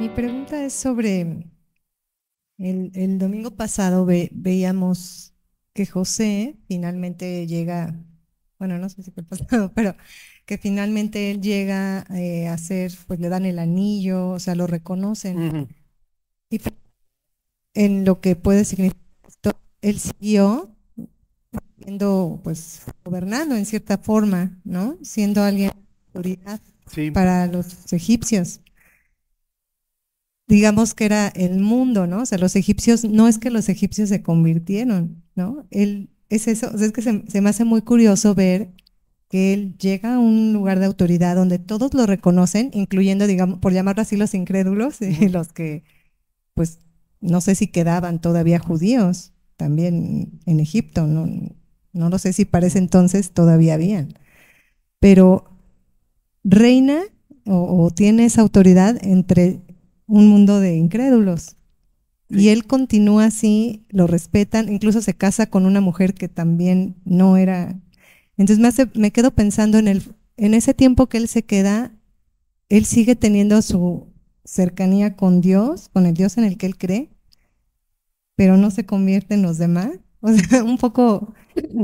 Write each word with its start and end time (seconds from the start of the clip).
Mi 0.00 0.08
pregunta 0.08 0.64
es 0.64 0.72
sobre 0.72 1.46
el, 2.56 3.18
domingo 3.18 3.50
pasado 3.50 4.06
veíamos 4.06 5.34
que 5.74 5.84
José 5.84 6.56
finalmente 6.68 7.46
llega, 7.46 7.94
bueno, 8.58 8.78
no 8.78 8.88
sé 8.88 9.02
si 9.02 9.10
fue 9.10 9.20
el 9.20 9.26
pasado, 9.26 9.72
pero 9.74 9.94
que 10.46 10.56
finalmente 10.56 11.30
él 11.30 11.42
llega 11.42 12.06
eh, 12.16 12.48
a 12.48 12.54
hacer, 12.54 12.92
pues 13.06 13.20
le 13.20 13.28
dan 13.28 13.44
el 13.44 13.58
anillo, 13.58 14.30
o 14.30 14.38
sea, 14.38 14.54
lo 14.54 14.66
reconocen. 14.66 15.68
Y 16.48 16.62
en 17.74 18.06
lo 18.06 18.22
que 18.22 18.36
puede 18.36 18.64
significar 18.64 19.02
él 19.82 19.98
siguió 19.98 20.74
siendo, 21.76 22.40
pues, 22.42 22.86
gobernando 23.04 23.54
en 23.54 23.66
cierta 23.66 23.98
forma, 23.98 24.58
¿no? 24.64 24.96
Siendo 25.02 25.42
alguien 25.42 25.72
de 25.72 25.76
autoridad 26.06 26.60
para 27.12 27.46
los 27.48 27.92
egipcios 27.92 28.62
digamos 30.50 30.94
que 30.94 31.04
era 31.04 31.28
el 31.28 31.60
mundo, 31.60 32.08
¿no? 32.08 32.22
O 32.22 32.26
sea, 32.26 32.36
los 32.36 32.56
egipcios, 32.56 33.04
no 33.04 33.28
es 33.28 33.38
que 33.38 33.50
los 33.50 33.68
egipcios 33.68 34.08
se 34.08 34.20
convirtieron, 34.20 35.22
¿no? 35.36 35.64
Él 35.70 36.10
es 36.28 36.48
eso, 36.48 36.70
o 36.74 36.76
sea, 36.76 36.88
es 36.88 36.92
que 36.92 37.02
se, 37.02 37.40
me 37.40 37.48
hace 37.48 37.64
muy 37.64 37.82
curioso 37.82 38.34
ver 38.34 38.72
que 39.28 39.52
él 39.54 39.76
llega 39.78 40.16
a 40.16 40.18
un 40.18 40.52
lugar 40.52 40.80
de 40.80 40.86
autoridad 40.86 41.36
donde 41.36 41.60
todos 41.60 41.94
lo 41.94 42.04
reconocen, 42.04 42.70
incluyendo, 42.74 43.28
digamos, 43.28 43.60
por 43.60 43.72
llamarlo 43.72 44.02
así, 44.02 44.16
los 44.16 44.34
incrédulos, 44.34 45.00
y 45.00 45.28
los 45.28 45.52
que, 45.52 45.84
pues, 46.54 46.80
no 47.20 47.40
sé 47.40 47.54
si 47.54 47.68
quedaban 47.68 48.20
todavía 48.20 48.58
judíos 48.58 49.32
también 49.56 50.40
en 50.46 50.58
Egipto, 50.58 51.06
no, 51.06 51.28
no 51.92 52.08
lo 52.10 52.18
sé 52.18 52.32
si 52.32 52.44
para 52.44 52.66
ese 52.66 52.78
entonces 52.78 53.30
todavía 53.30 53.74
habían, 53.74 54.14
pero 54.98 55.44
reina 56.42 57.02
o, 57.46 57.84
o 57.84 57.90
tiene 57.90 58.24
esa 58.24 58.40
autoridad 58.40 58.98
entre 59.02 59.60
un 60.10 60.26
mundo 60.28 60.58
de 60.60 60.76
incrédulos. 60.76 61.56
Y 62.28 62.48
él 62.48 62.66
continúa 62.66 63.26
así, 63.26 63.86
lo 63.88 64.06
respetan, 64.06 64.68
incluso 64.68 65.02
se 65.02 65.14
casa 65.14 65.46
con 65.46 65.66
una 65.66 65.80
mujer 65.80 66.14
que 66.14 66.28
también 66.28 66.96
no 67.04 67.36
era. 67.36 67.80
Entonces 68.36 68.58
me, 68.58 68.68
hace, 68.68 68.88
me 68.94 69.12
quedo 69.12 69.30
pensando 69.30 69.78
en, 69.78 69.88
el, 69.88 70.02
en 70.36 70.54
ese 70.54 70.74
tiempo 70.74 71.08
que 71.08 71.18
él 71.18 71.28
se 71.28 71.44
queda, 71.44 71.92
él 72.68 72.84
sigue 72.84 73.16
teniendo 73.16 73.62
su 73.62 74.12
cercanía 74.44 75.16
con 75.16 75.40
Dios, 75.40 75.88
con 75.92 76.06
el 76.06 76.14
Dios 76.14 76.38
en 76.38 76.44
el 76.44 76.56
que 76.56 76.66
él 76.66 76.76
cree, 76.76 77.10
pero 78.36 78.56
no 78.56 78.70
se 78.70 78.86
convierte 78.86 79.34
en 79.34 79.42
los 79.42 79.58
demás. 79.58 79.90
O 80.22 80.30
sea, 80.34 80.62
un 80.62 80.76
poco, 80.76 81.32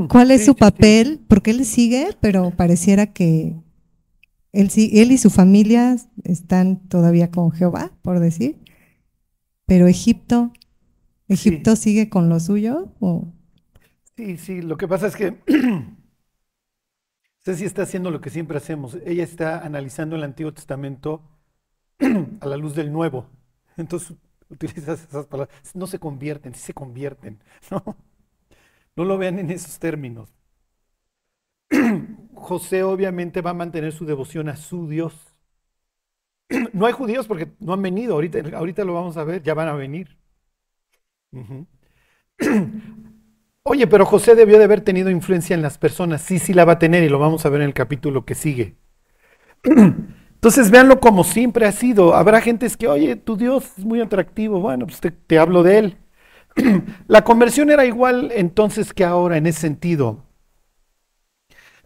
¿cuál 0.09 0.29
es 0.29 0.45
su 0.45 0.55
papel? 0.55 1.19
Porque 1.27 1.49
él 1.49 1.65
sigue, 1.65 2.09
pero 2.21 2.51
pareciera 2.51 3.11
que 3.11 3.55
él, 4.53 4.69
él 4.75 5.11
y 5.11 5.17
su 5.17 5.29
familia 5.29 5.97
están 6.23 6.87
todavía 6.87 7.31
con 7.31 7.51
Jehová, 7.51 7.91
por 8.01 8.19
decir, 8.19 8.59
pero 9.65 9.87
Egipto, 9.87 10.51
¿Egipto 11.27 11.75
sigue 11.75 12.09
con 12.09 12.29
lo 12.29 12.39
suyo? 12.39 12.93
O? 12.99 13.33
Sí, 14.15 14.37
sí, 14.37 14.61
lo 14.61 14.77
que 14.77 14.87
pasa 14.87 15.07
es 15.07 15.15
que 15.15 15.37
Ceci 17.39 17.65
está 17.65 17.83
haciendo 17.83 18.11
lo 18.11 18.21
que 18.21 18.29
siempre 18.29 18.57
hacemos. 18.57 18.97
Ella 19.05 19.23
está 19.23 19.59
analizando 19.65 20.15
el 20.15 20.23
Antiguo 20.23 20.53
Testamento 20.53 21.21
a 22.41 22.47
la 22.47 22.57
luz 22.57 22.75
del 22.75 22.91
Nuevo. 22.91 23.29
Entonces 23.77 24.15
utilizas 24.49 25.03
esas 25.03 25.27
palabras. 25.27 25.55
No 25.75 25.87
se 25.87 25.99
convierten, 25.99 26.55
sí 26.55 26.61
se 26.61 26.73
convierten. 26.73 27.39
No, 27.71 27.83
no 28.95 29.05
lo 29.05 29.17
vean 29.17 29.39
en 29.39 29.51
esos 29.51 29.79
términos. 29.79 30.33
José 32.35 32.83
obviamente 32.83 33.41
va 33.41 33.51
a 33.51 33.53
mantener 33.53 33.91
su 33.93 34.05
devoción 34.05 34.49
a 34.49 34.57
su 34.57 34.87
Dios. 34.89 35.13
No 36.73 36.85
hay 36.85 36.93
judíos 36.93 37.27
porque 37.27 37.51
no 37.59 37.73
han 37.73 37.81
venido, 37.81 38.13
ahorita, 38.15 38.39
ahorita 38.57 38.83
lo 38.85 38.93
vamos 38.93 39.17
a 39.17 39.23
ver, 39.23 39.41
ya 39.43 39.53
van 39.53 39.67
a 39.69 39.73
venir. 39.73 40.17
Oye, 43.63 43.85
pero 43.87 44.05
José 44.05 44.35
debió 44.35 44.57
de 44.57 44.63
haber 44.63 44.81
tenido 44.81 45.09
influencia 45.11 45.53
en 45.53 45.61
las 45.61 45.77
personas. 45.77 46.21
Sí, 46.21 46.39
sí 46.39 46.53
la 46.53 46.65
va 46.65 46.73
a 46.73 46.79
tener 46.79 47.03
y 47.03 47.09
lo 47.09 47.19
vamos 47.19 47.45
a 47.45 47.49
ver 47.49 47.61
en 47.61 47.67
el 47.67 47.73
capítulo 47.73 48.25
que 48.25 48.35
sigue. 48.35 48.77
Entonces 50.35 50.71
véanlo 50.71 50.99
como 50.99 51.23
siempre 51.23 51.65
ha 51.65 51.71
sido. 51.71 52.15
Habrá 52.15 52.41
gentes 52.41 52.77
que, 52.77 52.87
oye, 52.87 53.15
tu 53.15 53.37
Dios 53.37 53.71
es 53.77 53.85
muy 53.85 54.01
atractivo. 54.01 54.59
Bueno, 54.59 54.85
pues 54.85 54.99
te, 54.99 55.11
te 55.11 55.39
hablo 55.39 55.63
de 55.63 55.79
él. 55.79 55.97
La 57.07 57.23
conversión 57.23 57.69
era 57.71 57.85
igual 57.85 58.31
entonces 58.35 58.93
que 58.93 59.03
ahora 59.05 59.37
en 59.37 59.47
ese 59.47 59.61
sentido. 59.61 60.26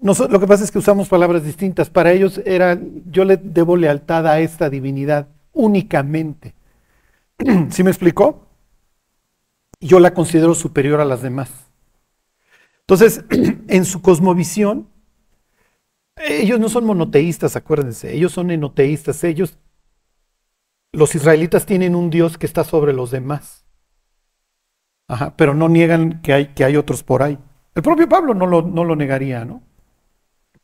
lo 0.00 0.40
que 0.40 0.46
pasa 0.46 0.64
es 0.64 0.70
que 0.70 0.78
usamos 0.78 1.08
palabras 1.08 1.44
distintas. 1.44 1.90
Para 1.90 2.12
ellos 2.12 2.40
era, 2.44 2.78
yo 3.06 3.24
le 3.24 3.36
debo 3.36 3.76
lealtad 3.76 4.26
a 4.26 4.40
esta 4.40 4.70
divinidad 4.70 5.28
únicamente. 5.52 6.54
¿Sí 7.70 7.82
me 7.82 7.90
explicó? 7.90 8.46
Yo 9.80 10.00
la 10.00 10.14
considero 10.14 10.54
superior 10.54 11.00
a 11.00 11.04
las 11.04 11.22
demás. 11.22 11.50
Entonces, 12.80 13.24
en 13.68 13.84
su 13.84 14.02
cosmovisión, 14.02 14.88
ellos 16.16 16.58
no 16.58 16.68
son 16.68 16.84
monoteístas, 16.84 17.54
acuérdense, 17.54 18.12
ellos 18.14 18.32
son 18.32 18.50
enoteístas. 18.50 19.22
Ellos, 19.24 19.58
los 20.92 21.14
israelitas 21.14 21.66
tienen 21.66 21.94
un 21.94 22.10
Dios 22.10 22.38
que 22.38 22.46
está 22.46 22.64
sobre 22.64 22.92
los 22.92 23.10
demás. 23.10 23.64
Ajá, 25.06 25.34
pero 25.36 25.54
no 25.54 25.68
niegan 25.68 26.20
que 26.22 26.32
hay, 26.32 26.46
que 26.48 26.64
hay 26.64 26.76
otros 26.76 27.02
por 27.02 27.22
ahí. 27.22 27.38
El 27.78 27.82
propio 27.82 28.08
Pablo 28.08 28.34
no 28.34 28.44
lo, 28.44 28.62
no 28.62 28.82
lo 28.82 28.96
negaría, 28.96 29.44
¿no? 29.44 29.62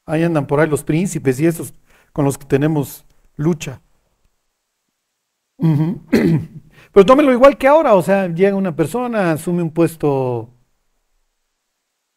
Ahí 0.04 0.24
andan 0.24 0.48
por 0.48 0.58
ahí 0.58 0.68
los 0.68 0.82
príncipes 0.82 1.38
y 1.38 1.46
esos 1.46 1.72
con 2.12 2.24
los 2.24 2.36
que 2.36 2.44
tenemos 2.44 3.06
lucha. 3.36 3.80
Pero 5.60 7.06
tómelo 7.06 7.32
igual 7.32 7.56
que 7.56 7.68
ahora, 7.68 7.94
o 7.94 8.02
sea, 8.02 8.26
llega 8.26 8.56
una 8.56 8.74
persona, 8.74 9.30
asume 9.30 9.62
un 9.62 9.70
puesto, 9.70 10.50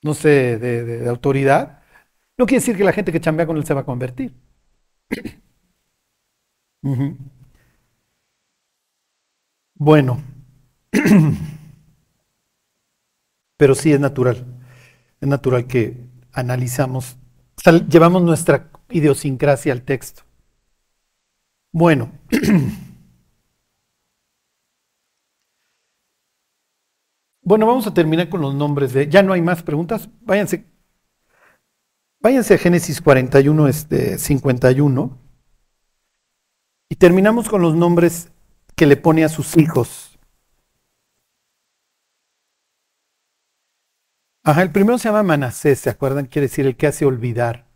no 0.01 0.15
sé, 0.15 0.57
de, 0.57 1.07
autoridad. 1.07 1.83
No 2.35 2.47
quiere 2.47 2.61
decir 2.61 2.75
que 2.75 2.83
la 2.83 2.91
gente 2.91 3.11
que 3.11 3.21
chambea 3.21 3.45
con 3.45 3.57
él 3.57 3.65
se 3.65 3.75
va 3.75 3.81
a 3.81 3.85
convertir. 3.85 4.33
Bueno, 9.79 10.19
pero 13.57 13.75
sí 13.75 13.93
es 13.93 13.99
natural 13.99 14.56
es 15.19 15.27
natural 15.27 15.67
que 15.67 15.97
analizamos, 16.33 17.17
llevamos 17.89 18.21
nuestra 18.21 18.69
idiosincrasia 18.89 19.73
al 19.73 19.81
texto. 19.81 20.23
Bueno. 21.71 22.11
Bueno, 27.47 27.65
vamos 27.65 27.87
a 27.87 27.93
terminar 27.93 28.27
con 28.27 28.41
los 28.41 28.53
nombres 28.53 28.91
de. 28.91 29.07
Ya 29.07 29.23
no 29.23 29.31
hay 29.31 29.41
más 29.41 29.63
preguntas. 29.63 30.09
Váyanse. 30.19 30.65
Váyanse 32.19 32.55
a 32.55 32.57
Génesis 32.57 32.99
41, 32.99 33.69
este, 33.69 34.17
51. 34.17 35.17
Y 36.89 36.95
terminamos 36.97 37.47
con 37.47 37.61
los 37.61 37.73
nombres 37.73 38.33
que 38.75 38.85
le 38.85 38.97
pone 38.97 39.23
a 39.23 39.29
sus 39.29 39.55
hijos. 39.55 40.06
Ajá, 44.47 44.61
el 44.61 44.71
primero 44.71 44.97
se 44.97 45.09
llama 45.09 45.23
Manasés, 45.23 45.79
¿se 45.79 45.89
acuerdan? 45.89 46.25
Quiere 46.25 46.47
decir 46.47 46.65
el 46.65 46.77
que 46.77 46.87
hace 46.87 47.03
olvidar. 47.03 47.67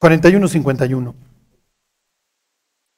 ¿41-51? 0.00 1.14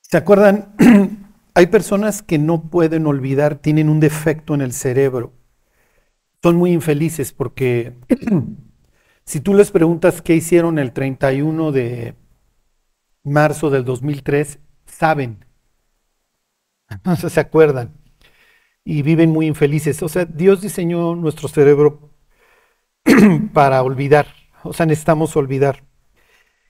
¿Se 0.00 0.16
acuerdan? 0.16 0.74
Hay 1.54 1.66
personas 1.66 2.22
que 2.22 2.38
no 2.38 2.70
pueden 2.70 3.06
olvidar, 3.06 3.56
tienen 3.56 3.90
un 3.90 4.00
defecto 4.00 4.54
en 4.54 4.62
el 4.62 4.72
cerebro. 4.72 5.34
Son 6.42 6.56
muy 6.56 6.72
infelices 6.72 7.34
porque 7.34 7.98
si 9.26 9.40
tú 9.40 9.52
les 9.52 9.70
preguntas 9.70 10.22
qué 10.22 10.34
hicieron 10.34 10.78
el 10.78 10.92
31 10.94 11.72
de 11.72 12.14
marzo 13.22 13.68
del 13.68 13.84
2003, 13.84 14.60
saben 14.86 15.45
no 17.04 17.16
se 17.16 17.40
acuerdan 17.40 17.94
y 18.86 19.02
viven 19.02 19.30
muy 19.30 19.46
infelices. 19.46 20.02
O 20.02 20.08
sea, 20.08 20.24
Dios 20.24 20.62
diseñó 20.62 21.16
nuestro 21.16 21.48
cerebro 21.48 22.12
para 23.52 23.82
olvidar. 23.82 24.28
O 24.62 24.72
sea, 24.72 24.86
necesitamos 24.86 25.36
olvidar. 25.36 25.84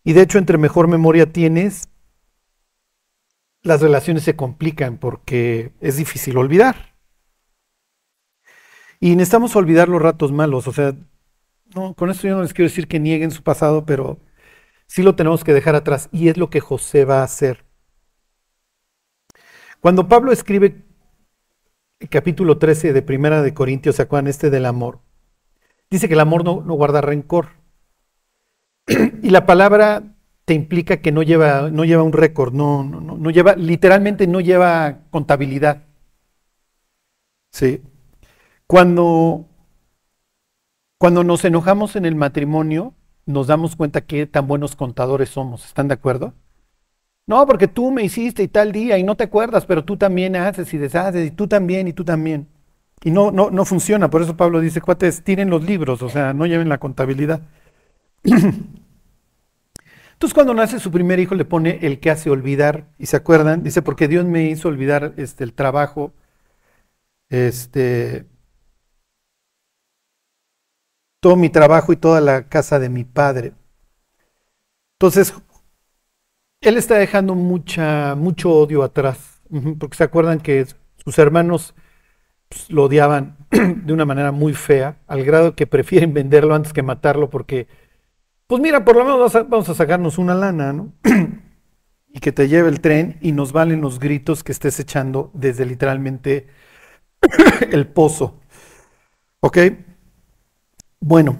Y 0.03 0.15
de 0.15 0.23
hecho, 0.23 0.39
entre 0.39 0.57
mejor 0.57 0.89
memoria 0.89 1.31
tienes, 1.31 1.91
las 3.63 3.83
relaciones 3.83 4.23
se 4.23 4.35
complican 4.35 4.97
porque 4.97 5.75
es 5.81 5.99
difícil 5.99 6.39
olvidar. 6.39 6.97
Y 8.99 9.15
necesitamos 9.15 9.55
olvidar 9.55 9.91
los 9.91 10.01
ratos 10.01 10.33
malos. 10.33 10.67
O 10.69 10.73
sea, 10.73 10.95
no, 11.75 11.93
con 11.95 12.09
esto 12.09 12.27
yo 12.27 12.37
no 12.37 12.43
les 12.43 12.55
quiero 12.55 12.71
decir 12.71 12.89
que 12.89 12.99
nieguen 12.99 13.31
su 13.31 13.43
pasado, 13.43 13.85
pero 13.85 14.19
sí 14.87 15.03
lo 15.03 15.17
tenemos 15.17 15.45
que 15.45 15.53
dejar 15.53 15.75
atrás. 15.75 16.09
Y 16.13 16.29
es 16.29 16.39
lo 16.39 16.49
que 16.49 16.61
José 16.61 17.05
va 17.05 17.21
a 17.21 17.25
hacer. 17.25 17.66
Cuando 19.81 20.09
Pablo 20.09 20.33
escribe 20.33 20.85
el 22.01 22.09
capítulo 22.09 22.59
13 22.59 22.93
de 22.93 23.03
Primera 23.03 23.43
de 23.43 23.55
Corintios, 23.55 23.97
¿se 23.97 24.09
este 24.27 24.51
del 24.51 24.67
amor? 24.67 25.01
Dice 25.91 26.09
que 26.09 26.15
el 26.15 26.21
amor 26.21 26.45
no, 26.45 26.63
no 26.63 26.75
guarda 26.75 27.01
rencor. 27.01 27.49
y 29.23 29.31
la 29.31 29.47
palabra 29.47 30.03
te 30.45 30.55
implica 30.55 30.99
que 30.99 31.13
no 31.13 31.23
lleva, 31.23 31.71
no 31.71 31.85
lleva 31.85 32.03
un 32.03 32.13
récord, 32.13 32.53
no, 32.55 32.85
no, 32.85 33.01
no, 33.01 33.31
lleva, 33.31 33.57
literalmente 33.57 34.27
no 34.27 34.41
lleva 34.41 35.01
contabilidad. 35.11 35.85
Sí. 37.53 37.83
Cuando, 38.67 39.47
cuando 40.99 41.25
nos 41.25 41.45
enojamos 41.45 41.97
en 41.97 42.05
el 42.05 42.15
matrimonio, 42.15 42.95
nos 43.27 43.49
damos 43.49 43.77
cuenta 43.77 44.03
que 44.03 44.27
tan 44.27 44.47
buenos 44.47 44.77
contadores 44.77 45.31
somos. 45.31 45.65
¿Están 45.65 45.89
de 45.89 45.95
acuerdo? 45.95 46.35
No, 47.27 47.45
porque 47.47 47.67
tú 47.67 47.91
me 47.91 48.05
hiciste 48.05 48.43
y 48.45 48.49
tal 48.49 48.71
día 48.73 48.99
y 48.99 49.03
no 49.03 49.17
te 49.17 49.25
acuerdas, 49.25 49.67
pero 49.67 49.85
tú 49.85 49.97
también 49.97 50.37
haces 50.37 50.73
y 50.73 50.79
deshaces 50.79 51.27
y 51.27 51.31
tú 51.33 51.49
también 51.49 51.89
y 51.89 51.93
tú 51.93 52.05
también. 52.05 52.47
Y 53.03 53.11
no, 53.11 53.31
no, 53.33 53.51
no 53.51 53.65
funciona. 53.65 54.11
Por 54.11 54.23
eso 54.23 54.37
Pablo 54.37 54.61
dice, 54.61 54.81
cuates, 54.81 55.23
tiren 55.25 55.51
los 55.51 55.65
libros, 55.65 56.03
o 56.03 56.09
sea, 56.09 56.33
no 56.35 56.47
lleven 56.47 56.69
la 56.69 56.79
contabilidad. 56.79 57.41
Entonces 58.25 58.95
cuando 60.35 60.55
nace 60.55 60.81
su 60.81 60.91
primer 60.91 61.21
hijo 61.21 61.35
le 61.35 61.45
pone 61.45 61.79
el 61.83 62.01
que 62.01 62.11
hace 62.11 62.31
olvidar, 62.31 62.87
y 62.99 63.07
se 63.07 63.17
acuerdan, 63.17 63.63
dice, 63.63 63.83
porque 63.83 64.09
Dios 64.09 64.25
me 64.25 64.45
hizo 64.49 64.69
olvidar 64.69 65.13
este, 65.17 65.45
el 65.45 65.53
trabajo, 65.53 66.13
este, 67.29 68.27
todo 71.21 71.37
mi 71.37 71.51
trabajo 71.51 71.93
y 71.93 71.97
toda 71.97 72.23
la 72.23 72.49
casa 72.49 72.79
de 72.79 72.89
mi 72.89 73.05
padre. 73.05 73.53
Entonces, 74.99 75.35
él 76.61 76.77
está 76.77 76.97
dejando 76.97 77.35
mucha, 77.35 78.15
mucho 78.15 78.51
odio 78.53 78.83
atrás, 78.83 79.41
porque 79.79 79.97
se 79.97 80.05
acuerdan 80.05 80.41
que 80.41 80.67
sus 81.05 81.19
hermanos 81.19 81.75
pues, 82.49 82.71
lo 82.71 82.85
odiaban 82.85 83.37
de 83.51 83.93
una 83.93 84.05
manera 84.05 84.33
muy 84.33 84.55
fea, 84.55 84.99
al 85.07 85.25
grado 85.25 85.55
que 85.55 85.67
prefieren 85.67 86.15
venderlo 86.15 86.55
antes 86.55 86.73
que 86.73 86.83
matarlo 86.83 87.31
porque 87.31 87.69
pues 88.47 88.63
mira, 88.63 88.85
por 88.85 88.97
lo 88.97 89.05
menos 89.05 89.33
vamos 89.49 89.69
a 89.69 89.75
sacarnos 89.75 90.19
una 90.19 90.35
lana, 90.35 90.73
¿no? 90.73 90.93
y 92.13 92.21
que 92.21 92.33
te 92.33 92.49
lleve 92.49 92.69
el 92.69 92.81
tren 92.81 93.19
y 93.21 93.33
nos 93.33 93.53
valen 93.53 93.81
los 93.81 93.99
gritos 93.99 94.45
que 94.45 94.53
estés 94.53 94.79
echando 94.79 95.31
desde 95.35 95.67
literalmente 95.67 96.47
el 97.73 97.89
pozo. 97.89 98.41
¿Ok? 99.41 99.59
Bueno, 101.01 101.39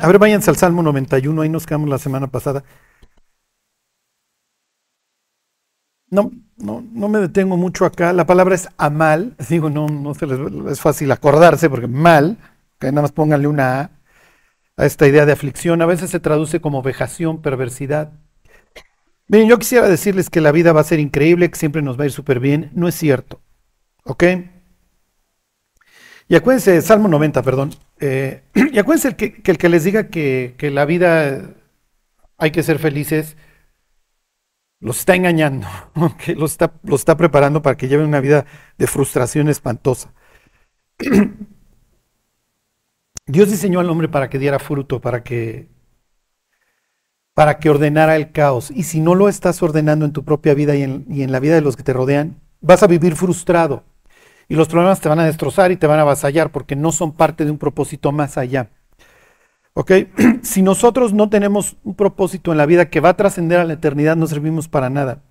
a 0.00 0.06
ver, 0.08 0.18
váyanse 0.18 0.50
al 0.50 0.56
Salmo 0.56 0.82
91, 0.82 1.42
ahí 1.42 1.48
nos 1.48 1.66
quedamos 1.66 1.88
la 1.88 1.98
semana 1.98 2.26
pasada. 2.26 2.64
No, 6.10 6.30
no, 6.56 6.84
no 6.92 7.08
me 7.08 7.18
detengo 7.18 7.56
mucho 7.56 7.84
acá. 7.84 8.12
La 8.12 8.26
palabra 8.26 8.54
es 8.54 8.68
amal. 8.76 9.34
Digo, 9.48 9.70
no, 9.70 9.88
no 9.88 10.14
se 10.14 10.26
les, 10.26 10.38
es 10.70 10.80
fácil 10.80 11.10
acordarse 11.12 11.68
porque 11.68 11.86
mal, 11.86 12.38
que 12.78 12.88
nada 12.88 13.02
más 13.02 13.12
pónganle 13.12 13.48
una 13.48 13.80
A 13.80 13.90
a 14.78 14.86
esta 14.86 15.06
idea 15.06 15.26
de 15.26 15.32
aflicción. 15.32 15.82
A 15.82 15.86
veces 15.86 16.08
se 16.10 16.20
traduce 16.20 16.60
como 16.60 16.82
vejación, 16.82 17.42
perversidad. 17.42 18.12
Miren, 19.26 19.48
yo 19.48 19.58
quisiera 19.58 19.88
decirles 19.88 20.30
que 20.30 20.40
la 20.40 20.52
vida 20.52 20.72
va 20.72 20.80
a 20.80 20.84
ser 20.84 21.00
increíble, 21.00 21.50
que 21.50 21.58
siempre 21.58 21.82
nos 21.82 21.98
va 21.98 22.04
a 22.04 22.06
ir 22.06 22.12
súper 22.12 22.40
bien. 22.40 22.70
No 22.74 22.88
es 22.88 22.94
cierto. 22.94 23.40
¿Ok? 24.04 24.24
Y 26.28 26.36
acuérdense, 26.36 26.80
Salmo 26.80 27.08
90, 27.08 27.42
perdón. 27.42 27.70
Eh, 28.00 28.42
y 28.72 28.78
acuérdense 28.78 29.16
que, 29.16 29.42
el 29.44 29.58
que 29.58 29.68
les 29.68 29.84
diga 29.84 30.08
que, 30.08 30.54
la 30.72 30.84
vida 30.84 31.54
hay 32.38 32.50
que 32.52 32.62
ser 32.62 32.78
felices, 32.78 33.36
los 34.80 35.00
está 35.00 35.14
engañando, 35.14 35.66
los 36.36 36.52
está, 36.52 36.72
los 36.84 37.00
está 37.00 37.16
preparando 37.16 37.62
para 37.62 37.76
que 37.76 37.88
lleven 37.88 38.06
una 38.06 38.20
vida 38.20 38.46
de 38.76 38.86
frustración 38.86 39.48
espantosa. 39.48 40.12
Dios 43.26 43.50
diseñó 43.50 43.80
al 43.80 43.90
hombre 43.90 44.08
para 44.08 44.30
que 44.30 44.38
diera 44.38 44.58
fruto, 44.58 45.00
para 45.00 45.22
que 45.22 45.68
para 47.34 47.58
que 47.60 47.70
ordenara 47.70 48.16
el 48.16 48.32
caos. 48.32 48.72
Y 48.72 48.82
si 48.82 49.00
no 49.00 49.14
lo 49.14 49.28
estás 49.28 49.62
ordenando 49.62 50.04
en 50.04 50.12
tu 50.12 50.24
propia 50.24 50.54
vida 50.54 50.74
y 50.74 50.82
en, 50.82 51.06
y 51.08 51.22
en, 51.22 51.30
la 51.30 51.38
vida 51.38 51.54
de 51.54 51.60
los 51.60 51.76
que 51.76 51.84
te 51.84 51.92
rodean, 51.92 52.40
vas 52.60 52.82
a 52.82 52.88
vivir 52.88 53.14
frustrado. 53.14 53.84
Y 54.48 54.56
los 54.56 54.66
problemas 54.66 55.00
te 55.00 55.08
van 55.08 55.20
a 55.20 55.24
destrozar 55.24 55.70
y 55.70 55.76
te 55.76 55.86
van 55.86 56.00
a 56.00 56.02
avasallar 56.02 56.50
porque 56.50 56.74
no 56.74 56.90
son 56.90 57.12
parte 57.12 57.44
de 57.44 57.52
un 57.52 57.58
propósito 57.58 58.10
más 58.10 58.38
allá. 58.38 58.70
¿Ok? 59.78 59.92
Si 60.42 60.60
nosotros 60.60 61.12
no 61.12 61.28
tenemos 61.30 61.76
un 61.84 61.94
propósito 61.94 62.50
en 62.50 62.58
la 62.58 62.66
vida 62.66 62.90
que 62.90 62.98
va 63.00 63.10
a 63.10 63.16
trascender 63.16 63.60
a 63.60 63.64
la 63.64 63.74
eternidad, 63.74 64.16
no 64.16 64.26
servimos 64.26 64.66
para 64.66 64.90
nada. 64.90 65.22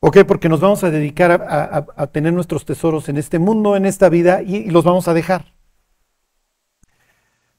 ¿Ok? 0.00 0.20
Porque 0.26 0.48
nos 0.48 0.60
vamos 0.60 0.82
a 0.82 0.90
dedicar 0.90 1.30
a, 1.32 2.06
tener 2.06 2.32
nuestros 2.32 2.64
tesoros 2.64 3.10
en 3.10 3.18
este 3.18 3.38
mundo, 3.38 3.76
en 3.76 3.84
esta 3.84 4.08
vida, 4.08 4.40
y 4.40 4.70
los 4.70 4.84
vamos 4.84 5.08
a 5.08 5.14
dejar. 5.14 5.52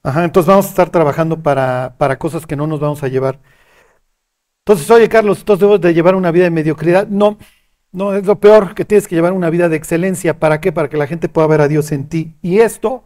Ajá, 0.02 0.24
entonces 0.24 0.48
vamos 0.48 0.66
a 0.66 0.70
estar 0.70 0.90
trabajando 0.90 1.44
para, 1.44 1.94
para, 2.00 2.18
cosas 2.18 2.48
que 2.48 2.56
no 2.56 2.66
nos 2.66 2.80
vamos 2.80 3.04
a 3.04 3.08
llevar. 3.08 3.40
Entonces, 4.66 4.90
oye 4.90 5.08
Carlos, 5.08 5.40
entonces 5.40 5.62
debo 5.62 5.78
de 5.78 5.94
llevar 5.94 6.16
una 6.16 6.32
vida 6.32 6.46
de 6.46 6.50
mediocridad. 6.50 7.08
No, 7.08 7.38
no, 7.92 8.16
es 8.16 8.26
lo 8.26 8.40
peor 8.40 8.74
que 8.74 8.86
tienes 8.86 9.08
que 9.08 9.16
llevar 9.16 9.34
una 9.34 9.52
vida 9.52 9.70
de 9.70 9.76
excelencia. 9.76 10.40
¿Para 10.40 10.62
qué? 10.62 10.72
Para 10.72 10.90
que 10.90 10.98
la 10.98 11.06
gente 11.08 11.30
pueda 11.30 11.48
ver 11.48 11.62
a 11.62 11.68
Dios 11.68 11.92
en 11.92 12.10
ti. 12.10 12.36
Y 12.42 12.60
esto 12.60 13.04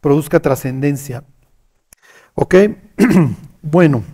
produzca 0.00 0.40
trascendencia. 0.40 1.24
¿Ok? 2.36 2.54
bueno. 3.62 4.04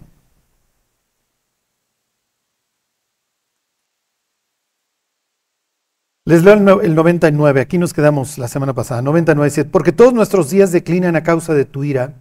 Les 6.24 6.42
leo 6.44 6.80
el 6.80 6.94
99, 6.94 7.60
aquí 7.60 7.78
nos 7.78 7.92
quedamos 7.92 8.38
la 8.38 8.46
semana 8.48 8.72
pasada. 8.74 9.02
99 9.02 9.50
dice, 9.50 9.64
porque 9.64 9.92
todos 9.92 10.14
nuestros 10.14 10.50
días 10.50 10.70
declinan 10.70 11.16
a 11.16 11.24
causa 11.24 11.52
de 11.52 11.64
tu 11.64 11.82
ira, 11.82 12.14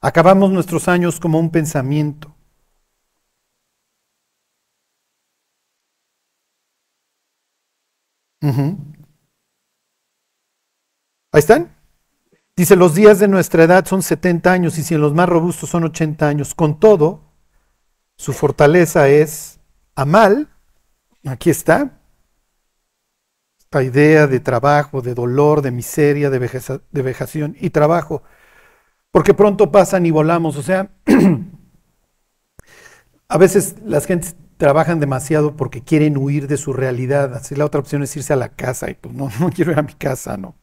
acabamos 0.00 0.50
nuestros 0.52 0.88
años 0.88 1.20
como 1.20 1.38
un 1.38 1.50
pensamiento. 1.50 2.34
Ahí 11.32 11.38
están. 11.40 11.79
Dice, 12.60 12.76
los 12.76 12.94
días 12.94 13.18
de 13.18 13.26
nuestra 13.26 13.64
edad 13.64 13.86
son 13.86 14.02
70 14.02 14.52
años 14.52 14.76
y 14.76 14.82
si 14.82 14.92
en 14.92 15.00
los 15.00 15.14
más 15.14 15.26
robustos 15.26 15.70
son 15.70 15.84
80 15.84 16.28
años. 16.28 16.54
Con 16.54 16.78
todo, 16.78 17.22
su 18.18 18.34
fortaleza 18.34 19.08
es 19.08 19.60
a 19.94 20.04
mal. 20.04 20.50
Aquí 21.24 21.48
está 21.48 22.02
esta 23.58 23.82
idea 23.82 24.26
de 24.26 24.40
trabajo, 24.40 25.00
de 25.00 25.14
dolor, 25.14 25.62
de 25.62 25.70
miseria, 25.70 26.28
de, 26.28 26.38
de 26.38 27.02
vejación 27.02 27.56
y 27.58 27.70
trabajo, 27.70 28.24
porque 29.10 29.32
pronto 29.32 29.72
pasan 29.72 30.04
y 30.04 30.10
volamos. 30.10 30.58
O 30.58 30.62
sea, 30.62 30.90
a 33.28 33.38
veces 33.38 33.76
las 33.86 34.04
gentes 34.04 34.36
trabajan 34.58 35.00
demasiado 35.00 35.56
porque 35.56 35.82
quieren 35.82 36.18
huir 36.18 36.46
de 36.46 36.58
su 36.58 36.74
realidad. 36.74 37.32
Así 37.32 37.54
la 37.54 37.64
otra 37.64 37.80
opción 37.80 38.02
es 38.02 38.14
irse 38.18 38.34
a 38.34 38.36
la 38.36 38.50
casa 38.50 38.90
y 38.90 38.94
pues 38.96 39.14
no, 39.14 39.30
no 39.40 39.48
quiero 39.48 39.72
ir 39.72 39.78
a 39.78 39.82
mi 39.82 39.94
casa, 39.94 40.36
no. 40.36 40.59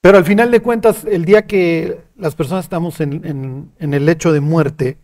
Pero 0.00 0.16
al 0.16 0.24
final 0.24 0.50
de 0.50 0.60
cuentas, 0.60 1.04
el 1.04 1.24
día 1.24 1.46
que 1.46 2.02
las 2.16 2.34
personas 2.34 2.64
estamos 2.64 3.00
en, 3.00 3.72
el 3.78 4.06
lecho 4.06 4.32
de 4.32 4.40
muerte, 4.40 4.98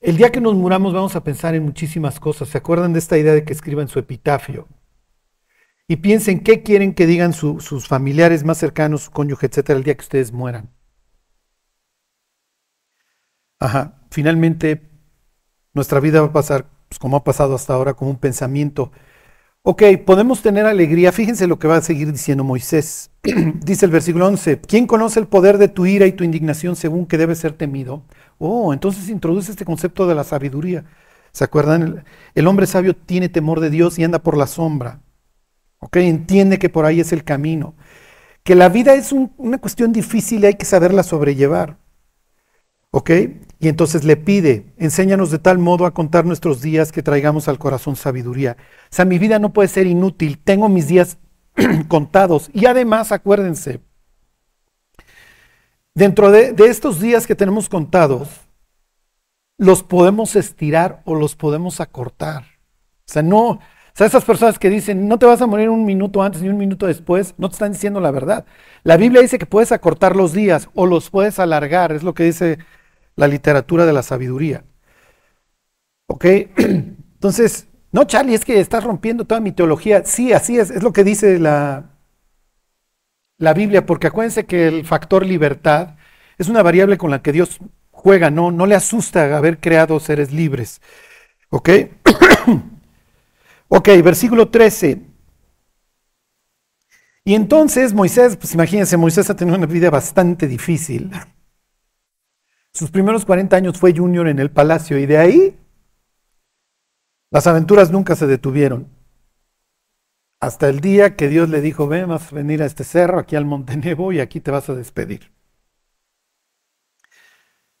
el 0.00 0.16
día 0.16 0.30
que 0.30 0.40
nos 0.40 0.54
muramos 0.54 0.94
vamos 0.94 1.14
a 1.16 1.24
pensar 1.24 1.54
en 1.54 1.64
muchísimas 1.64 2.20
cosas. 2.20 2.48
¿Se 2.48 2.58
acuerdan 2.58 2.92
de 2.92 3.00
esta 3.00 3.18
idea 3.18 3.34
de 3.34 3.44
que 3.44 3.52
escriban 3.52 3.88
su 3.88 3.98
epitafio? 3.98 4.66
Y 5.86 5.96
piensen 5.96 6.40
qué 6.40 6.62
quieren 6.62 6.94
que 6.94 7.06
digan 7.06 7.32
sus 7.32 7.88
familiares 7.88 8.44
más 8.44 8.58
cercanos, 8.58 9.04
su 9.04 9.10
cónyuge, 9.10 9.46
etcétera, 9.46 9.78
el 9.78 9.84
día 9.84 9.94
que 9.94 10.02
ustedes 10.02 10.32
mueran. 10.32 10.70
Ajá, 13.58 14.06
finalmente 14.10 14.88
nuestra 15.74 16.00
vida 16.00 16.20
va 16.20 16.28
a 16.28 16.32
pasar, 16.32 16.66
pues, 16.88 16.98
como 16.98 17.16
ha 17.16 17.24
pasado 17.24 17.54
hasta 17.54 17.74
ahora, 17.74 17.94
como 17.94 18.10
un 18.10 18.18
pensamiento. 18.18 18.92
Ok, 19.62 19.82
podemos 20.06 20.40
tener 20.40 20.66
alegría. 20.66 21.12
Fíjense 21.12 21.46
lo 21.46 21.58
que 21.58 21.68
va 21.68 21.76
a 21.76 21.82
seguir 21.82 22.10
diciendo 22.10 22.44
Moisés. 22.44 23.10
Dice 23.22 23.84
el 23.86 23.92
versículo 23.92 24.26
11, 24.26 24.60
¿quién 24.60 24.86
conoce 24.86 25.20
el 25.20 25.26
poder 25.26 25.58
de 25.58 25.68
tu 25.68 25.84
ira 25.84 26.06
y 26.06 26.12
tu 26.12 26.24
indignación 26.24 26.76
según 26.76 27.06
que 27.06 27.18
debe 27.18 27.34
ser 27.34 27.52
temido? 27.52 28.04
Oh, 28.38 28.72
entonces 28.72 29.08
introduce 29.08 29.50
este 29.50 29.64
concepto 29.64 30.06
de 30.06 30.14
la 30.14 30.24
sabiduría. 30.24 30.84
¿Se 31.32 31.44
acuerdan? 31.44 32.04
El, 32.34 32.46
hombre 32.46 32.66
sabio 32.66 32.96
tiene 32.96 33.28
temor 33.28 33.60
de 33.60 33.70
Dios 33.70 33.98
y 33.98 34.04
anda 34.04 34.20
por 34.20 34.36
la 34.36 34.46
sombra. 34.46 35.02
¿Ok? 35.80 35.96
Entiende 35.98 36.58
que 36.58 36.68
por 36.70 36.84
ahí 36.86 37.00
es 37.00 37.12
el 37.12 37.24
camino. 37.24 37.74
Que 38.44 38.54
la 38.54 38.68
vida 38.68 38.94
es 38.94 39.12
una 39.12 39.58
cuestión 39.58 39.92
difícil 39.92 40.42
y 40.42 40.46
hay 40.46 40.54
que 40.54 40.64
saberla 40.64 41.02
sobrellevar. 41.02 41.76
¿Ok? 42.90 43.10
Y 43.60 43.68
entonces 43.68 44.04
le 44.04 44.16
pide, 44.16 44.66
enséñanos 44.76 45.30
de 45.30 45.38
tal 45.38 45.58
modo 45.58 45.84
a 45.84 45.92
contar 45.92 46.24
nuestros 46.24 46.60
días 46.60 46.92
que 46.92 47.02
traigamos 47.02 47.48
al 47.48 47.58
corazón 47.58 47.96
sabiduría. 47.96 48.56
O 48.84 48.94
sea, 48.94 49.04
mi 49.04 49.18
vida 49.18 49.38
no 49.38 49.52
puede 49.52 49.68
ser 49.68 49.86
inútil, 49.86 50.38
tengo 50.38 50.68
mis 50.68 50.86
días 50.86 51.18
contados. 51.88 52.50
Y 52.54 52.66
además, 52.66 53.10
acuérdense, 53.10 53.80
Dentro 55.98 56.30
de, 56.30 56.54
estos 56.58 57.00
días 57.00 57.26
que 57.26 57.34
tenemos 57.34 57.68
contados, 57.68 58.28
los 59.58 59.82
podemos 59.82 60.36
estirar 60.36 61.02
o 61.04 61.16
los 61.16 61.34
podemos 61.34 61.80
acortar. 61.80 62.44
O 62.44 63.12
sea, 63.12 63.22
no, 63.22 63.48
o 63.48 63.60
sea, 63.94 64.06
esas 64.06 64.24
personas 64.24 64.60
que 64.60 64.70
dicen, 64.70 65.08
no 65.08 65.18
te 65.18 65.26
vas 65.26 65.42
a 65.42 65.48
morir 65.48 65.68
un 65.68 65.84
minuto 65.84 66.22
antes 66.22 66.40
ni 66.40 66.50
un 66.50 66.56
minuto 66.56 66.86
después, 66.86 67.34
no 67.36 67.48
te 67.48 67.54
están 67.54 67.72
diciendo 67.72 67.98
la 67.98 68.12
verdad. 68.12 68.46
La 68.84 68.96
Biblia 68.96 69.22
dice 69.22 69.40
que 69.40 69.46
puedes 69.46 69.72
acortar 69.72 70.14
los 70.14 70.32
días 70.32 70.68
o 70.72 70.86
los 70.86 71.10
puedes 71.10 71.40
alargar, 71.40 71.90
es 71.90 72.04
lo 72.04 72.14
que 72.14 72.22
dice 72.22 72.58
la 73.18 73.26
literatura 73.26 73.84
de 73.84 73.92
la 73.92 74.04
sabiduría. 74.04 74.64
¿Ok? 76.06 76.24
Entonces, 76.56 77.66
no, 77.90 78.04
Charlie, 78.04 78.34
es 78.34 78.44
que 78.44 78.60
estás 78.60 78.84
rompiendo 78.84 79.24
toda 79.24 79.40
mi 79.40 79.50
teología. 79.50 80.04
Sí, 80.04 80.32
así 80.32 80.56
es, 80.56 80.70
es 80.70 80.84
lo 80.84 80.92
que 80.92 81.02
dice 81.02 81.40
la, 81.40 81.90
la 83.38 83.54
Biblia, 83.54 83.84
porque 83.84 84.06
acuérdense 84.06 84.46
que 84.46 84.68
el 84.68 84.84
factor 84.86 85.26
libertad 85.26 85.96
es 86.38 86.48
una 86.48 86.62
variable 86.62 86.96
con 86.96 87.10
la 87.10 87.20
que 87.20 87.32
Dios 87.32 87.58
juega, 87.90 88.30
no, 88.30 88.52
no 88.52 88.66
le 88.66 88.76
asusta 88.76 89.36
haber 89.36 89.58
creado 89.58 89.98
seres 89.98 90.30
libres. 90.32 90.80
¿Ok? 91.50 91.70
ok, 93.68 93.88
versículo 94.04 94.48
13. 94.48 95.02
Y 97.24 97.34
entonces 97.34 97.92
Moisés, 97.92 98.36
pues 98.36 98.54
imagínense, 98.54 98.96
Moisés 98.96 99.28
ha 99.28 99.34
tenido 99.34 99.58
una 99.58 99.66
vida 99.66 99.90
bastante 99.90 100.46
difícil. 100.46 101.10
Sus 102.72 102.90
primeros 102.90 103.24
40 103.24 103.56
años 103.56 103.78
fue 103.78 103.96
junior 103.96 104.28
en 104.28 104.38
el 104.38 104.50
palacio 104.50 104.98
y 104.98 105.06
de 105.06 105.18
ahí 105.18 105.58
las 107.30 107.46
aventuras 107.46 107.90
nunca 107.90 108.16
se 108.16 108.26
detuvieron. 108.26 108.88
Hasta 110.40 110.68
el 110.68 110.80
día 110.80 111.16
que 111.16 111.28
Dios 111.28 111.48
le 111.48 111.60
dijo, 111.60 111.88
ven, 111.88 112.08
vas 112.08 112.32
a 112.32 112.36
venir 112.36 112.62
a 112.62 112.66
este 112.66 112.84
cerro, 112.84 113.18
aquí 113.18 113.36
al 113.36 113.44
Monte 113.44 113.76
Nebo, 113.76 114.12
y 114.12 114.20
aquí 114.20 114.40
te 114.40 114.50
vas 114.50 114.68
a 114.68 114.74
despedir. 114.74 115.32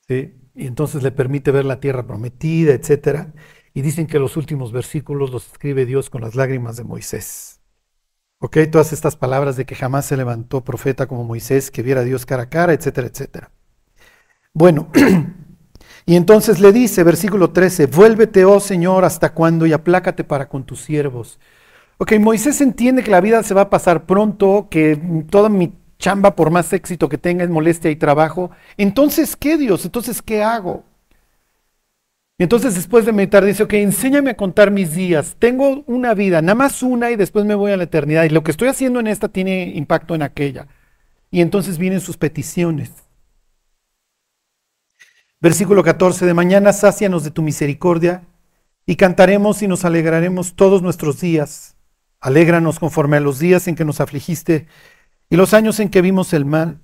¿Sí? 0.08 0.34
Y 0.54 0.66
entonces 0.66 1.02
le 1.02 1.12
permite 1.12 1.52
ver 1.52 1.64
la 1.64 1.80
tierra 1.80 2.06
prometida, 2.06 2.72
etc. 2.74 3.28
Y 3.74 3.82
dicen 3.82 4.06
que 4.06 4.18
los 4.18 4.36
últimos 4.36 4.72
versículos 4.72 5.30
los 5.30 5.46
escribe 5.46 5.86
Dios 5.86 6.10
con 6.10 6.22
las 6.22 6.34
lágrimas 6.34 6.76
de 6.76 6.84
Moisés. 6.84 7.60
¿Ok? 8.40 8.58
Todas 8.70 8.92
estas 8.92 9.16
palabras 9.16 9.56
de 9.56 9.64
que 9.66 9.76
jamás 9.76 10.06
se 10.06 10.16
levantó 10.16 10.64
profeta 10.64 11.06
como 11.06 11.24
Moisés, 11.24 11.70
que 11.70 11.82
viera 11.82 12.00
a 12.00 12.04
Dios 12.04 12.26
cara 12.26 12.44
a 12.44 12.48
cara, 12.50 12.72
etcétera, 12.72 13.06
etcétera. 13.06 13.52
Bueno, 14.54 14.88
y 16.06 16.16
entonces 16.16 16.60
le 16.60 16.72
dice, 16.72 17.04
versículo 17.04 17.50
13, 17.50 17.86
vuélvete, 17.86 18.44
oh 18.44 18.60
Señor, 18.60 19.04
hasta 19.04 19.32
cuándo 19.32 19.66
y 19.66 19.72
aplácate 19.72 20.24
para 20.24 20.48
con 20.48 20.64
tus 20.64 20.80
siervos. 20.80 21.38
Ok, 21.98 22.12
Moisés 22.20 22.60
entiende 22.60 23.02
que 23.02 23.10
la 23.10 23.20
vida 23.20 23.42
se 23.42 23.54
va 23.54 23.62
a 23.62 23.70
pasar 23.70 24.06
pronto, 24.06 24.68
que 24.70 25.24
toda 25.30 25.48
mi 25.48 25.72
chamba, 25.98 26.36
por 26.36 26.50
más 26.50 26.72
éxito 26.72 27.08
que 27.08 27.18
tenga, 27.18 27.44
es 27.44 27.50
molestia 27.50 27.90
y 27.90 27.96
trabajo. 27.96 28.50
Entonces, 28.76 29.36
¿qué 29.36 29.56
Dios? 29.58 29.84
Entonces, 29.84 30.22
¿qué 30.22 30.42
hago? 30.42 30.84
Y 32.38 32.44
entonces 32.44 32.76
después 32.76 33.04
de 33.04 33.12
meditar 33.12 33.44
dice, 33.44 33.64
ok, 33.64 33.72
enséñame 33.74 34.30
a 34.30 34.36
contar 34.36 34.70
mis 34.70 34.94
días. 34.94 35.34
Tengo 35.40 35.82
una 35.86 36.14
vida, 36.14 36.40
nada 36.40 36.54
más 36.54 36.84
una 36.84 37.10
y 37.10 37.16
después 37.16 37.44
me 37.44 37.56
voy 37.56 37.72
a 37.72 37.76
la 37.76 37.82
eternidad. 37.84 38.24
Y 38.24 38.28
lo 38.28 38.44
que 38.44 38.52
estoy 38.52 38.68
haciendo 38.68 39.00
en 39.00 39.08
esta 39.08 39.28
tiene 39.28 39.72
impacto 39.74 40.14
en 40.14 40.22
aquella. 40.22 40.68
Y 41.32 41.40
entonces 41.40 41.78
vienen 41.78 42.00
sus 42.00 42.16
peticiones. 42.16 42.92
Versículo 45.40 45.84
14, 45.84 46.26
de 46.26 46.34
mañana 46.34 46.72
sácianos 46.72 47.22
de 47.22 47.30
tu 47.30 47.42
misericordia 47.42 48.24
y 48.86 48.96
cantaremos 48.96 49.62
y 49.62 49.68
nos 49.68 49.84
alegraremos 49.84 50.56
todos 50.56 50.82
nuestros 50.82 51.20
días. 51.20 51.76
Alégranos 52.20 52.80
conforme 52.80 53.18
a 53.18 53.20
los 53.20 53.38
días 53.38 53.68
en 53.68 53.76
que 53.76 53.84
nos 53.84 54.00
afligiste 54.00 54.66
y 55.30 55.36
los 55.36 55.54
años 55.54 55.78
en 55.78 55.90
que 55.90 56.02
vimos 56.02 56.32
el 56.32 56.44
mal. 56.44 56.80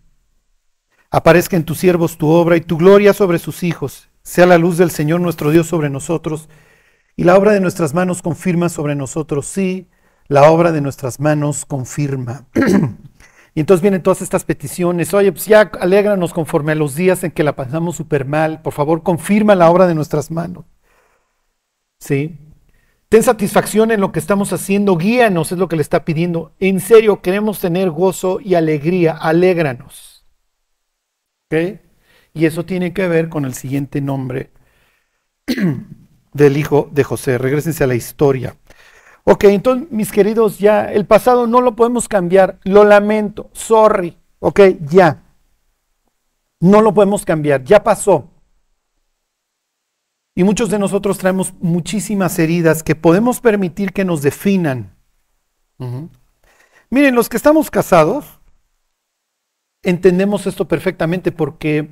Aparezca 1.11 1.56
en 1.56 1.64
tus 1.64 1.78
siervos 1.78 2.16
tu 2.16 2.28
obra 2.28 2.56
y 2.56 2.61
tu 2.61 2.76
gloria 2.76 3.12
sobre 3.12 3.40
sus 3.40 3.64
hijos. 3.64 4.08
Sea 4.23 4.46
la 4.46 4.58
luz 4.58 4.78
del 4.78 4.92
Señor 4.92 5.20
nuestro 5.20 5.50
Dios 5.50 5.66
sobre 5.66 5.90
nosotros 5.90 6.49
y 7.16 7.25
la 7.25 7.37
obra 7.37 7.52
de 7.52 7.61
nuestras 7.61 7.92
manos 7.92 8.23
confirma 8.23 8.68
sobre 8.68 8.94
nosotros. 8.94 9.46
Sí, 9.46 9.88
la 10.28 10.49
obra 10.49 10.70
de 10.70 10.80
nuestras 10.80 11.18
manos 11.18 11.64
confirma. 11.64 12.46
Y 13.54 13.61
entonces 13.61 13.82
vienen 13.82 14.02
todas 14.02 14.20
estas 14.20 14.44
peticiones, 14.44 15.14
oye, 15.14 15.30
pues 15.30 15.46
ya 15.46 15.70
alégranos 15.80 16.32
conforme 16.34 16.73
a 16.73 16.75
los 16.75 16.96
días 16.96 17.23
en 17.23 17.30
que 17.30 17.44
la 17.44 17.54
pasamos 17.54 17.96
súper 17.96 18.25
mal, 18.25 18.62
por 18.62 18.73
favor 18.73 19.02
confirma 19.04 19.54
la 19.54 19.70
obra 19.70 19.87
de 19.87 19.94
nuestras 19.94 20.30
manos. 20.30 20.64
¿Sí? 22.00 22.37
Ten 23.08 23.23
satisfacción 23.23 23.92
en 23.92 24.00
lo 24.00 24.11
que 24.11 24.18
estamos 24.18 24.52
haciendo, 24.52 24.96
guíanos, 24.96 25.52
es 25.52 25.58
lo 25.58 25.68
que 25.68 25.76
le 25.76 25.82
está 25.82 26.04
pidiendo. 26.04 26.52
En 26.58 26.80
serio, 26.80 27.23
queremos 27.23 27.61
tener 27.61 27.90
gozo 27.90 28.40
y 28.40 28.54
alegría, 28.54 29.12
alégranos. 29.12 30.26
¿Ok? 31.46 31.78
Y 32.32 32.46
eso 32.46 32.64
tiene 32.64 32.92
que 32.92 33.06
ver 33.06 33.28
con 33.28 33.44
el 33.44 33.54
siguiente 33.54 34.00
nombre 34.00 34.50
del 36.32 36.56
hijo 36.56 36.88
de 36.90 37.04
José. 37.04 37.38
Regrésense 37.38 37.84
a 37.84 37.87
la 37.87 37.94
historia. 37.94 38.56
Ok, 39.25 39.45
entonces, 39.45 39.90
mis 39.90 40.12
queridos, 40.12 40.59
ya 40.59 40.93
el 40.93 41.07
pasado 41.07 41.47
no 41.47 41.61
lo 41.61 41.75
podemos 41.75 42.09
cambiar. 42.09 42.59
Lo 42.64 42.85
lamento. 42.85 43.50
Sorry. 43.52 44.19
Ok, 44.38 44.61
ya. 44.81 45.23
No 46.61 46.83
lo 46.83 46.93
podemos 46.93 47.25
cambiar. 47.25 47.64
Ya 47.64 47.83
pasó. 47.83 48.31
Y 50.37 50.45
muchos 50.45 50.69
de 50.69 50.78
nosotros 50.78 51.16
traemos 51.16 51.54
muchísimas 51.61 52.38
heridas 52.38 52.83
que 52.83 52.95
podemos 52.95 53.40
permitir 53.40 53.93
que 53.93 54.04
nos 54.04 54.21
definan. 54.21 54.95
Miren, 56.90 57.14
los 57.14 57.28
que 57.28 57.37
estamos 57.37 57.71
casados, 57.71 58.40
entendemos 59.83 60.47
esto 60.47 60.66
perfectamente 60.66 61.33
porque 61.33 61.88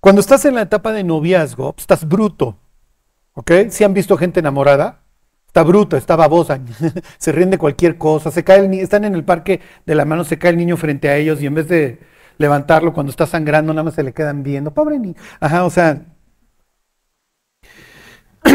cuando 0.00 0.20
estás 0.20 0.44
en 0.44 0.54
la 0.54 0.62
etapa 0.62 0.92
de 0.92 1.02
noviazgo, 1.02 1.74
estás 1.76 2.06
bruto. 2.06 2.58
¿Ok? 3.32 3.50
Si 3.70 3.84
han 3.84 3.94
visto 3.94 4.16
gente 4.16 4.40
enamorada, 4.40 5.05
está 5.56 5.62
bruta, 5.62 5.96
está 5.96 6.16
babosa, 6.16 6.60
se 7.18 7.32
rinde 7.32 7.56
cualquier 7.56 7.96
cosa, 7.96 8.30
se 8.30 8.44
cae 8.44 8.58
el 8.58 8.74
están 8.74 9.06
en 9.06 9.14
el 9.14 9.24
parque 9.24 9.62
de 9.86 9.94
la 9.94 10.04
mano, 10.04 10.22
se 10.22 10.38
cae 10.38 10.50
el 10.50 10.58
niño 10.58 10.76
frente 10.76 11.08
a 11.08 11.16
ellos 11.16 11.40
y 11.40 11.46
en 11.46 11.54
vez 11.54 11.66
de 11.66 11.98
levantarlo 12.36 12.92
cuando 12.92 13.08
está 13.08 13.26
sangrando, 13.26 13.72
nada 13.72 13.84
más 13.84 13.94
se 13.94 14.02
le 14.02 14.12
quedan 14.12 14.42
viendo, 14.42 14.74
pobre 14.74 14.98
niño. 14.98 15.14
Ajá, 15.40 15.64
o 15.64 15.70
sea, 15.70 16.02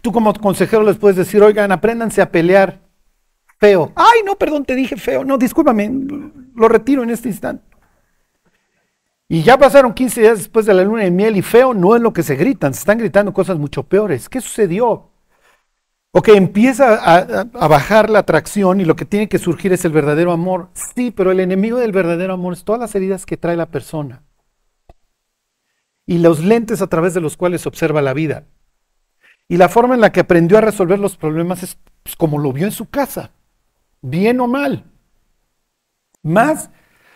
tú 0.00 0.12
como 0.12 0.32
consejero 0.34 0.84
les 0.84 0.96
puedes 0.96 1.16
decir, 1.16 1.42
oigan, 1.42 1.72
apréndanse 1.72 2.22
a 2.22 2.30
pelear 2.30 2.78
feo. 3.58 3.90
Ay, 3.96 4.20
no, 4.24 4.36
perdón, 4.36 4.64
te 4.64 4.76
dije 4.76 4.96
feo. 4.96 5.24
No, 5.24 5.38
discúlpame, 5.38 5.90
lo 6.54 6.68
retiro 6.68 7.02
en 7.02 7.10
este 7.10 7.30
instante. 7.30 7.64
Y 9.34 9.42
ya 9.42 9.58
pasaron 9.58 9.92
15 9.92 10.20
días 10.20 10.38
después 10.38 10.64
de 10.64 10.72
la 10.72 10.84
luna 10.84 11.02
de 11.02 11.10
miel 11.10 11.36
y 11.36 11.42
feo 11.42 11.74
no 11.74 11.96
es 11.96 12.00
lo 12.00 12.12
que 12.12 12.22
se 12.22 12.36
gritan, 12.36 12.72
se 12.72 12.78
están 12.78 12.98
gritando 12.98 13.32
cosas 13.32 13.58
mucho 13.58 13.82
peores. 13.82 14.28
¿Qué 14.28 14.40
sucedió? 14.40 15.10
O 16.12 16.22
que 16.22 16.36
empieza 16.36 16.94
a, 16.94 17.40
a, 17.40 17.66
bajar 17.66 18.10
la 18.10 18.20
atracción 18.20 18.80
y 18.80 18.84
lo 18.84 18.94
que 18.94 19.04
tiene 19.04 19.28
que 19.28 19.40
surgir 19.40 19.72
es 19.72 19.84
el 19.84 19.90
verdadero 19.90 20.30
amor. 20.30 20.68
Sí, 20.74 21.10
pero 21.10 21.32
el 21.32 21.40
enemigo 21.40 21.80
del 21.80 21.90
verdadero 21.90 22.34
amor 22.34 22.52
es 22.52 22.62
todas 22.62 22.80
las 22.80 22.94
heridas 22.94 23.26
que 23.26 23.36
trae 23.36 23.56
la 23.56 23.72
persona. 23.72 24.22
Y 26.06 26.18
los 26.18 26.38
lentes 26.38 26.80
a 26.80 26.86
través 26.86 27.12
de 27.12 27.20
los 27.20 27.36
cuales 27.36 27.66
observa 27.66 28.02
la 28.02 28.14
vida. 28.14 28.44
Y 29.48 29.56
la 29.56 29.68
forma 29.68 29.96
en 29.96 30.00
la 30.00 30.12
que 30.12 30.20
aprendió 30.20 30.58
a 30.58 30.60
resolver 30.60 31.00
los 31.00 31.16
problemas 31.16 31.64
es 31.64 31.76
pues, 32.04 32.14
como 32.14 32.38
lo 32.38 32.52
vio 32.52 32.66
en 32.66 32.72
su 32.72 32.88
casa, 32.88 33.32
bien 34.00 34.38
o 34.38 34.46
mal. 34.46 34.84
Más 36.22 36.70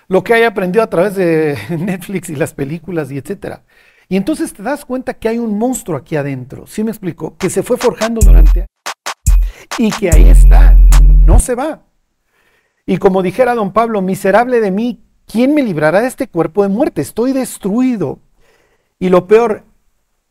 lo 0.09 0.25
que 0.25 0.35
haya 0.35 0.49
aprendido 0.49 0.83
a 0.83 0.91
través 0.91 1.15
de 1.15 1.57
Netflix 1.79 2.31
y 2.31 2.37
las 2.37 2.55
películas 2.55 3.11
y 3.13 3.19
etcétera. 3.19 3.63
Y 4.09 4.17
entonces 4.17 4.55
te 4.55 4.63
das 4.63 4.85
cuenta 4.85 5.15
que 5.15 5.29
hay 5.29 5.39
un 5.39 5.59
monstruo 5.59 5.99
aquí 5.99 6.17
adentro, 6.17 6.67
¿sí 6.67 6.83
me 6.83 6.91
explico? 6.91 7.37
Que 7.37 7.51
se 7.51 7.63
fue 7.63 7.77
forjando 7.77 8.21
durante 8.25 8.67
y 9.77 9.91
que 9.93 10.11
ahí 10.11 10.29
está, 10.29 10.77
no 11.03 11.39
se 11.39 11.55
va. 11.55 11.83
Y 12.87 12.97
como 12.97 13.23
dijera 13.23 13.55
don 13.55 13.73
Pablo, 13.73 14.01
miserable 14.01 14.61
de 14.61 14.71
mí, 14.71 15.05
¿quién 15.27 15.55
me 15.55 15.63
librará 15.63 16.01
de 16.01 16.09
este 16.09 16.27
cuerpo 16.27 16.63
de 16.63 16.71
muerte? 16.71 17.03
Estoy 17.03 17.33
destruido. 17.33 18.19
Y 18.99 19.11
lo 19.11 19.27
peor, 19.27 19.65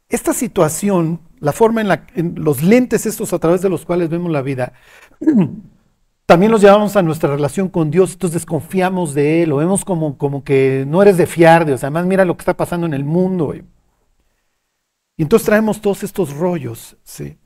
esta 0.10 0.34
situación, 0.34 1.22
la 1.40 1.54
forma 1.54 1.82
en 1.82 1.88
la 1.88 2.08
en 2.16 2.34
los 2.38 2.64
lentes 2.64 3.06
estos 3.06 3.32
a 3.32 3.40
través 3.40 3.62
de 3.62 3.70
los 3.70 3.86
cuales 3.86 4.10
vemos 4.10 4.32
la 4.32 4.42
vida, 4.42 4.74
también 6.28 6.52
los 6.52 6.62
llevamos 6.62 6.98
a 6.98 7.02
nuestra 7.02 7.32
relación 7.32 7.70
con 7.70 7.90
Dios, 7.90 8.12
entonces 8.12 8.42
desconfiamos 8.42 9.14
de 9.14 9.44
Él, 9.44 9.50
lo 9.50 9.56
vemos 9.58 9.86
como, 9.86 10.18
como 10.18 10.44
que 10.44 10.84
no 10.86 11.02
eres 11.02 11.16
de 11.16 11.26
fiar 11.26 11.66
Dios, 11.66 11.84
además 11.84 12.06
mira 12.06 12.26
lo 12.26 12.36
que 12.36 12.42
está 12.42 12.56
pasando 12.56 12.86
en 12.86 12.94
el 12.94 13.06
mundo. 13.06 13.56
Y, 13.56 13.64
entonces 15.18 15.46
traemos 15.46 15.80
todos 15.82 16.04
estos 16.04 16.36
rollos, 16.36 16.98
¿sí? 17.04 17.38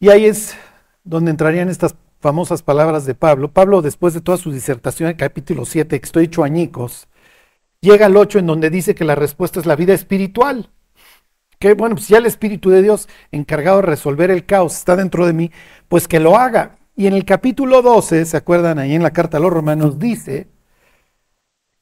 Y 0.00 0.08
ahí 0.08 0.26
es 0.26 0.56
donde 1.04 1.30
entrarían 1.30 1.68
estas 1.68 1.94
famosas 2.18 2.62
palabras 2.62 3.06
de 3.06 3.14
Pablo. 3.14 3.52
Pablo, 3.52 3.80
después 3.80 4.12
de 4.12 4.20
toda 4.20 4.36
su 4.36 4.50
disertación 4.50 5.10
en 5.10 5.16
capítulo 5.16 5.64
7, 5.64 6.00
que 6.00 6.04
estoy 6.04 6.24
hecho 6.24 6.42
añicos, 6.42 7.06
llega 7.80 8.06
al 8.06 8.16
8 8.16 8.40
en 8.40 8.46
donde 8.46 8.70
dice 8.70 8.96
que 8.96 9.04
la 9.04 9.14
respuesta 9.14 9.60
es 9.60 9.66
la 9.66 9.76
vida 9.76 9.94
espiritual. 9.94 10.68
Que 11.58 11.74
bueno, 11.74 11.96
pues 11.96 12.08
ya 12.08 12.18
el 12.18 12.26
Espíritu 12.26 12.70
de 12.70 12.82
Dios 12.82 13.08
encargado 13.32 13.78
de 13.78 13.86
resolver 13.86 14.30
el 14.30 14.44
caos 14.44 14.76
está 14.76 14.96
dentro 14.96 15.26
de 15.26 15.32
mí, 15.32 15.50
pues 15.88 16.06
que 16.08 16.20
lo 16.20 16.36
haga. 16.36 16.78
Y 16.94 17.06
en 17.06 17.14
el 17.14 17.24
capítulo 17.24 17.82
12, 17.82 18.24
¿se 18.24 18.36
acuerdan? 18.36 18.78
Ahí 18.78 18.94
en 18.94 19.02
la 19.02 19.12
carta 19.12 19.36
a 19.36 19.40
los 19.40 19.52
romanos 19.52 19.98
dice 19.98 20.48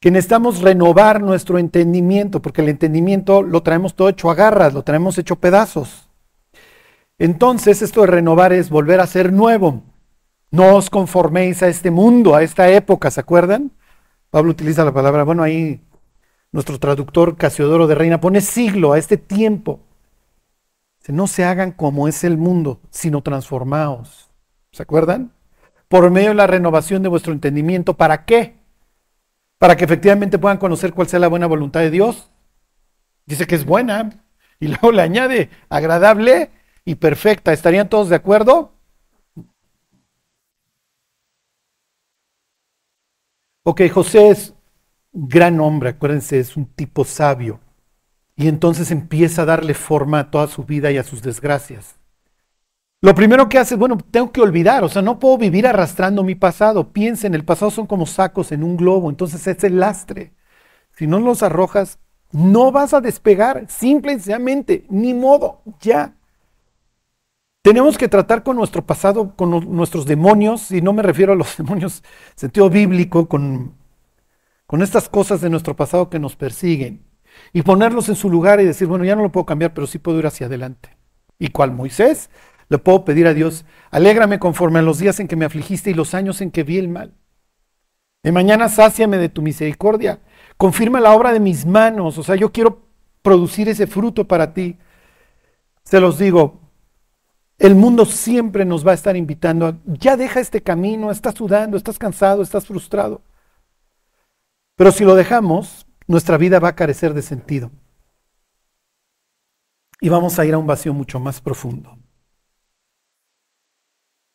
que 0.00 0.10
necesitamos 0.10 0.60
renovar 0.60 1.22
nuestro 1.22 1.58
entendimiento, 1.58 2.42
porque 2.42 2.60
el 2.60 2.68
entendimiento 2.68 3.42
lo 3.42 3.62
traemos 3.62 3.94
todo 3.94 4.10
hecho 4.10 4.30
a 4.30 4.34
garras, 4.34 4.74
lo 4.74 4.82
traemos 4.82 5.16
hecho 5.16 5.36
pedazos. 5.36 6.10
Entonces, 7.18 7.80
esto 7.80 8.02
de 8.02 8.08
renovar 8.08 8.52
es 8.52 8.68
volver 8.68 9.00
a 9.00 9.06
ser 9.06 9.32
nuevo. 9.32 9.82
No 10.50 10.76
os 10.76 10.90
conforméis 10.90 11.62
a 11.62 11.68
este 11.68 11.90
mundo, 11.90 12.34
a 12.34 12.42
esta 12.42 12.68
época, 12.68 13.10
¿se 13.10 13.20
acuerdan? 13.20 13.72
Pablo 14.30 14.50
utiliza 14.50 14.84
la 14.84 14.92
palabra, 14.92 15.22
bueno, 15.22 15.42
ahí 15.42 15.80
nuestro 16.54 16.78
traductor 16.78 17.36
Casiodoro 17.36 17.88
de 17.88 17.96
Reina 17.96 18.20
pone 18.20 18.40
siglo 18.40 18.92
a 18.92 18.98
este 18.98 19.16
tiempo. 19.16 19.80
No 21.08 21.26
se 21.26 21.44
hagan 21.44 21.72
como 21.72 22.06
es 22.06 22.22
el 22.22 22.38
mundo, 22.38 22.80
sino 22.90 23.22
transformaos. 23.22 24.30
¿Se 24.70 24.84
acuerdan? 24.84 25.32
Por 25.88 26.08
medio 26.12 26.28
de 26.28 26.36
la 26.36 26.46
renovación 26.46 27.02
de 27.02 27.08
vuestro 27.08 27.32
entendimiento. 27.32 27.94
¿Para 27.94 28.24
qué? 28.24 28.54
Para 29.58 29.76
que 29.76 29.84
efectivamente 29.84 30.38
puedan 30.38 30.58
conocer 30.58 30.94
cuál 30.94 31.08
sea 31.08 31.18
la 31.18 31.26
buena 31.26 31.48
voluntad 31.48 31.80
de 31.80 31.90
Dios. 31.90 32.30
Dice 33.26 33.48
que 33.48 33.56
es 33.56 33.64
buena. 33.64 34.24
Y 34.60 34.68
luego 34.68 34.92
le 34.92 35.02
añade 35.02 35.50
agradable 35.68 36.52
y 36.84 36.94
perfecta. 36.94 37.52
¿Estarían 37.52 37.88
todos 37.88 38.08
de 38.10 38.16
acuerdo? 38.16 38.72
Ok, 43.64 43.82
José 43.92 44.28
es 44.30 44.54
gran 45.14 45.60
hombre, 45.60 45.90
acuérdense, 45.90 46.38
es 46.40 46.56
un 46.56 46.66
tipo 46.66 47.04
sabio. 47.04 47.60
Y 48.36 48.48
entonces 48.48 48.90
empieza 48.90 49.42
a 49.42 49.46
darle 49.46 49.74
forma 49.74 50.18
a 50.18 50.30
toda 50.30 50.48
su 50.48 50.64
vida 50.64 50.90
y 50.90 50.98
a 50.98 51.04
sus 51.04 51.22
desgracias. 51.22 51.96
Lo 53.00 53.14
primero 53.14 53.48
que 53.48 53.58
hace, 53.58 53.76
bueno, 53.76 53.98
tengo 54.10 54.32
que 54.32 54.40
olvidar, 54.40 54.82
o 54.82 54.88
sea, 54.88 55.02
no 55.02 55.18
puedo 55.18 55.38
vivir 55.38 55.66
arrastrando 55.66 56.24
mi 56.24 56.34
pasado. 56.34 56.92
Piensen, 56.92 57.34
el 57.34 57.44
pasado 57.44 57.70
son 57.70 57.86
como 57.86 58.06
sacos 58.06 58.50
en 58.50 58.64
un 58.64 58.76
globo, 58.76 59.08
entonces 59.08 59.46
es 59.46 59.62
el 59.62 59.78
lastre. 59.78 60.32
Si 60.92 61.06
no 61.06 61.20
los 61.20 61.42
arrojas, 61.42 61.98
no 62.32 62.72
vas 62.72 62.94
a 62.94 63.00
despegar, 63.00 63.66
simple 63.68 64.12
y 64.12 64.14
sencillamente, 64.16 64.86
ni 64.88 65.14
modo, 65.14 65.62
ya. 65.80 66.14
Tenemos 67.62 67.96
que 67.96 68.08
tratar 68.08 68.42
con 68.42 68.56
nuestro 68.56 68.84
pasado, 68.84 69.36
con 69.36 69.50
nuestros 69.76 70.06
demonios, 70.06 70.70
y 70.70 70.82
no 70.82 70.92
me 70.92 71.02
refiero 71.02 71.34
a 71.34 71.36
los 71.36 71.56
demonios 71.58 72.02
en 72.32 72.38
sentido 72.38 72.70
bíblico, 72.70 73.28
con, 73.28 73.74
con 74.66 74.82
estas 74.82 75.08
cosas 75.08 75.40
de 75.40 75.50
nuestro 75.50 75.76
pasado 75.76 76.10
que 76.10 76.18
nos 76.18 76.36
persiguen 76.36 77.04
y 77.52 77.62
ponerlos 77.62 78.08
en 78.08 78.16
su 78.16 78.30
lugar 78.30 78.60
y 78.60 78.64
decir, 78.64 78.88
bueno, 78.88 79.04
ya 79.04 79.16
no 79.16 79.22
lo 79.22 79.32
puedo 79.32 79.46
cambiar, 79.46 79.74
pero 79.74 79.86
sí 79.86 79.98
puedo 79.98 80.18
ir 80.18 80.26
hacia 80.26 80.46
adelante. 80.46 80.96
Y 81.38 81.48
cual 81.48 81.72
Moisés, 81.72 82.30
le 82.68 82.78
puedo 82.78 83.04
pedir 83.04 83.26
a 83.26 83.34
Dios, 83.34 83.64
alégrame 83.90 84.38
conforme 84.38 84.78
a 84.78 84.82
los 84.82 84.98
días 84.98 85.20
en 85.20 85.28
que 85.28 85.36
me 85.36 85.44
afligiste 85.44 85.90
y 85.90 85.94
los 85.94 86.14
años 86.14 86.40
en 86.40 86.50
que 86.50 86.62
vi 86.62 86.78
el 86.78 86.88
mal. 86.88 87.14
De 88.22 88.32
mañana 88.32 88.68
sáciame 88.68 89.18
de 89.18 89.28
tu 89.28 89.42
misericordia, 89.42 90.20
confirma 90.56 91.00
la 91.00 91.12
obra 91.12 91.32
de 91.32 91.40
mis 91.40 91.66
manos, 91.66 92.16
o 92.16 92.22
sea, 92.22 92.36
yo 92.36 92.52
quiero 92.52 92.88
producir 93.20 93.68
ese 93.68 93.86
fruto 93.86 94.26
para 94.26 94.54
ti. 94.54 94.78
Se 95.84 96.00
los 96.00 96.18
digo, 96.18 96.60
el 97.58 97.74
mundo 97.74 98.06
siempre 98.06 98.64
nos 98.64 98.86
va 98.86 98.92
a 98.92 98.94
estar 98.94 99.16
invitando 99.16 99.66
a, 99.66 99.76
ya 99.84 100.16
deja 100.16 100.40
este 100.40 100.62
camino, 100.62 101.10
estás 101.10 101.34
sudando, 101.34 101.76
estás 101.76 101.98
cansado, 101.98 102.42
estás 102.42 102.66
frustrado. 102.66 103.22
Pero 104.76 104.90
si 104.90 105.04
lo 105.04 105.14
dejamos, 105.14 105.86
nuestra 106.06 106.36
vida 106.36 106.58
va 106.58 106.68
a 106.68 106.76
carecer 106.76 107.14
de 107.14 107.22
sentido. 107.22 107.70
Y 110.00 110.08
vamos 110.08 110.38
a 110.38 110.44
ir 110.44 110.54
a 110.54 110.58
un 110.58 110.66
vacío 110.66 110.92
mucho 110.92 111.20
más 111.20 111.40
profundo. 111.40 111.96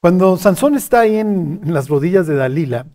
Cuando 0.02 0.38
Sansón 0.38 0.76
está 0.76 1.02
ahí 1.02 1.18
en, 1.18 1.62
las 1.66 1.90
rodillas 1.90 2.26
de 2.26 2.36
Dalila 2.36 2.88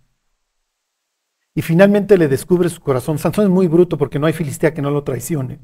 y 1.55 1.61
finalmente 1.61 2.17
le 2.17 2.29
descubre 2.29 2.71
su 2.71 2.81
corazón, 2.81 3.19
Sansón 3.19 3.45
es 3.45 3.51
muy 3.51 3.69
bruto 3.69 3.99
porque 3.99 4.19
no 4.19 4.27
hay 4.27 4.33
filistea 4.33 4.73
que 4.73 4.83
no 4.83 4.91
lo 4.91 5.05
traicione. 5.05 5.61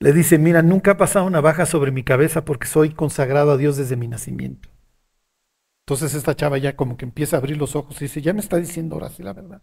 Le 0.00 0.12
dice, 0.12 0.38
mira, 0.38 0.62
nunca 0.62 0.92
ha 0.92 0.96
pasado 0.96 1.26
una 1.26 1.40
baja 1.40 1.66
sobre 1.66 1.92
mi 1.92 2.02
cabeza 2.02 2.44
porque 2.44 2.66
soy 2.66 2.94
consagrado 2.94 3.52
a 3.52 3.56
Dios 3.58 3.76
desde 3.76 3.96
mi 3.96 4.08
nacimiento. 4.08 4.70
Entonces 5.86 6.14
esta 6.14 6.34
chava 6.34 6.58
ya 6.58 6.74
como 6.74 6.96
que 6.96 7.04
empieza 7.04 7.36
a 7.36 7.38
abrir 7.40 7.58
los 7.58 7.76
ojos 7.76 8.00
y 8.00 8.06
dice, 8.06 8.22
ya 8.22 8.32
me 8.32 8.40
está 8.40 8.56
diciendo 8.56 8.94
ahora 8.94 9.10
sí 9.10 9.22
la 9.22 9.34
verdad 9.34 9.62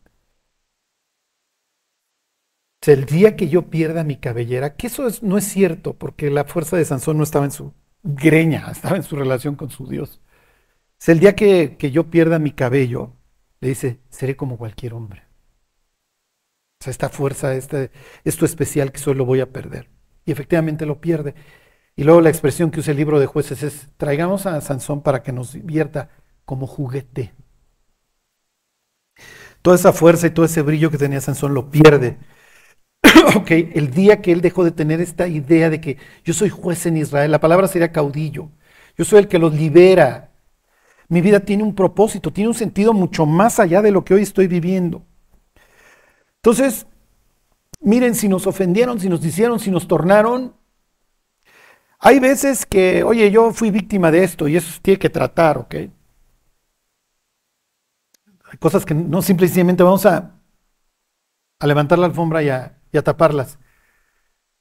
el 2.87 3.05
día 3.05 3.35
que 3.35 3.49
yo 3.49 3.69
pierda 3.69 4.03
mi 4.03 4.17
cabellera, 4.17 4.75
que 4.75 4.87
eso 4.87 5.07
no 5.21 5.37
es 5.37 5.45
cierto, 5.45 5.95
porque 5.95 6.29
la 6.29 6.45
fuerza 6.45 6.77
de 6.77 6.85
Sansón 6.85 7.17
no 7.17 7.23
estaba 7.23 7.45
en 7.45 7.51
su 7.51 7.73
greña, 8.03 8.69
estaba 8.71 8.95
en 8.95 9.03
su 9.03 9.15
relación 9.15 9.55
con 9.55 9.69
su 9.69 9.87
Dios. 9.87 10.21
Es 10.99 11.09
el 11.09 11.19
día 11.19 11.35
que, 11.35 11.77
yo 11.91 12.09
pierda 12.09 12.39
mi 12.39 12.51
cabello, 12.51 13.13
le 13.61 13.69
dice, 13.69 13.99
seré 14.09 14.35
como 14.35 14.57
cualquier 14.57 14.93
hombre. 14.93 15.23
O 16.81 16.83
sea, 16.83 16.91
esta 16.91 17.09
fuerza, 17.09 17.53
este, 17.55 17.91
esto 18.23 18.45
especial 18.45 18.91
que 18.91 18.99
solo 18.99 19.25
voy 19.25 19.41
a 19.41 19.51
perder. 19.51 19.89
Y 20.25 20.31
efectivamente 20.31 20.85
lo 20.85 21.01
pierde. 21.01 21.35
Y 21.95 22.03
luego 22.03 22.21
la 22.21 22.29
expresión 22.29 22.71
que 22.71 22.79
usa 22.79 22.91
el 22.91 22.97
libro 22.97 23.19
de 23.19 23.25
jueces 23.25 23.63
es, 23.63 23.89
traigamos 23.97 24.45
a 24.45 24.61
Sansón 24.61 25.01
para 25.01 25.21
que 25.23 25.33
nos 25.33 25.53
vierta 25.65 26.09
como 26.45 26.67
juguete. 26.67 27.33
Toda 29.61 29.75
esa 29.75 29.91
fuerza 29.91 30.27
y 30.27 30.29
todo 30.31 30.45
ese 30.45 30.61
brillo 30.61 30.89
que 30.89 30.97
tenía 30.97 31.19
Sansón 31.19 31.53
lo 31.53 31.69
pierde 31.69 32.17
ok, 33.35 33.51
el 33.51 33.91
día 33.91 34.21
que 34.21 34.31
él 34.31 34.41
dejó 34.41 34.63
de 34.63 34.71
tener 34.71 35.01
esta 35.01 35.27
idea 35.27 35.69
de 35.69 35.81
que 35.81 35.97
yo 36.23 36.33
soy 36.33 36.49
juez 36.49 36.85
en 36.85 36.97
Israel, 36.97 37.31
la 37.31 37.39
palabra 37.39 37.67
sería 37.67 37.91
caudillo, 37.91 38.49
yo 38.97 39.05
soy 39.05 39.19
el 39.19 39.27
que 39.27 39.39
los 39.39 39.53
libera. 39.53 40.31
Mi 41.07 41.21
vida 41.21 41.39
tiene 41.39 41.63
un 41.63 41.73
propósito, 41.73 42.31
tiene 42.31 42.49
un 42.49 42.55
sentido 42.55 42.93
mucho 42.93 43.25
más 43.25 43.59
allá 43.59 43.81
de 43.81 43.91
lo 43.91 44.05
que 44.05 44.13
hoy 44.13 44.21
estoy 44.21 44.47
viviendo. 44.47 45.03
Entonces, 46.35 46.85
miren, 47.81 48.13
si 48.13 48.27
nos 48.27 48.45
ofendieron, 48.45 48.99
si 48.99 49.09
nos 49.09 49.25
hicieron, 49.25 49.59
si 49.59 49.71
nos 49.71 49.87
tornaron, 49.87 50.53
hay 51.99 52.19
veces 52.19 52.65
que, 52.65 53.03
oye, 53.03 53.31
yo 53.31 53.51
fui 53.53 53.71
víctima 53.71 54.11
de 54.11 54.23
esto 54.23 54.47
y 54.47 54.55
eso 54.55 54.79
tiene 54.81 54.99
que 54.99 55.09
tratar, 55.09 55.57
¿ok? 55.57 55.75
Hay 58.51 58.57
cosas 58.59 58.85
que 58.85 58.93
no 58.93 59.21
simplemente 59.21 59.83
vamos 59.83 60.05
a, 60.05 60.35
a 61.59 61.67
levantar 61.67 61.99
la 61.99 62.05
alfombra 62.05 62.41
y 62.41 62.49
a, 62.49 62.78
y 62.91 62.97
a 62.97 63.03
taparlas. 63.03 63.59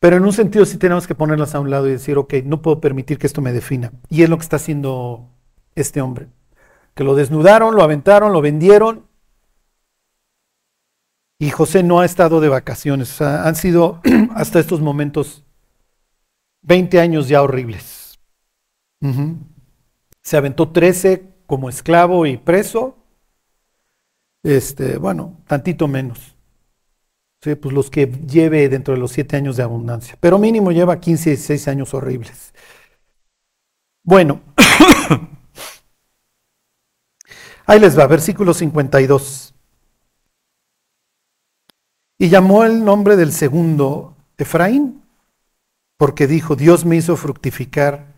Pero 0.00 0.16
en 0.16 0.24
un 0.24 0.32
sentido 0.32 0.64
sí 0.64 0.78
tenemos 0.78 1.06
que 1.06 1.14
ponerlas 1.14 1.54
a 1.54 1.60
un 1.60 1.70
lado 1.70 1.88
y 1.88 1.92
decir, 1.92 2.18
ok, 2.18 2.34
no 2.44 2.62
puedo 2.62 2.80
permitir 2.80 3.18
que 3.18 3.26
esto 3.26 3.40
me 3.42 3.52
defina. 3.52 3.92
Y 4.08 4.22
es 4.22 4.28
lo 4.28 4.36
que 4.36 4.42
está 4.42 4.56
haciendo 4.56 5.28
este 5.74 6.00
hombre. 6.00 6.28
Que 6.94 7.04
lo 7.04 7.14
desnudaron, 7.14 7.74
lo 7.74 7.82
aventaron, 7.82 8.32
lo 8.32 8.40
vendieron. 8.40 9.06
Y 11.40 11.50
José 11.50 11.82
no 11.82 12.00
ha 12.00 12.04
estado 12.04 12.40
de 12.40 12.48
vacaciones. 12.48 13.20
han 13.20 13.56
sido 13.56 14.00
hasta 14.34 14.60
estos 14.60 14.80
momentos 14.80 15.44
20 16.62 17.00
años 17.00 17.28
ya 17.28 17.42
horribles. 17.42 18.18
Se 20.22 20.36
aventó 20.36 20.70
13 20.70 21.42
como 21.46 21.68
esclavo 21.68 22.26
y 22.26 22.36
preso. 22.36 22.98
Este, 24.42 24.98
bueno, 24.98 25.40
tantito 25.46 25.88
menos. 25.88 26.37
Pues 27.40 27.72
los 27.72 27.88
que 27.88 28.06
lleve 28.06 28.68
dentro 28.68 28.94
de 28.94 29.00
los 29.00 29.12
siete 29.12 29.36
años 29.36 29.56
de 29.56 29.62
abundancia. 29.62 30.16
Pero 30.20 30.38
mínimo 30.38 30.72
lleva 30.72 31.00
15, 31.00 31.30
16 31.30 31.68
años 31.68 31.94
horribles. 31.94 32.52
Bueno, 34.02 34.40
ahí 37.66 37.78
les 37.78 37.98
va, 37.98 38.06
versículo 38.06 38.54
52. 38.54 39.54
Y 42.18 42.28
llamó 42.28 42.64
el 42.64 42.84
nombre 42.84 43.16
del 43.16 43.32
segundo 43.32 44.16
Efraín, 44.36 45.02
porque 45.96 46.26
dijo, 46.26 46.56
Dios 46.56 46.84
me 46.84 46.96
hizo 46.96 47.16
fructificar 47.16 48.16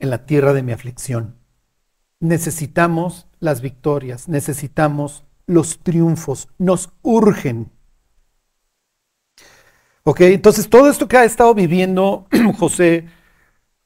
en 0.00 0.10
la 0.10 0.26
tierra 0.26 0.52
de 0.52 0.62
mi 0.62 0.72
aflicción. 0.72 1.36
Necesitamos 2.18 3.28
las 3.38 3.60
victorias, 3.60 4.28
necesitamos 4.28 5.24
los 5.46 5.78
triunfos, 5.80 6.48
nos 6.58 6.90
urgen. 7.02 7.70
Ok, 10.08 10.20
entonces 10.20 10.70
todo 10.70 10.88
esto 10.88 11.08
que 11.08 11.16
ha 11.16 11.24
estado 11.24 11.52
viviendo 11.52 12.28
José 12.58 13.06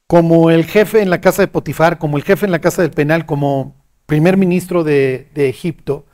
como 0.07 0.51
el 0.51 0.65
jefe 0.65 1.01
en 1.01 1.09
la 1.09 1.21
casa 1.21 1.41
de 1.41 1.47
Potifar, 1.47 1.97
como 1.97 2.17
el 2.17 2.23
jefe 2.23 2.45
en 2.45 2.51
la 2.51 2.61
casa 2.61 2.83
del 2.83 2.91
penal, 2.91 3.25
como 3.25 3.75
primer 4.05 4.37
ministro 4.37 4.83
de, 4.83 5.31
Egipto, 5.35 6.05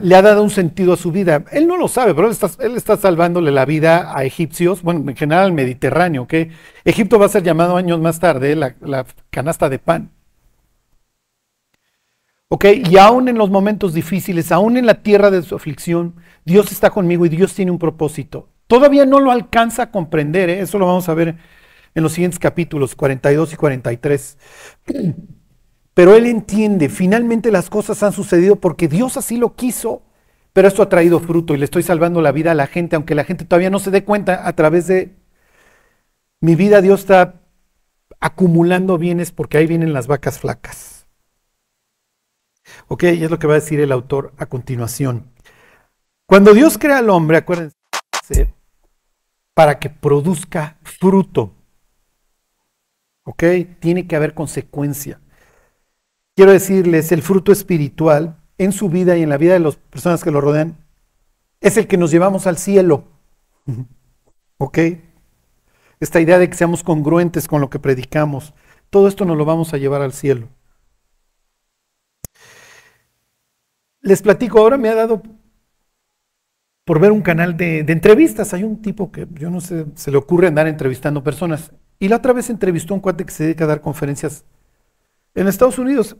le 0.00 0.14
ha 0.14 0.22
dado 0.22 0.44
un 0.44 0.50
sentido 0.50 0.92
a 0.92 0.96
su 0.96 1.10
vida. 1.10 1.44
Él 1.50 1.66
no 1.66 1.76
lo 1.76 1.88
sabe, 1.88 2.14
pero 2.14 2.28
él 2.28 2.32
está, 2.32 2.50
él 2.60 2.76
está, 2.76 2.96
salvándole 2.96 3.50
la 3.50 3.64
vida 3.64 4.16
a 4.16 4.24
egipcios, 4.24 4.82
bueno, 4.82 5.10
en 5.10 5.16
general 5.16 5.46
al 5.46 5.52
Mediterráneo, 5.52 6.22
¿ok? 6.22 6.34
Egipto 6.84 7.18
va 7.18 7.26
a 7.26 7.30
ser 7.30 7.42
llamado 7.42 7.76
años 7.76 8.00
más 8.00 8.20
tarde 8.20 8.54
la, 8.54 8.76
la 8.80 9.06
canasta 9.30 9.68
de 9.68 9.80
pan. 9.80 10.12
¿Ok? 12.48 12.66
Y 12.88 12.96
aún 12.98 13.28
en 13.28 13.38
los 13.38 13.50
momentos 13.50 13.92
difíciles, 13.92 14.52
aún 14.52 14.76
en 14.76 14.86
la 14.86 15.02
tierra 15.02 15.32
de 15.32 15.42
su 15.42 15.56
aflicción, 15.56 16.14
Dios 16.44 16.70
está 16.70 16.90
conmigo 16.90 17.26
y 17.26 17.28
Dios 17.30 17.54
tiene 17.54 17.72
un 17.72 17.78
propósito. 17.80 18.53
Todavía 18.66 19.06
no 19.06 19.20
lo 19.20 19.30
alcanza 19.30 19.84
a 19.84 19.90
comprender, 19.90 20.48
¿eh? 20.48 20.60
eso 20.60 20.78
lo 20.78 20.86
vamos 20.86 21.08
a 21.08 21.14
ver 21.14 21.36
en 21.94 22.02
los 22.02 22.12
siguientes 22.12 22.38
capítulos 22.38 22.94
42 22.94 23.52
y 23.52 23.56
43. 23.56 24.38
Pero 25.94 26.16
él 26.16 26.26
entiende, 26.26 26.88
finalmente 26.88 27.52
las 27.52 27.70
cosas 27.70 28.02
han 28.02 28.12
sucedido 28.12 28.56
porque 28.56 28.88
Dios 28.88 29.16
así 29.16 29.36
lo 29.36 29.54
quiso, 29.54 30.02
pero 30.52 30.66
esto 30.66 30.82
ha 30.82 30.88
traído 30.88 31.20
fruto 31.20 31.54
y 31.54 31.56
le 31.56 31.64
estoy 31.64 31.84
salvando 31.84 32.20
la 32.20 32.32
vida 32.32 32.50
a 32.50 32.56
la 32.56 32.66
gente, 32.66 32.96
aunque 32.96 33.14
la 33.14 33.22
gente 33.22 33.44
todavía 33.44 33.70
no 33.70 33.78
se 33.78 33.92
dé 33.92 34.02
cuenta 34.02 34.48
a 34.48 34.52
través 34.54 34.88
de 34.88 35.14
mi 36.40 36.56
vida, 36.56 36.80
Dios 36.80 37.00
está 37.00 37.42
acumulando 38.18 38.98
bienes 38.98 39.30
porque 39.30 39.58
ahí 39.58 39.68
vienen 39.68 39.92
las 39.92 40.08
vacas 40.08 40.40
flacas. 40.40 41.06
Ok, 42.88 43.04
y 43.04 43.22
es 43.24 43.30
lo 43.30 43.38
que 43.38 43.46
va 43.46 43.54
a 43.54 43.60
decir 43.60 43.78
el 43.80 43.92
autor 43.92 44.32
a 44.36 44.46
continuación. 44.46 45.30
Cuando 46.26 46.54
Dios 46.54 46.76
crea 46.78 46.98
al 46.98 47.10
hombre, 47.10 47.38
acuérdense, 47.38 47.76
para 49.54 49.78
que 49.78 49.90
produzca 49.90 50.78
fruto. 50.82 51.54
¿Ok? 53.24 53.42
Tiene 53.80 54.06
que 54.06 54.16
haber 54.16 54.34
consecuencia. 54.34 55.20
Quiero 56.36 56.52
decirles, 56.52 57.12
el 57.12 57.22
fruto 57.22 57.52
espiritual 57.52 58.36
en 58.58 58.72
su 58.72 58.88
vida 58.88 59.16
y 59.16 59.22
en 59.22 59.28
la 59.28 59.38
vida 59.38 59.54
de 59.54 59.60
las 59.60 59.76
personas 59.76 60.22
que 60.22 60.30
lo 60.30 60.40
rodean 60.40 60.76
es 61.60 61.76
el 61.76 61.86
que 61.86 61.96
nos 61.96 62.10
llevamos 62.10 62.46
al 62.46 62.58
cielo. 62.58 63.04
¿Ok? 64.58 64.78
Esta 66.00 66.20
idea 66.20 66.38
de 66.38 66.50
que 66.50 66.56
seamos 66.56 66.82
congruentes 66.82 67.48
con 67.48 67.60
lo 67.60 67.70
que 67.70 67.78
predicamos, 67.78 68.52
todo 68.90 69.08
esto 69.08 69.24
nos 69.24 69.36
lo 69.36 69.44
vamos 69.44 69.72
a 69.72 69.78
llevar 69.78 70.02
al 70.02 70.12
cielo. 70.12 70.48
Les 74.00 74.20
platico, 74.20 74.58
ahora 74.58 74.76
me 74.76 74.90
ha 74.90 74.94
dado 74.94 75.22
por 76.84 77.00
ver 77.00 77.12
un 77.12 77.22
canal 77.22 77.56
de, 77.56 77.80
entrevistas. 77.80 78.54
Hay 78.54 78.64
un 78.64 78.80
tipo 78.82 79.10
que 79.10 79.26
yo 79.32 79.50
no 79.50 79.60
sé, 79.60 79.86
se 79.94 80.10
le 80.10 80.16
ocurre 80.16 80.48
andar 80.48 80.66
entrevistando 80.66 81.22
personas. 81.22 81.72
Y 81.98 82.08
la 82.08 82.16
otra 82.16 82.32
vez 82.32 82.50
entrevistó 82.50 82.94
a 82.94 82.96
un 82.96 83.00
cuate 83.00 83.24
que 83.24 83.32
se 83.32 83.44
dedica 83.44 83.64
a 83.64 83.68
dar 83.68 83.80
conferencias 83.80 84.44
en 85.34 85.48
Estados 85.48 85.78
Unidos. 85.78 86.16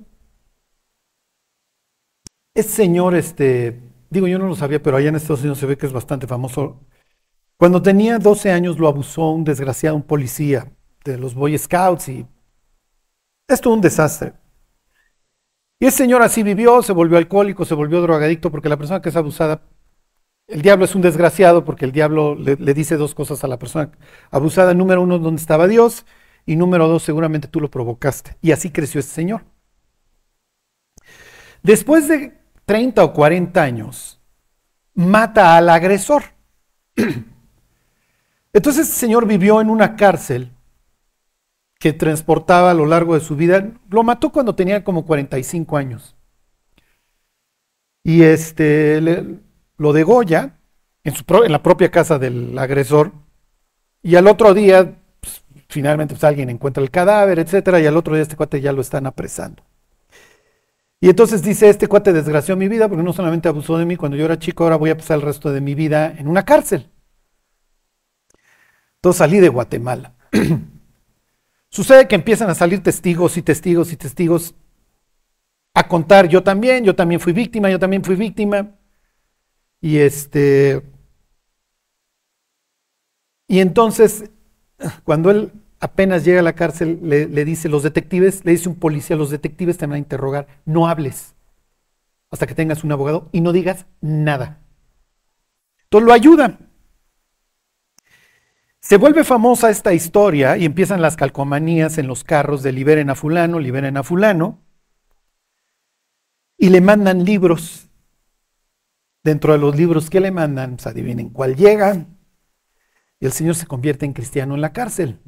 Ese 2.55 2.69
señor, 2.69 3.15
este, 3.17 3.81
digo, 4.11 4.29
yo 4.29 4.39
no 4.39 4.47
lo 4.47 4.55
sabía, 4.55 4.83
pero 4.83 4.97
allá 4.97 5.09
en 5.09 5.17
Estados 5.17 5.41
Unidos 5.41 5.59
se 5.59 5.67
ve 5.67 5.77
que 5.77 5.87
es 5.87 5.93
bastante 5.93 6.27
famoso. 6.27 6.81
Cuando 7.57 7.83
tenía 7.83 8.19
12 8.19 8.51
años 8.51 8.79
lo 8.79 8.89
abusó 8.89 9.31
un 9.31 9.45
desgraciado, 9.45 9.97
un 9.97 10.03
policía 10.03 10.73
de 11.05 11.19
los 11.19 11.35
Boy 11.35 11.57
Scouts 11.59 12.09
y 12.09 12.27
esto 13.49 13.71
es 13.71 13.75
un 13.75 13.81
desastre. 13.81 14.35
Y 15.79 15.87
ese 15.87 15.99
señor 15.99 16.23
así 16.23 16.43
vivió, 16.43 16.83
se 16.83 16.93
volvió 16.93 17.19
alcohólico, 17.19 17.65
se 17.65 17.75
volvió 17.75 18.01
drogadicto, 18.01 18.51
porque 18.51 18.69
la 18.69 18.77
persona 18.77 19.03
que 19.03 19.11
es 19.11 19.17
abusada 19.17 19.63
el 20.47 20.63
diablo 20.63 20.85
es 20.85 20.95
un 20.95 21.03
desgraciado 21.03 21.65
porque 21.65 21.85
el 21.85 21.93
diablo 21.93 22.35
le, 22.35 22.57
dice 22.75 22.97
dos 22.97 23.15
cosas 23.15 23.43
a 23.45 23.49
la 23.49 23.59
persona 23.59 23.91
abusada. 24.31 24.75
Número 24.75 25.03
uno, 25.03 25.19
¿dónde 25.19 25.41
estaba 25.41 25.67
Dios? 25.67 26.05
Y 26.47 26.57
número 26.57 26.87
dos, 26.87 27.03
seguramente 27.03 27.49
tú 27.49 27.61
lo 27.61 27.71
provocaste. 27.71 28.37
Y 28.43 28.53
así 28.53 28.71
creció 28.71 29.01
este 29.01 29.13
señor. 29.13 29.45
Después 31.63 32.09
de 32.09 32.39
30 32.67 33.03
o 33.03 33.13
40 33.15 33.63
años, 33.63 34.21
mata 34.95 35.57
al 35.57 35.71
agresor. 35.71 36.25
Entonces 38.53 38.87
este 38.87 39.01
señor 39.01 39.27
vivió 39.27 39.61
en 39.61 39.71
una 39.71 39.97
cárcel 39.97 40.53
que 41.79 41.93
transportaba 41.93 42.71
a 42.71 42.75
lo 42.75 42.87
largo 42.87 43.15
de 43.15 43.21
su 43.21 43.35
vida. 43.35 43.73
Lo 43.89 44.03
mató 44.03 44.31
cuando 44.31 44.55
tenía 44.55 44.85
como 44.85 45.07
45 45.07 45.77
años. 45.77 46.17
Y 48.03 48.23
este, 48.23 49.41
lo 49.77 49.93
degolla 49.93 50.59
en, 51.03 51.15
su, 51.15 51.25
en 51.45 51.53
la 51.53 51.63
propia 51.63 51.91
casa 51.91 52.19
del 52.19 52.57
agresor 52.59 53.13
y 54.03 54.17
al 54.17 54.27
otro 54.27 54.53
día, 54.55 54.97
pues, 55.21 55.43
finalmente 55.69 56.15
pues, 56.15 56.25
alguien 56.25 56.51
encuentra 56.51 56.83
el 56.83 56.91
cadáver, 56.91 57.39
etcétera, 57.39 57.81
y 57.81 57.87
al 57.87 57.97
otro 57.97 58.15
día 58.15 58.23
este 58.23 58.37
cuate 58.37 58.61
ya 58.61 58.73
lo 58.73 58.83
están 58.83 59.07
apresando. 59.07 59.63
Y 61.01 61.09
entonces 61.09 61.43
dice, 61.43 61.69
este 61.69 61.87
cuate 61.87 62.13
desgració 62.13 62.57
mi 62.57 62.69
vida 62.69 62.89
porque 62.89 63.03
no 63.03 63.13
solamente 63.13 63.49
abusó 63.49 63.77
de 63.77 63.85
mí 63.85 63.97
cuando 63.97 64.17
yo 64.17 64.25
era 64.25 64.39
chico, 64.39 64.65
ahora 64.65 64.77
voy 64.77 64.91
a 64.91 64.97
pasar 64.97 65.17
el 65.17 65.23
resto 65.23 65.53
de 65.53 65.61
mi 65.61 65.75
vida 65.75 66.15
en 66.17 66.29
una 66.29 66.45
cárcel. 66.45 66.91
Entonces 68.97 69.19
salí 69.19 69.39
de 69.39 69.49
Guatemala. 69.49 70.15
Sucede 71.69 72.09
que 72.09 72.15
empiezan 72.15 72.49
a 72.49 72.55
salir 72.55 72.83
testigos 72.83 73.37
y 73.37 73.43
testigos 73.43 73.93
y 73.93 73.97
testigos 73.97 74.55
a 75.75 75.89
contar, 75.89 76.29
yo 76.29 76.43
también, 76.43 76.85
yo 76.85 76.95
también 76.95 77.21
fui 77.21 77.33
víctima, 77.33 77.69
yo 77.69 77.79
también 77.79 78.05
fui 78.05 78.15
víctima. 78.15 78.69
Y 79.85 79.99
este. 79.99 80.83
Y 83.47 83.61
entonces, 83.61 84.31
cuando 85.05 85.31
él 85.31 85.53
apenas 85.79 86.25
llega 86.25 86.41
a 86.41 86.43
la 86.43 86.55
cárcel, 86.55 87.01
le, 87.03 87.45
dice, 87.45 87.69
los 87.69 87.83
detectives, 87.83 88.47
le 88.47 88.53
dice 88.53 88.71
un 88.71 88.77
policía, 88.77 89.15
los 89.15 89.29
detectives 89.29 89.77
te 89.77 89.85
van 89.85 89.97
a 89.97 89.99
interrogar, 89.99 90.47
no 90.65 90.89
hables 90.89 91.35
hasta 92.31 92.47
que 92.47 92.55
tengas 92.55 92.83
un 92.83 92.93
abogado 92.93 93.29
y 93.31 93.43
no 93.43 93.53
digas 93.53 93.85
nada. 94.01 94.59
Entonces 95.83 96.07
lo 96.07 96.15
ayudan. 96.15 96.71
Se 98.81 98.97
vuelve 98.97 99.23
famosa 99.23 99.69
esta 99.69 99.93
historia 99.93 100.57
y 100.57 100.65
empiezan 100.65 101.03
las 101.03 101.15
calcomanías 101.15 101.99
en 101.99 102.07
los 102.07 102.25
carros 102.25 102.63
de 102.63 102.73
liberen 102.73 103.11
a 103.11 103.15
fulano, 103.15 103.59
liberen 103.59 103.99
a 103.99 104.03
fulano, 104.03 104.63
y 106.57 106.71
le 106.71 106.81
mandan 106.81 107.27
libros 107.27 107.91
dentro 109.25 109.55
de 109.55 109.59
los 109.59 109.75
libros 109.75 110.11
que 110.11 110.21
le 110.21 110.31
mandan, 110.31 110.77
pues 110.77 110.87
adivinen 110.87 111.31
cuál 111.31 111.57
llega, 111.57 112.07
y 113.19 113.27
el 113.27 113.33
Señor 113.33 113.55
se 113.55 113.67
convierte 113.67 114.05
en 114.05 114.13
cristiano 114.13 114.55
en 114.55 114.61
la 114.61 114.73
cárcel. 114.73 115.19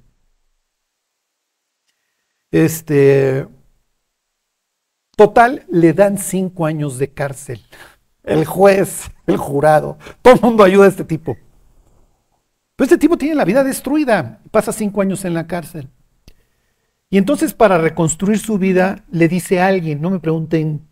Este, 2.51 3.49
total, 5.17 5.65
le 5.69 5.95
dan 5.95 6.19
cinco 6.19 6.67
años 6.67 6.99
de 6.99 7.13
cárcel. 7.13 7.63
El 8.23 8.45
juez, 8.45 9.11
el 9.27 9.39
jurado, 9.39 9.99
todo 10.21 10.35
el 10.35 10.41
mundo 10.41 10.63
ayuda 10.63 10.85
a 10.85 10.89
este 10.89 11.05
tipo. 11.05 11.37
Pero 12.77 12.85
este 12.85 12.99
tipo 12.99 13.17
tiene 13.17 13.35
la 13.35 13.45
vida 13.47 13.65
destruida, 13.65 14.43
pasa 14.51 14.73
cinco 14.73 15.01
años 15.01 15.25
en 15.25 15.33
la 15.33 15.47
cárcel. 15.47 15.89
Y 17.09 17.17
entonces 17.19 17.55
para 17.55 17.79
reconstruir 17.79 18.39
su 18.39 18.59
vida 18.59 19.05
le 19.11 19.29
dice 19.29 19.61
a 19.61 19.69
alguien, 19.69 20.03
no 20.03 20.11
me 20.11 20.21
pregunten 20.21 20.87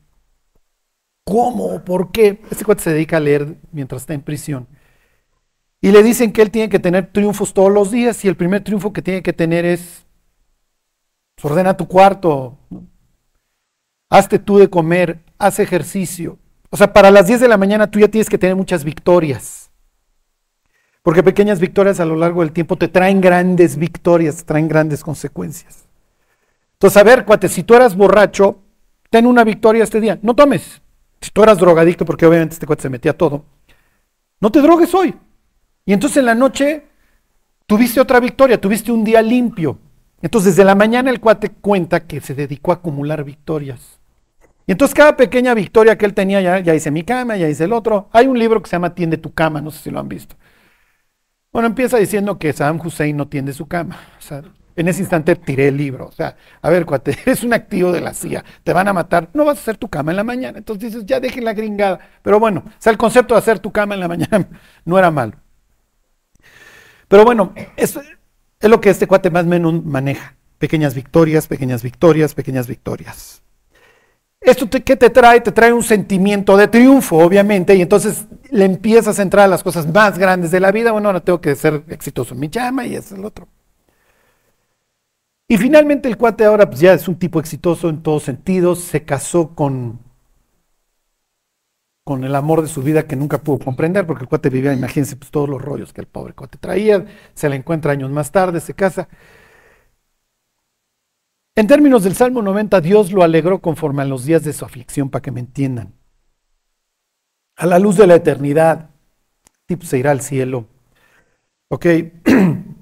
¿Cómo? 1.25 1.83
¿Por 1.85 2.13
qué? 2.13 2.43
Este 2.51 2.65
cuate 2.65 2.83
se 2.83 2.93
dedica 2.93 3.17
a 3.17 3.21
leer 3.21 3.57
mientras 3.73 4.03
está 4.03 4.15
en 4.15 4.21
prisión. 4.21 4.69
Y 5.81 5.91
le 5.91 6.03
dicen 6.03 6.33
que 6.33 6.43
él 6.43 6.51
tiene 6.51 6.69
que 6.69 6.79
tener 6.79 7.13
triunfos 7.13 7.53
todos 7.53 7.73
los 7.73 7.91
días 7.91 8.25
y 8.25 8.29
el 8.29 8.37
primer 8.37 8.63
triunfo 8.63 8.93
que 8.93 9.03
tiene 9.03 9.23
que 9.23 9.33
tener 9.33 9.65
es, 9.65 10.07
pues, 11.35 11.51
ordena 11.51 11.77
tu 11.77 11.89
cuarto, 11.89 12.59
hazte 14.11 14.39
tú 14.39 14.59
de 14.59 14.71
comer, 14.71 15.19
haz 15.39 15.59
ejercicio. 15.59 16.39
O 16.71 16.77
sea, 16.77 16.93
para 16.93 17.11
las 17.11 17.27
10 17.27 17.41
de 17.41 17.49
la 17.49 17.57
mañana 17.57 17.91
tú 17.91 17.99
ya 17.99 18.09
tienes 18.09 18.29
que 18.29 18.39
tener 18.39 18.57
muchas 18.57 18.85
victorias. 18.85 19.71
Porque 21.03 21.23
pequeñas 21.23 21.61
victorias 21.61 22.01
a 22.01 22.07
lo 22.07 22.17
largo 22.17 22.41
del 22.41 22.53
tiempo 22.53 22.77
te 22.77 22.89
traen 22.89 23.21
grandes 23.21 23.77
victorias, 23.77 24.37
te 24.37 24.45
traen 24.45 24.69
grandes 24.69 25.03
consecuencias. 25.03 25.85
Entonces, 26.75 26.97
a 26.97 27.05
ver, 27.05 27.25
cuate, 27.25 27.49
si 27.49 27.63
tú 27.63 27.75
eras 27.75 27.95
borracho, 27.95 28.59
ten 29.11 29.27
una 29.27 29.45
victoria 29.45 29.85
este 29.85 30.01
día. 30.01 30.19
No 30.23 30.35
tomes. 30.35 30.81
Si 31.25 31.31
tú 31.31 31.43
eras 31.43 31.57
drogadicto, 31.57 32.05
porque 32.05 32.27
obviamente 32.27 32.53
este 32.53 32.67
cuate 32.67 32.83
se 32.83 32.91
metía 32.91 33.17
todo, 33.17 33.47
no 34.41 34.53
te 34.53 34.61
drogues 34.61 34.95
hoy. 34.95 35.15
Y 35.87 35.95
entonces 35.95 36.19
en 36.19 36.27
la 36.27 36.35
noche 36.35 36.85
tuviste 37.67 37.99
otra 37.99 38.21
victoria, 38.21 38.61
tuviste 38.61 38.93
un 38.93 39.05
día 39.05 39.23
limpio. 39.23 39.79
Entonces 40.21 40.55
desde 40.55 40.67
la 40.67 40.75
mañana 40.75 41.11
el 41.11 41.21
cuate 41.21 41.49
cuenta 41.49 42.01
que 42.01 42.21
se 42.21 42.35
dedicó 42.35 42.73
a 42.73 42.75
acumular 42.75 43.25
victorias. 43.25 43.99
Y 44.67 44.73
entonces 44.73 44.95
cada 44.95 45.17
pequeña 45.17 45.55
victoria 45.55 45.97
que 45.97 46.05
él 46.05 46.13
tenía, 46.13 46.43
ya, 46.43 46.61
ya 46.61 46.75
hice 46.75 46.91
mi 46.91 47.05
cama, 47.05 47.39
ya 47.39 47.49
hice 47.49 47.65
el 47.65 47.73
otro. 47.73 48.11
Hay 48.13 48.27
un 48.27 48.39
libro 48.39 48.63
que 48.63 48.69
se 48.69 48.77
llama 48.77 48.95
Tiende 48.95 49.17
tu 49.17 49.33
cama, 49.33 49.63
no 49.63 49.71
sé 49.71 49.79
si 49.79 49.91
lo 49.91 50.01
han 50.01 50.11
visto. 50.11 50.37
Bueno, 51.55 51.69
empieza 51.69 51.97
diciendo 51.97 52.39
que 52.39 52.53
Saddam 52.53 52.81
Hussein 52.85 53.17
no 53.17 53.29
tiende 53.29 53.55
su 53.55 53.67
cama. 53.67 53.99
O 54.19 54.21
sea, 54.21 54.43
en 54.77 54.89
ese 54.89 55.01
instante 55.01 55.37
tiré 55.37 55.69
el 55.69 55.77
libro. 55.77 56.07
O 56.07 56.13
sea, 56.13 56.37
a 56.61 56.71
ver, 56.71 56.85
cuate, 56.85 57.17
eres 57.27 57.43
un 57.43 57.55
activo 57.55 57.93
de 57.93 58.01
la 58.01 58.15
CIA, 58.15 58.45
te 58.63 58.73
van 58.73 58.89
a 58.89 58.93
matar, 58.93 59.29
no 59.35 59.45
vas 59.45 59.59
a 59.59 59.61
hacer 59.61 59.77
tu 59.77 59.89
cama 59.89 60.13
en 60.13 60.17
la 60.17 60.25
mañana. 60.25 60.59
Entonces 60.59 60.93
dices, 60.93 61.07
ya 61.07 61.21
dejen 61.21 61.45
la 61.45 61.55
gringada. 61.55 61.99
Pero 62.23 62.41
bueno, 62.41 62.65
o 62.67 62.73
sea, 62.79 62.93
el 62.93 62.99
concepto 62.99 63.35
de 63.35 63.39
hacer 63.39 63.59
tu 63.59 63.73
cama 63.73 63.95
en 63.95 64.01
la 64.01 64.09
mañana 64.09 64.49
no 64.85 64.99
era 64.99 65.11
malo. 65.11 65.33
Pero 67.09 67.25
bueno, 67.25 67.53
es, 67.77 67.99
es 68.61 68.71
lo 68.71 68.81
que 68.81 68.91
este 68.91 69.07
cuate 69.07 69.31
más 69.31 69.45
o 69.45 69.49
menos 69.49 69.85
maneja. 69.85 70.37
Pequeñas 70.59 70.95
victorias, 70.95 71.47
pequeñas 71.47 71.83
victorias, 71.83 72.35
pequeñas 72.35 72.67
victorias. 72.67 73.45
¿Esto 74.45 74.69
qué 74.69 74.97
te 74.97 75.09
trae? 75.09 75.41
Te 75.41 75.53
trae 75.53 75.73
un 75.73 75.83
sentimiento 75.83 76.57
de 76.57 76.69
triunfo, 76.69 77.17
obviamente, 77.17 77.75
y 77.75 77.81
entonces 77.81 78.27
le 78.51 78.67
empiezas 78.67 79.19
a 79.19 79.23
entrar 79.23 79.47
a 79.47 79.49
las 79.49 79.63
cosas 79.63 79.87
más 79.87 80.19
grandes 80.19 80.51
de 80.51 80.61
la 80.61 80.71
vida. 80.71 80.93
Bueno, 80.93 81.09
ahora 81.09 81.21
tengo 81.21 81.41
que 81.41 81.55
ser 81.57 81.83
exitoso 81.89 82.35
en 82.35 82.41
mi 82.41 82.49
llama 82.51 82.87
y 82.87 82.95
es 82.95 83.11
el 83.11 83.25
otro. 83.25 83.49
Y 85.49 85.59
finalmente 85.59 86.09
el 86.09 86.17
cuate 86.17 86.45
ahora 86.45 86.69
pues 86.69 86.81
ya 86.81 86.95
es 86.95 87.07
un 87.07 87.17
tipo 87.17 87.39
exitoso 87.39 87.89
en 87.89 88.03
todos 88.03 88.23
sentidos, 88.23 88.81
se 88.81 89.05
casó 89.05 89.55
con, 89.55 90.01
con 92.03 92.25
el 92.25 92.35
amor 92.35 92.63
de 92.63 92.69
su 92.69 92.83
vida 92.83 93.07
que 93.07 93.17
nunca 93.17 93.43
pudo 93.43 93.59
comprender, 93.59 94.07
porque 94.07 94.25
el 94.25 94.29
cuate 94.29 94.49
vivía, 94.51 94.73
imagínense, 94.73 95.17
pues 95.17 95.31
todos 95.31 95.49
los 95.49 95.61
rollos 95.61 95.93
que 95.93 96.01
el 96.01 96.07
pobre 96.07 96.35
cuate 96.35 96.59
traía, 96.59 97.07
se 97.35 97.49
la 97.49 97.57
encuentra 97.57 97.93
años 97.93 98.11
más 98.11 98.33
tarde, 98.33 98.61
se 98.61 98.75
casa. 98.75 99.09
En 101.57 101.67
términos 101.67 102.03
del 102.05 102.15
Salmo 102.17 102.43
90, 102.43 102.81
Dios 102.81 103.13
lo 103.13 103.23
alegró 103.23 103.61
conforme 103.61 104.03
a 104.03 104.07
los 104.07 104.25
días 104.25 104.45
de 104.45 104.53
su 104.53 104.65
aflicción, 104.65 105.09
para 105.11 105.23
que 105.23 105.31
me 105.31 105.41
entiendan. 105.41 105.95
A 107.57 107.67
la 107.67 107.79
luz 107.79 107.97
de 107.97 108.07
la 108.07 108.17
eternidad, 108.17 108.91
tipo 109.67 109.85
se 109.85 109.99
irá 109.99 110.11
al 110.11 110.21
cielo. 110.21 110.67
Ok. 111.69 111.87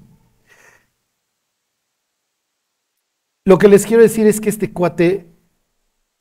Lo 3.45 3.57
que 3.57 3.67
les 3.67 3.85
quiero 3.85 4.01
decir 4.01 4.25
es 4.27 4.39
que 4.39 4.49
este 4.49 4.71
cuate, 4.71 5.27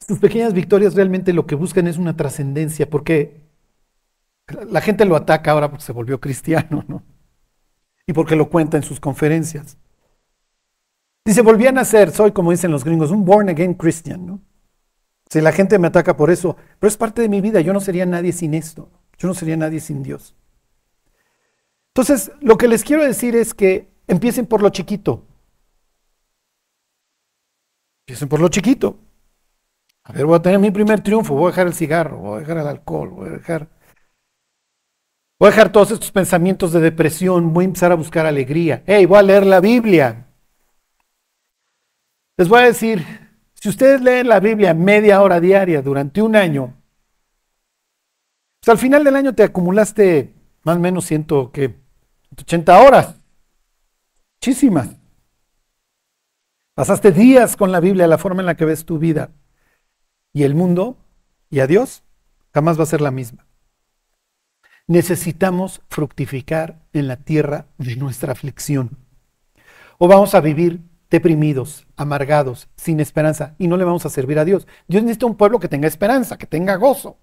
sus 0.06 0.18
pequeñas 0.18 0.54
victorias 0.54 0.94
realmente 0.94 1.32
lo 1.32 1.46
que 1.46 1.54
buscan 1.54 1.86
es 1.86 1.96
una 1.98 2.16
trascendencia, 2.16 2.90
porque 2.90 3.40
La 4.70 4.80
gente 4.80 5.04
lo 5.04 5.16
ataca 5.16 5.52
ahora 5.52 5.70
porque 5.70 5.84
se 5.84 5.92
volvió 5.92 6.20
cristiano, 6.20 6.84
¿no? 6.88 7.02
Y 8.06 8.12
porque 8.12 8.36
lo 8.36 8.50
cuenta 8.50 8.76
en 8.76 8.82
sus 8.82 9.00
conferencias. 9.00 9.78
Dice, 11.24 11.42
volví 11.42 11.66
a 11.66 11.72
nacer, 11.72 12.10
soy 12.10 12.32
como 12.32 12.50
dicen 12.50 12.72
los 12.72 12.84
gringos, 12.84 13.12
un 13.12 13.24
born 13.24 13.48
again 13.48 13.74
Christian, 13.74 14.26
¿no? 14.26 14.40
Si 15.30 15.40
la 15.40 15.52
gente 15.52 15.78
me 15.78 15.86
ataca 15.86 16.16
por 16.16 16.30
eso, 16.30 16.56
pero 16.78 16.88
es 16.88 16.96
parte 16.96 17.22
de 17.22 17.28
mi 17.28 17.40
vida, 17.40 17.60
yo 17.60 17.72
no 17.72 17.80
sería 17.80 18.04
nadie 18.04 18.32
sin 18.32 18.52
esto, 18.52 18.90
yo 19.16 19.28
no 19.28 19.34
sería 19.34 19.56
nadie 19.56 19.80
sin 19.80 20.02
Dios. 20.02 20.36
Entonces, 21.94 22.32
lo 22.40 22.58
que 22.58 22.68
les 22.68 22.82
quiero 22.82 23.04
decir 23.04 23.36
es 23.36 23.54
que 23.54 23.92
empiecen 24.08 24.46
por 24.46 24.60
lo 24.60 24.70
chiquito. 24.70 25.26
Empiecen 28.02 28.28
por 28.28 28.40
lo 28.40 28.48
chiquito. 28.48 28.98
A 30.04 30.12
ver, 30.12 30.26
voy 30.26 30.36
a 30.36 30.42
tener 30.42 30.58
mi 30.58 30.70
primer 30.70 31.00
triunfo, 31.00 31.34
voy 31.34 31.44
a 31.44 31.50
dejar 31.50 31.66
el 31.68 31.74
cigarro, 31.74 32.18
voy 32.18 32.36
a 32.36 32.40
dejar 32.40 32.58
el 32.58 32.66
alcohol, 32.66 33.10
voy 33.10 33.28
a 33.28 33.32
dejar... 33.32 33.68
Voy 35.38 35.48
a 35.48 35.50
dejar 35.50 35.72
todos 35.72 35.90
estos 35.90 36.12
pensamientos 36.12 36.72
de 36.72 36.80
depresión, 36.80 37.52
voy 37.52 37.64
a 37.64 37.66
empezar 37.66 37.90
a 37.92 37.96
buscar 37.96 38.26
alegría. 38.26 38.82
Hey, 38.86 39.06
voy 39.06 39.18
a 39.18 39.22
leer 39.22 39.44
la 39.44 39.60
Biblia. 39.60 40.28
Les 42.36 42.48
voy 42.48 42.62
a 42.62 42.66
decir, 42.66 43.04
si 43.54 43.68
ustedes 43.68 44.00
leen 44.02 44.28
la 44.28 44.40
Biblia 44.40 44.72
media 44.72 45.20
hora 45.20 45.40
diaria 45.40 45.82
durante 45.82 46.22
un 46.22 46.36
año, 46.36 46.74
pues 48.60 48.68
al 48.68 48.78
final 48.78 49.02
del 49.02 49.16
año 49.16 49.34
te 49.34 49.42
acumulaste 49.42 50.32
más 50.62 50.76
o 50.76 50.80
menos 50.80 51.04
180 51.06 52.80
horas. 52.80 53.16
Muchísimas. 54.40 55.01
Pasaste 56.74 57.12
días 57.12 57.56
con 57.56 57.70
la 57.70 57.80
Biblia, 57.80 58.06
la 58.06 58.16
forma 58.16 58.40
en 58.40 58.46
la 58.46 58.56
que 58.56 58.64
ves 58.64 58.86
tu 58.86 58.98
vida 58.98 59.30
y 60.32 60.44
el 60.44 60.54
mundo 60.54 60.96
y 61.50 61.60
a 61.60 61.66
Dios, 61.66 62.02
jamás 62.54 62.78
va 62.78 62.84
a 62.84 62.86
ser 62.86 63.02
la 63.02 63.10
misma. 63.10 63.46
Necesitamos 64.86 65.82
fructificar 65.90 66.82
en 66.94 67.08
la 67.08 67.16
tierra 67.16 67.66
de 67.76 67.96
nuestra 67.96 68.32
aflicción. 68.32 68.96
O 69.98 70.08
vamos 70.08 70.34
a 70.34 70.40
vivir 70.40 70.80
deprimidos, 71.10 71.86
amargados, 71.94 72.70
sin 72.74 73.00
esperanza, 73.00 73.54
y 73.58 73.68
no 73.68 73.76
le 73.76 73.84
vamos 73.84 74.06
a 74.06 74.10
servir 74.10 74.38
a 74.38 74.46
Dios. 74.46 74.66
Dios 74.88 75.02
necesita 75.02 75.26
un 75.26 75.36
pueblo 75.36 75.60
que 75.60 75.68
tenga 75.68 75.86
esperanza, 75.86 76.38
que 76.38 76.46
tenga 76.46 76.76
gozo. 76.76 77.18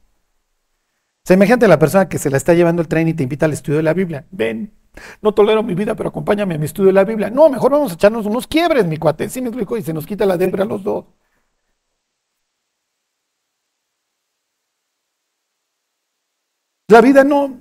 Semejante 1.24 1.66
a 1.66 1.70
la 1.70 1.80
persona 1.80 2.08
que 2.08 2.20
se 2.20 2.30
la 2.30 2.38
está 2.38 2.54
llevando 2.54 2.84
el 2.84 2.88
tren 2.88 3.08
y 3.08 3.16
te 3.16 3.24
invita 3.24 3.48
al 3.48 3.54
estudio 3.54 3.78
de 3.78 3.84
la 3.84 3.94
Biblia. 3.96 4.28
Ven, 4.30 4.79
no 5.22 5.34
tolero 5.34 5.64
mi 5.64 5.76
vida, 5.76 5.96
pero 5.96 6.10
acompáñame 6.10 6.56
a 6.56 6.58
mi 6.58 6.66
estudio 6.66 6.88
de 6.88 6.94
la 6.94 7.04
Biblia. 7.04 7.30
No, 7.30 7.50
mejor 7.50 7.72
vamos 7.72 7.92
a 7.92 7.96
echarnos 7.96 8.26
unos 8.26 8.48
quiebres, 8.48 8.86
mi 8.86 8.98
cuate. 8.98 9.30
Sí 9.30 9.42
me 9.42 9.50
explico, 9.50 9.78
y 9.78 9.82
se 9.84 9.94
nos 9.94 10.06
quita 10.06 10.26
la 10.26 10.38
depre 10.38 10.64
a 10.64 10.66
los 10.66 10.84
dos. 10.84 11.06
La 16.90 17.02
vida 17.02 17.24
no, 17.24 17.56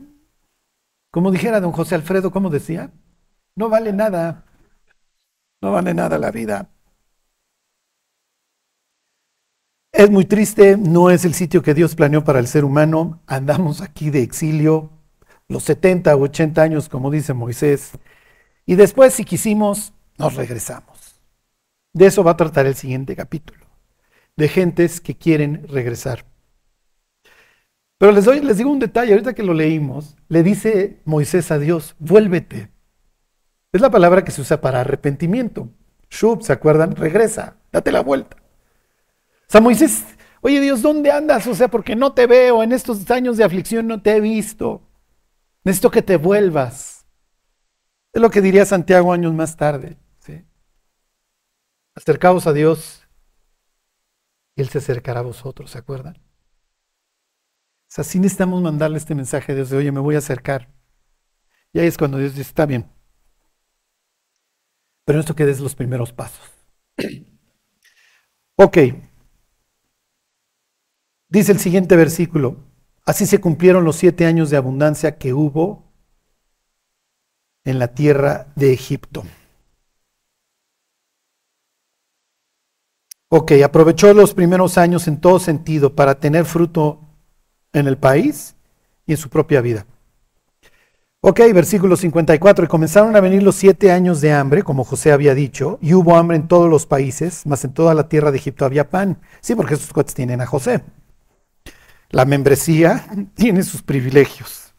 como 1.10 1.30
dijera 1.30 1.60
don 1.60 1.72
José 1.72 1.94
Alfredo, 1.94 2.30
¿cómo 2.30 2.50
decía? 2.50 2.92
No 3.56 3.68
vale 3.68 3.92
nada. 3.92 4.44
No 5.60 5.72
vale 5.72 5.94
nada 5.94 6.18
la 6.18 6.30
vida. 6.30 6.70
Es 9.92 10.10
muy 10.10 10.24
triste, 10.24 10.76
no 10.76 11.10
es 11.10 11.24
el 11.24 11.34
sitio 11.34 11.62
que 11.62 11.74
Dios 11.74 11.94
planeó 11.94 12.22
para 12.24 12.38
el 12.38 12.46
ser 12.46 12.64
humano. 12.64 13.20
Andamos 13.26 13.80
aquí 13.80 14.10
de 14.10 14.22
exilio, 14.22 14.90
los 15.48 15.64
70 15.64 16.14
o 16.14 16.22
80 16.22 16.62
años, 16.62 16.88
como 16.88 17.10
dice 17.10 17.32
Moisés. 17.32 17.92
Y 18.66 18.76
después, 18.76 19.14
si 19.14 19.24
quisimos, 19.24 19.92
nos 20.18 20.34
regresamos. 20.34 21.20
De 21.92 22.06
eso 22.06 22.22
va 22.22 22.32
a 22.32 22.36
tratar 22.36 22.66
el 22.66 22.74
siguiente 22.74 23.16
capítulo, 23.16 23.66
de 24.36 24.48
gentes 24.48 25.00
que 25.00 25.16
quieren 25.16 25.66
regresar. 25.68 26.26
Pero 27.98 28.12
les, 28.12 28.24
doy, 28.24 28.40
les 28.40 28.58
digo 28.58 28.70
un 28.70 28.78
detalle, 28.78 29.12
ahorita 29.12 29.34
que 29.34 29.42
lo 29.42 29.54
leímos, 29.54 30.16
le 30.28 30.42
dice 30.42 31.00
Moisés 31.04 31.50
a 31.50 31.58
Dios, 31.58 31.96
vuélvete. 31.98 32.70
Es 33.72 33.80
la 33.80 33.90
palabra 33.90 34.22
que 34.22 34.30
se 34.30 34.40
usa 34.40 34.60
para 34.60 34.82
arrepentimiento. 34.82 35.70
Shub, 36.10 36.42
¿se 36.42 36.52
acuerdan? 36.52 36.94
Regresa, 36.94 37.56
date 37.72 37.90
la 37.90 38.00
vuelta. 38.00 38.36
O 38.36 39.50
sea, 39.50 39.60
Moisés, 39.60 40.04
oye 40.42 40.60
Dios, 40.60 40.82
¿dónde 40.82 41.10
andas? 41.10 41.46
O 41.46 41.54
sea, 41.54 41.68
porque 41.68 41.96
no 41.96 42.12
te 42.12 42.26
veo, 42.26 42.62
en 42.62 42.72
estos 42.72 43.10
años 43.10 43.36
de 43.36 43.44
aflicción 43.44 43.86
no 43.86 44.00
te 44.00 44.16
he 44.16 44.20
visto. 44.20 44.87
Necesito 45.68 45.90
que 45.90 46.00
te 46.00 46.16
vuelvas. 46.16 47.04
Es 48.14 48.22
lo 48.22 48.30
que 48.30 48.40
diría 48.40 48.64
Santiago 48.64 49.12
años 49.12 49.34
más 49.34 49.54
tarde. 49.54 49.98
Acercaos 51.94 52.46
a 52.46 52.54
Dios 52.54 53.06
y 54.56 54.62
Él 54.62 54.70
se 54.70 54.78
acercará 54.78 55.20
a 55.20 55.24
vosotros, 55.24 55.70
¿se 55.72 55.76
acuerdan? 55.76 56.16
O 56.16 57.86
sea, 57.86 58.02
sí 58.02 58.18
necesitamos 58.18 58.62
mandarle 58.62 58.96
este 58.96 59.14
mensaje 59.14 59.52
a 59.52 59.56
Dios 59.56 59.68
de, 59.68 59.76
oye, 59.76 59.92
me 59.92 60.00
voy 60.00 60.14
a 60.14 60.18
acercar. 60.20 60.72
Y 61.74 61.80
ahí 61.80 61.86
es 61.86 61.98
cuando 61.98 62.16
Dios 62.16 62.30
dice, 62.30 62.48
está 62.48 62.64
bien. 62.64 62.90
Pero 65.04 65.20
esto 65.20 65.36
que 65.36 65.44
des 65.44 65.60
los 65.60 65.74
primeros 65.74 66.14
pasos. 66.14 66.50
ok. 68.56 68.78
Dice 71.28 71.52
el 71.52 71.58
siguiente 71.58 71.94
versículo. 71.94 72.67
Así 73.08 73.24
se 73.24 73.40
cumplieron 73.40 73.84
los 73.84 73.96
siete 73.96 74.26
años 74.26 74.50
de 74.50 74.58
abundancia 74.58 75.16
que 75.16 75.32
hubo 75.32 75.82
en 77.64 77.78
la 77.78 77.88
tierra 77.94 78.48
de 78.54 78.70
Egipto. 78.70 79.22
Ok, 83.30 83.52
aprovechó 83.64 84.12
los 84.12 84.34
primeros 84.34 84.76
años 84.76 85.08
en 85.08 85.22
todo 85.22 85.38
sentido 85.38 85.94
para 85.94 86.20
tener 86.20 86.44
fruto 86.44 87.00
en 87.72 87.86
el 87.86 87.96
país 87.96 88.56
y 89.06 89.12
en 89.12 89.16
su 89.16 89.30
propia 89.30 89.62
vida. 89.62 89.86
Ok, 91.22 91.40
versículo 91.54 91.96
54. 91.96 92.66
Y 92.66 92.68
comenzaron 92.68 93.16
a 93.16 93.20
venir 93.20 93.42
los 93.42 93.54
siete 93.54 93.90
años 93.90 94.20
de 94.20 94.34
hambre, 94.34 94.62
como 94.62 94.84
José 94.84 95.12
había 95.12 95.34
dicho, 95.34 95.78
y 95.80 95.94
hubo 95.94 96.18
hambre 96.18 96.36
en 96.36 96.46
todos 96.46 96.68
los 96.68 96.84
países, 96.84 97.46
mas 97.46 97.64
en 97.64 97.72
toda 97.72 97.94
la 97.94 98.10
tierra 98.10 98.30
de 98.30 98.36
Egipto 98.36 98.66
había 98.66 98.90
pan. 98.90 99.18
Sí, 99.40 99.54
porque 99.54 99.74
esos 99.76 99.94
cuates 99.94 100.12
tienen 100.12 100.42
a 100.42 100.46
José. 100.46 100.82
La 102.10 102.24
membresía 102.24 103.06
tiene 103.34 103.62
sus 103.62 103.82
privilegios. 103.82 104.72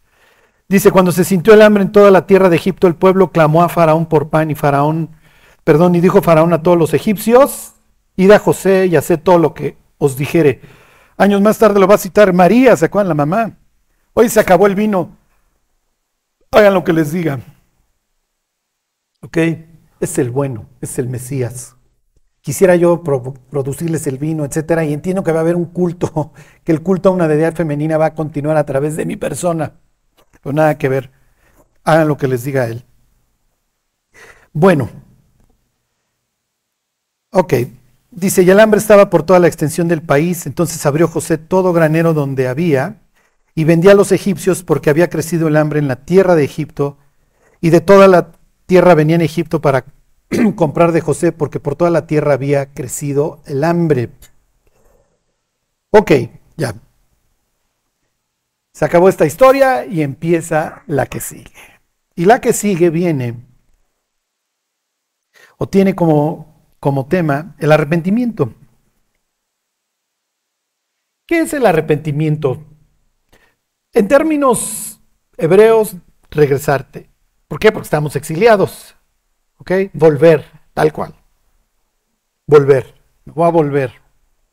Dice, 0.68 0.92
cuando 0.92 1.12
se 1.12 1.24
sintió 1.24 1.54
el 1.54 1.62
hambre 1.62 1.84
en 1.84 1.92
toda 1.92 2.12
la 2.12 2.28
tierra 2.28 2.50
de 2.50 2.56
Egipto, 2.56 2.88
el 2.88 2.96
pueblo 2.96 3.32
clamó 3.32 3.64
a 3.64 3.70
Faraón 3.70 4.06
por 4.06 4.30
pan 4.30 4.52
y 4.52 4.56
Faraón, 4.56 5.10
perdón, 5.64 5.96
y 5.96 6.02
dijo 6.02 6.22
Faraón 6.22 6.54
a 6.54 6.62
todos 6.62 6.78
los 6.78 6.94
egipcios, 6.94 7.74
id 8.16 8.32
a 8.32 8.40
José 8.40 8.88
y 8.88 8.96
haced 8.96 9.20
todo 9.20 9.38
lo 9.40 9.54
que 9.54 9.78
os 9.98 10.16
dijere 10.16 10.62
Años 11.20 11.42
más 11.42 11.58
tarde 11.58 11.82
lo 11.82 11.88
va 11.88 11.96
a 11.96 11.98
citar 11.98 12.32
María, 12.32 12.78
¿se 12.78 12.86
acuerdan 12.86 13.10
la 13.10 13.14
mamá? 13.14 13.58
Hoy 14.14 14.30
se 14.30 14.40
acabó 14.40 14.68
el 14.68 14.76
vino. 14.76 15.18
Hagan 16.50 16.74
lo 16.74 16.86
que 16.86 16.94
les 16.94 17.12
diga. 17.12 17.42
¿Ok? 19.20 19.38
Es 20.00 20.18
el 20.18 20.32
bueno, 20.32 20.70
es 20.80 20.98
el 20.98 21.10
Mesías. 21.10 21.76
Quisiera 22.50 22.76
yo 22.76 23.04
producirles 23.04 24.08
el 24.08 24.18
vino, 24.18 24.44
etcétera, 24.44 24.84
y 24.84 24.92
entiendo 24.92 25.24
que 25.24 25.32
va 25.32 25.38
a 25.38 25.42
haber 25.42 25.56
un 25.56 25.66
culto, 25.66 26.34
que 26.64 26.72
el 26.72 26.82
culto 26.82 27.10
a 27.10 27.12
una 27.12 27.28
deidad 27.28 27.54
femenina 27.54 28.00
va 28.00 28.08
a 28.08 28.16
continuar 28.16 28.58
a 28.58 28.66
través 28.66 28.96
de 28.96 29.06
mi 29.06 29.18
persona. 29.18 29.74
Pero 30.42 30.54
nada 30.54 30.76
que 30.76 30.90
ver. 30.90 31.12
Hagan 31.84 32.08
lo 32.08 32.18
que 32.18 32.28
les 32.28 32.44
diga 32.44 32.66
él. 32.66 32.84
Bueno. 34.52 34.90
Ok, 37.34 37.54
Dice, 38.10 38.42
y 38.42 38.50
el 38.50 38.60
hambre 38.60 38.80
estaba 38.80 39.12
por 39.12 39.22
toda 39.22 39.38
la 39.38 39.46
extensión 39.46 39.88
del 39.88 40.02
país, 40.02 40.48
entonces 40.48 40.84
abrió 40.88 41.08
José 41.08 41.38
todo 41.38 41.72
granero 41.72 42.16
donde 42.16 42.48
había 42.48 43.00
y 43.54 43.64
vendía 43.64 43.92
a 43.92 43.94
los 43.94 44.12
egipcios 44.12 44.64
porque 44.64 44.90
había 44.90 45.12
crecido 45.12 45.50
el 45.50 45.56
hambre 45.56 45.78
en 45.78 45.88
la 45.88 45.98
tierra 45.98 46.34
de 46.34 46.46
Egipto 46.46 46.98
y 47.62 47.70
de 47.70 47.82
toda 47.82 48.08
la 48.08 48.32
tierra 48.66 48.96
venía 48.96 49.18
en 49.18 49.22
Egipto 49.22 49.62
para 49.62 49.86
comprar 50.56 50.92
de 50.92 51.02
José 51.02 51.32
porque 51.32 51.60
por 51.60 51.76
toda 51.76 51.92
la 51.92 52.08
tierra 52.08 52.34
había 52.34 52.74
crecido 52.74 53.42
el 53.46 53.64
hambre. 53.64 54.10
Ok, 55.92 56.12
ya. 56.58 56.76
Se 58.74 58.86
acabó 58.86 59.10
esta 59.10 59.26
historia 59.26 59.86
y 59.86 60.02
empieza 60.04 60.84
la 60.88 61.08
que 61.08 61.20
sigue. 61.20 61.54
Y 62.16 62.26
la 62.26 62.42
que 62.42 62.54
sigue 62.54 62.90
viene 62.90 63.46
o 65.58 65.68
tiene 65.68 65.96
como 65.96 66.50
como 66.80 67.08
tema 67.08 67.56
el 67.60 67.72
arrepentimiento. 67.72 68.54
¿Qué 71.28 71.42
es 71.42 71.54
el 71.54 71.66
arrepentimiento? 71.66 72.64
En 73.94 74.08
términos 74.08 75.02
hebreos, 75.38 75.96
regresarte. 76.32 77.10
¿Por 77.48 77.60
qué? 77.60 77.72
Porque 77.72 77.86
estamos 77.86 78.16
exiliados. 78.16 78.96
¿Ok? 79.60 79.72
Volver, 79.94 80.44
tal 80.74 80.92
cual. 80.92 81.14
Volver. 82.48 82.96
voy 83.26 83.48
a 83.48 83.52
volver. 83.52 83.94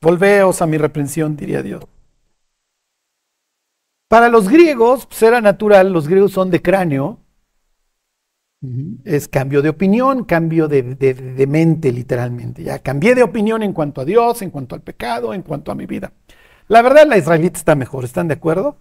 Volveos 0.00 0.60
a 0.60 0.66
mi 0.66 0.76
reprensión, 0.76 1.36
diría 1.36 1.62
Dios. 1.62 1.84
Para 4.08 4.28
los 4.28 4.48
griegos, 4.48 5.06
pues 5.06 5.22
era 5.22 5.40
natural, 5.40 5.92
los 5.92 6.06
griegos 6.06 6.32
son 6.32 6.50
de 6.50 6.62
cráneo, 6.62 7.18
es 9.04 9.28
cambio 9.28 9.62
de 9.62 9.68
opinión, 9.68 10.24
cambio 10.24 10.68
de, 10.68 11.46
mente 11.48 11.90
literalmente. 11.92 12.62
Ya 12.62 12.78
cambié 12.78 13.14
de 13.14 13.22
opinión 13.22 13.62
en 13.62 13.72
cuanto 13.72 14.02
a 14.02 14.04
Dios, 14.04 14.42
en 14.42 14.50
cuanto 14.50 14.74
al 14.74 14.82
pecado, 14.82 15.34
en 15.34 15.42
cuanto 15.42 15.72
a 15.72 15.74
mi 15.74 15.86
vida. 15.86 16.12
La 16.68 16.82
verdad, 16.82 17.06
la 17.06 17.16
israelita 17.16 17.58
está 17.58 17.74
mejor, 17.74 18.04
¿están 18.04 18.28
de 18.28 18.34
acuerdo? 18.34 18.76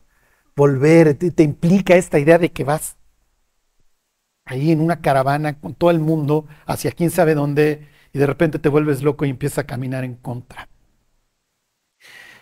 volver, 0.55 1.15
te, 1.15 1.43
implica 1.43 1.95
esta 1.95 2.19
idea 2.19 2.37
de 2.37 2.51
que 2.51 2.63
vas 2.63 2.97
ahí 4.45 4.71
en 4.71 4.81
una 4.81 5.01
caravana 5.01 5.59
con 5.59 5.73
todo 5.73 5.91
el 5.91 5.99
mundo 5.99 6.45
hacia 6.65 6.91
quién 6.91 7.11
sabe 7.11 7.35
dónde 7.35 7.87
y 8.13 8.19
de 8.19 8.27
repente 8.27 8.59
te 8.59 8.69
vuelves 8.69 9.03
loco 9.03 9.25
y 9.25 9.29
empiezas 9.29 9.59
a 9.59 9.67
caminar 9.67 10.03
en 10.03 10.15
contra. 10.15 10.69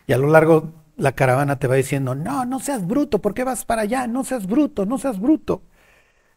Y 0.08 0.14
a 0.14 0.18
lo 0.18 0.28
largo 0.28 0.74
la 0.98 1.14
caravana 1.14 1.58
te 1.60 1.68
va 1.68 1.76
diciendo, 1.76 2.16
no, 2.16 2.46
no 2.46 2.60
seas 2.60 2.86
bruto, 2.86 3.20
¿por 3.20 3.34
qué 3.34 3.44
vas 3.44 3.66
para 3.66 3.84
allá? 3.84 4.08
No 4.08 4.24
seas 4.24 4.48
bruto, 4.48 4.86
no 4.86 4.98
seas 4.98 5.20
bruto. 5.20 5.64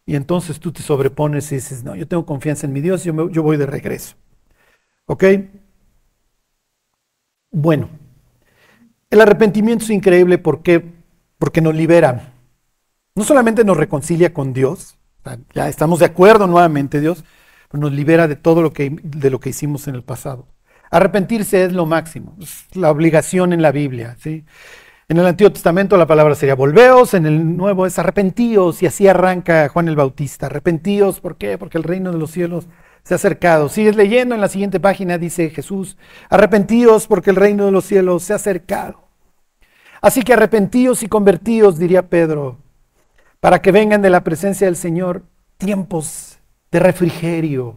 Y 0.07 0.17
entonces 0.17 0.61
tú 0.61 0.73
te 0.73 0.83
sobrepones 0.83 1.51
y 1.53 1.57
dices, 1.57 1.85
no, 1.85 1.95
yo 1.97 2.09
tengo 2.09 2.27
confianza 2.27 2.67
en 2.67 2.73
mi 2.73 2.81
Dios, 2.81 3.05
yo, 3.05 3.31
yo 3.31 3.43
voy 3.43 3.57
de 3.57 3.67
regreso. 3.67 4.17
¿Ok? 5.07 5.25
Bueno, 7.51 7.89
el 9.11 9.21
arrepentimiento 9.21 9.85
es 9.85 9.91
increíble 9.91 10.39
porque, 10.39 10.93
porque 11.39 11.61
nos 11.61 11.75
libera. 11.75 12.33
No 13.15 13.25
solamente 13.25 13.65
nos 13.65 13.77
reconcilia 13.77 14.35
con 14.35 14.53
Dios, 14.53 14.96
ya 15.55 15.69
estamos 15.69 15.99
de 15.99 16.07
acuerdo 16.07 16.47
nuevamente, 16.47 17.01
Dios, 17.01 17.25
nos 17.73 17.93
libera 17.93 18.29
de 18.29 18.37
todo 18.37 18.63
lo 18.63 18.73
que, 18.73 18.97
de 19.03 19.31
lo 19.31 19.41
que 19.41 19.51
hicimos 19.51 19.89
en 19.89 19.95
el 19.95 20.03
pasado. 20.03 20.47
Arrepentirse 20.91 21.65
es 21.65 21.73
lo 21.73 21.87
máximo, 21.87 22.37
es 22.41 22.67
la 22.75 22.91
obligación 22.91 23.53
en 23.53 23.63
la 23.63 23.73
Biblia. 23.73 24.17
¿sí? 24.21 24.45
En 25.09 25.19
el 25.19 25.27
Antiguo 25.27 25.53
Testamento 25.53 25.97
la 25.97 26.07
palabra 26.07 26.35
sería 26.35 26.55
volveos, 26.55 27.15
en 27.15 27.27
el 27.27 27.57
Nuevo 27.57 27.87
es 27.87 27.99
arrepentíos, 27.99 28.83
y 28.83 28.87
así 28.87 29.09
arranca 29.09 29.69
Juan 29.69 29.89
el 29.89 29.97
Bautista. 29.97 30.47
Arrepentíos, 30.47 31.21
¿por 31.21 31.37
qué? 31.37 31.59
Porque 31.59 31.79
el 31.79 31.85
reino 31.85 32.13
de 32.13 32.19
los 32.19 32.31
cielos 32.31 32.67
se 33.03 33.15
ha 33.15 33.17
acercado. 33.17 33.69
Sigues 33.69 33.97
leyendo 33.97 34.35
en 34.35 34.41
la 34.41 34.49
siguiente 34.49 34.81
página, 34.81 35.19
dice 35.19 35.51
Jesús, 35.51 35.97
arrepentíos 36.29 37.07
porque 37.07 37.31
el 37.31 37.37
reino 37.37 37.67
de 37.67 37.73
los 37.73 37.85
cielos 37.85 38.25
se 38.25 38.33
ha 38.33 38.37
acercado. 38.37 39.07
Así 40.01 40.23
que 40.23 40.33
arrepentíos 40.33 41.03
y 41.03 41.09
convertíos, 41.09 41.79
diría 41.79 42.09
Pedro, 42.09 42.59
para 43.47 43.63
que 43.63 43.71
vengan 43.71 44.03
de 44.03 44.11
la 44.11 44.25
presencia 44.25 44.67
del 44.67 44.75
Señor 44.75 45.23
tiempos 45.57 46.41
de 46.73 46.81
refrigerio. 46.81 47.77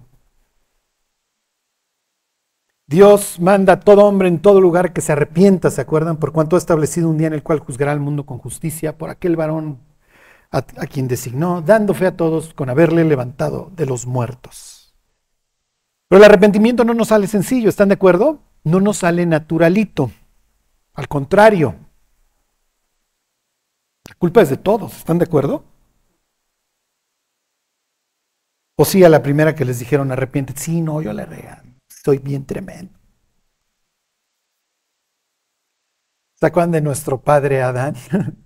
Dios 2.88 3.40
manda 3.40 3.74
a 3.74 3.80
todo 3.80 4.06
hombre 4.06 4.30
en 4.30 4.40
todo 4.40 4.62
lugar 4.62 4.94
que 4.94 5.02
se 5.02 5.12
arrepienta, 5.12 5.70
¿se 5.70 5.80
acuerdan? 5.80 6.18
Por 6.18 6.32
cuanto 6.32 6.56
ha 6.56 6.58
establecido 6.58 7.08
un 7.08 7.20
día 7.20 7.28
en 7.28 7.34
el 7.34 7.44
cual 7.44 7.60
juzgará 7.60 7.92
al 7.92 8.00
mundo 8.00 8.26
con 8.26 8.40
justicia 8.40 8.98
por 8.98 9.12
aquel 9.12 9.36
varón 9.36 9.78
a, 10.50 10.58
a 10.58 10.88
quien 10.88 11.08
designó, 11.08 11.62
dando 11.62 11.94
fe 11.94 12.08
a 12.08 12.18
todos 12.18 12.56
con 12.56 12.72
haberle 12.72 13.04
levantado 13.04 13.72
de 13.76 13.86
los 13.86 14.08
muertos. 14.08 14.96
Pero 16.08 16.18
el 16.18 16.26
arrepentimiento 16.26 16.84
no 16.84 16.96
nos 16.96 17.10
sale 17.10 17.28
sencillo, 17.28 17.70
¿están 17.70 17.90
de 17.90 17.94
acuerdo? 17.94 18.40
No 18.64 18.82
nos 18.82 18.98
sale 18.98 19.24
naturalito. 19.28 20.10
Al 20.96 21.08
contrario. 21.08 21.76
La 24.10 24.16
culpa 24.16 24.42
es 24.42 24.50
de 24.50 24.58
todos, 24.58 24.98
¿están 24.98 25.20
de 25.20 25.26
acuerdo? 25.26 25.64
O 28.76 28.86
sí, 28.86 29.04
a 29.04 29.10
la 29.10 29.22
primera 29.22 29.56
que 29.56 29.66
les 29.66 29.80
dijeron 29.80 30.12
arrepiente, 30.12 30.54
sí, 30.56 30.82
no, 30.82 31.02
yo 31.02 31.14
le 31.14 31.26
regan, 31.26 31.80
estoy 31.90 32.18
bien 32.18 32.46
tremendo. 32.46 32.98
¿Se 36.36 36.46
acuerdan 36.46 36.72
de 36.72 36.82
nuestro 36.82 37.22
padre 37.22 37.62
Adán? 37.62 37.96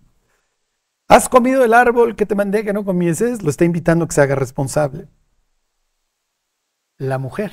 ¿Has 1.07 1.29
comido 1.29 1.63
el 1.63 1.73
árbol 1.73 2.15
que 2.15 2.25
te 2.25 2.35
mandé 2.35 2.63
que 2.63 2.73
no 2.73 2.83
comieses? 2.83 3.43
Lo 3.43 3.49
está 3.49 3.65
invitando 3.65 4.05
a 4.05 4.07
que 4.07 4.15
se 4.15 4.21
haga 4.21 4.35
responsable 4.35 5.07
la 6.97 7.17
mujer 7.17 7.51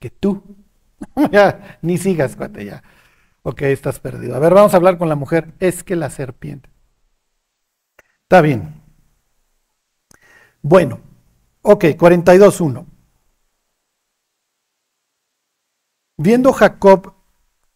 que 0.00 0.10
tú. 0.10 0.42
ya, 1.32 1.78
ni 1.82 1.98
sigas, 1.98 2.36
cuate, 2.36 2.64
ya. 2.64 2.82
Ok, 3.42 3.62
estás 3.62 4.00
perdido. 4.00 4.36
A 4.36 4.38
ver, 4.38 4.54
vamos 4.54 4.74
a 4.74 4.76
hablar 4.76 4.98
con 4.98 5.08
la 5.08 5.16
mujer. 5.16 5.54
Es 5.60 5.84
que 5.84 5.96
la 5.96 6.10
serpiente. 6.10 6.71
Está 8.32 8.40
bien. 8.40 8.80
Bueno, 10.62 11.00
ok, 11.60 11.84
42.1. 11.84 12.86
Viendo 16.16 16.54
Jacob 16.54 17.12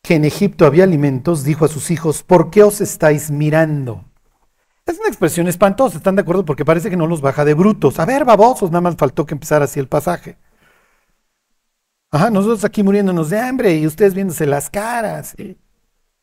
que 0.00 0.14
en 0.14 0.24
Egipto 0.24 0.64
había 0.64 0.84
alimentos, 0.84 1.44
dijo 1.44 1.66
a 1.66 1.68
sus 1.68 1.90
hijos, 1.90 2.22
¿por 2.22 2.48
qué 2.48 2.62
os 2.62 2.80
estáis 2.80 3.30
mirando? 3.30 4.06
Es 4.86 4.98
una 4.98 5.08
expresión 5.08 5.46
espantosa, 5.46 5.98
¿están 5.98 6.16
de 6.16 6.22
acuerdo? 6.22 6.46
Porque 6.46 6.64
parece 6.64 6.88
que 6.88 6.96
no 6.96 7.06
los 7.06 7.20
baja 7.20 7.44
de 7.44 7.52
brutos. 7.52 7.98
A 7.98 8.06
ver, 8.06 8.24
babosos, 8.24 8.70
nada 8.70 8.80
más 8.80 8.96
faltó 8.96 9.26
que 9.26 9.34
empezara 9.34 9.66
así 9.66 9.78
el 9.78 9.88
pasaje. 9.88 10.38
Ajá, 12.10 12.30
nosotros 12.30 12.64
aquí 12.64 12.82
muriéndonos 12.82 13.28
de 13.28 13.40
hambre 13.40 13.76
y 13.76 13.86
ustedes 13.86 14.14
viéndose 14.14 14.46
las 14.46 14.70
caras. 14.70 15.36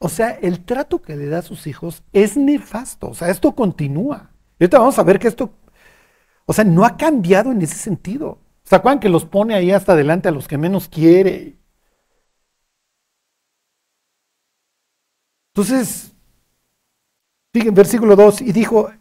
O 0.03 0.09
sea, 0.09 0.31
el 0.31 0.65
trato 0.65 1.01
que 1.01 1.15
le 1.15 1.27
da 1.27 1.37
a 1.39 1.41
sus 1.43 1.65
hijos 1.65 2.03
es 2.11 2.35
nefasto. 2.35 3.11
O 3.11 3.13
sea, 3.13 3.29
esto 3.29 3.55
continúa. 3.55 4.31
Y 4.59 4.65
ahorita 4.65 4.79
vamos 4.79 4.99
a 4.99 5.03
ver 5.03 5.17
que 5.17 5.29
esto, 5.29 5.53
o 6.45 6.51
sea, 6.51 6.65
no 6.65 6.83
ha 6.83 6.97
cambiado 6.97 7.53
en 7.53 7.61
ese 7.61 7.75
sentido. 7.75 8.37
¿Se 8.65 8.75
acuerdan 8.75 8.99
que 8.99 9.07
los 9.07 9.23
pone 9.23 9.55
ahí 9.55 9.71
hasta 9.71 9.93
adelante 9.93 10.27
a 10.27 10.33
los 10.33 10.45
que 10.45 10.57
menos 10.57 10.89
quiere? 10.89 11.57
Entonces, 15.55 16.11
fíjense, 17.53 17.71
versículo 17.73 18.17
2, 18.17 18.41
y 18.41 18.51
dijo, 18.51 18.91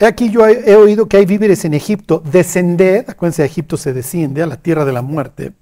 aquí 0.00 0.28
yo 0.28 0.46
he 0.46 0.76
oído 0.76 1.08
que 1.08 1.16
hay 1.16 1.24
víveres 1.24 1.64
en 1.64 1.72
Egipto, 1.72 2.18
descended, 2.18 3.08
acuérdense, 3.08 3.42
Egipto 3.42 3.78
se 3.78 3.94
desciende 3.94 4.42
a 4.42 4.46
la 4.46 4.60
tierra 4.60 4.84
de 4.84 4.92
la 4.92 5.00
muerte 5.00 5.54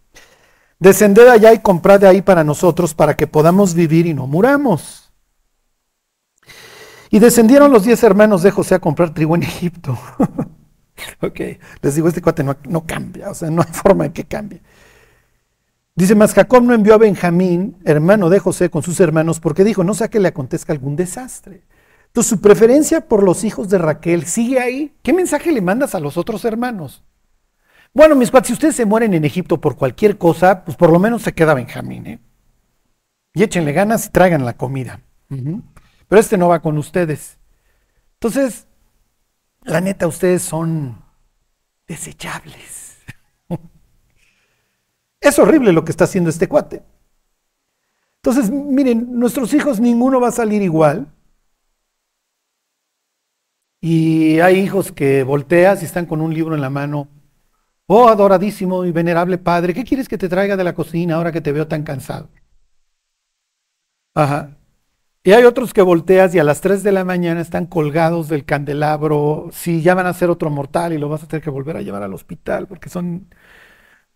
Descended 0.81 1.29
allá 1.29 1.53
y 1.53 1.59
comprad 1.59 2.01
de 2.01 2.09
ahí 2.09 2.23
para 2.23 2.43
nosotros, 2.43 2.95
para 2.95 3.15
que 3.15 3.27
podamos 3.27 3.75
vivir 3.75 4.07
y 4.07 4.15
no 4.15 4.27
muramos. 4.27 5.13
Y 7.11 7.19
descendieron 7.19 7.71
los 7.71 7.85
diez 7.85 8.03
hermanos 8.03 8.43
de 8.43 8.51
José 8.51 8.77
a 8.77 8.79
comprar 8.79 9.13
trigo 9.13 9.35
en 9.35 9.43
Egipto. 9.43 9.99
ok, 11.21 11.41
les 11.83 11.95
digo, 11.95 12.09
este 12.09 12.23
cuate 12.23 12.43
no, 12.43 12.87
cambia, 12.87 13.31
o 13.31 13.35
sea, 13.35 13.51
no 13.51 13.61
hay 13.61 13.73
forma 13.73 14.05
de 14.05 14.13
que 14.13 14.25
cambie. 14.25 14.63
Dice, 15.95 16.15
más 16.15 16.33
Jacob 16.33 16.63
no 16.63 16.73
envió 16.73 16.95
a 16.95 16.99
Benjamín, 16.99 17.77
hermano 17.85 18.31
de 18.31 18.39
José, 18.39 18.71
con 18.71 18.83
sus 18.83 19.01
hermanos, 19.01 19.39
porque 19.39 19.65
dijo, 19.65 19.85
no 19.85 19.93
sea 19.93 20.09
que 20.09 20.21
le 20.21 20.29
acontezca 20.29 20.73
algún 20.73 20.97
desastre. 20.97 21.63
Entonces, 22.07 22.31
su 22.31 22.41
preferencia 22.41 23.07
por 23.07 23.23
los 23.23 23.45
hijos 23.45 23.69
de 23.69 23.77
Raquel 23.77 24.25
sigue 24.25 24.61
ahí. 24.61 24.97
¿Qué 25.03 25.13
mensaje 25.13 25.53
le 25.53 25.61
mandas 25.61 25.95
a 25.95 26.01
los 26.01 26.17
otros 26.17 26.47
hermanos? 26.47 27.05
Bueno, 27.93 28.15
mis 28.15 28.31
cuates, 28.31 28.49
si 28.49 28.53
ustedes 28.53 28.77
se 28.77 28.87
mueren 28.87 29.15
en 29.15 29.25
Egipto 29.25 29.61
por 29.61 29.77
cualquier 29.77 30.17
cosa, 30.17 30.65
pues 30.65 30.77
por 30.77 30.93
lo 30.93 30.99
menos 30.99 31.23
se 31.23 31.33
queda 31.33 31.55
Benjamín, 31.55 32.07
¿eh? 32.07 32.21
Y 33.35 33.43
échenle 33.43 33.73
ganas 33.73 34.07
y 34.07 34.11
traigan 34.11 34.45
la 34.45 34.57
comida. 34.57 35.01
Pero 35.29 36.21
este 36.21 36.37
no 36.37 36.49
va 36.49 36.61
con 36.61 36.79
ustedes. 36.79 37.39
Entonces, 38.15 38.67
la 39.63 39.81
neta, 39.81 40.07
ustedes 40.07 40.43
son 40.43 41.03
desechables. 41.87 42.99
es 45.21 45.39
horrible 45.39 45.73
lo 45.73 45.85
que 45.85 45.93
está 45.93 46.05
haciendo 46.05 46.31
este 46.31 46.49
cuate. 46.49 46.83
Entonces, 48.17 48.51
miren, 48.51 49.19
nuestros 49.19 49.55
hijos 49.55 49.81
ninguno 49.81 50.21
va 50.21 50.29
a 50.29 50.33
salir 50.33 50.63
igual. 50.63 51.13
Y 53.81 54.41
hay 54.41 54.59
hijos 54.59 54.93
que 54.93 55.23
volteas 55.23 55.83
y 55.83 55.87
están 55.87 56.07
con 56.07 56.21
un 56.21 56.35
libro 56.35 56.55
en 56.55 56.61
la 56.61 56.71
mano 56.71 57.09
Oh, 57.93 58.09
adoradísimo 58.09 58.85
y 58.85 58.93
venerable 58.93 59.37
Padre, 59.37 59.75
¿qué 59.75 59.83
quieres 59.85 60.09
que 60.09 60.17
te 60.17 60.29
traiga 60.29 60.57
de 60.57 60.63
la 60.63 60.75
cocina 60.75 61.17
ahora 61.17 61.33
que 61.33 61.41
te 61.41 61.51
veo 61.51 61.67
tan 61.67 61.83
cansado? 61.83 62.29
Ajá. 64.15 64.57
Y 65.25 65.33
hay 65.33 65.45
otros 65.45 65.75
que 65.75 65.83
volteas 65.83 66.35
y 66.35 66.39
a 66.39 66.45
las 66.45 66.61
3 66.61 66.83
de 66.83 66.93
la 66.93 67.05
mañana 67.05 67.41
están 67.41 67.67
colgados 67.67 68.29
del 68.29 68.45
candelabro. 68.45 69.49
Si 69.53 69.83
ya 69.83 69.95
van 69.95 70.07
a 70.07 70.15
ser 70.15 70.31
otro 70.31 70.51
mortal 70.51 70.93
y 70.93 70.99
lo 70.99 71.09
vas 71.09 71.25
a 71.25 71.29
tener 71.29 71.43
que 71.43 71.51
volver 71.51 71.77
a 71.77 71.83
llevar 71.83 72.03
al 72.03 72.15
hospital 72.15 72.67
porque 72.69 72.89
son... 72.89 73.29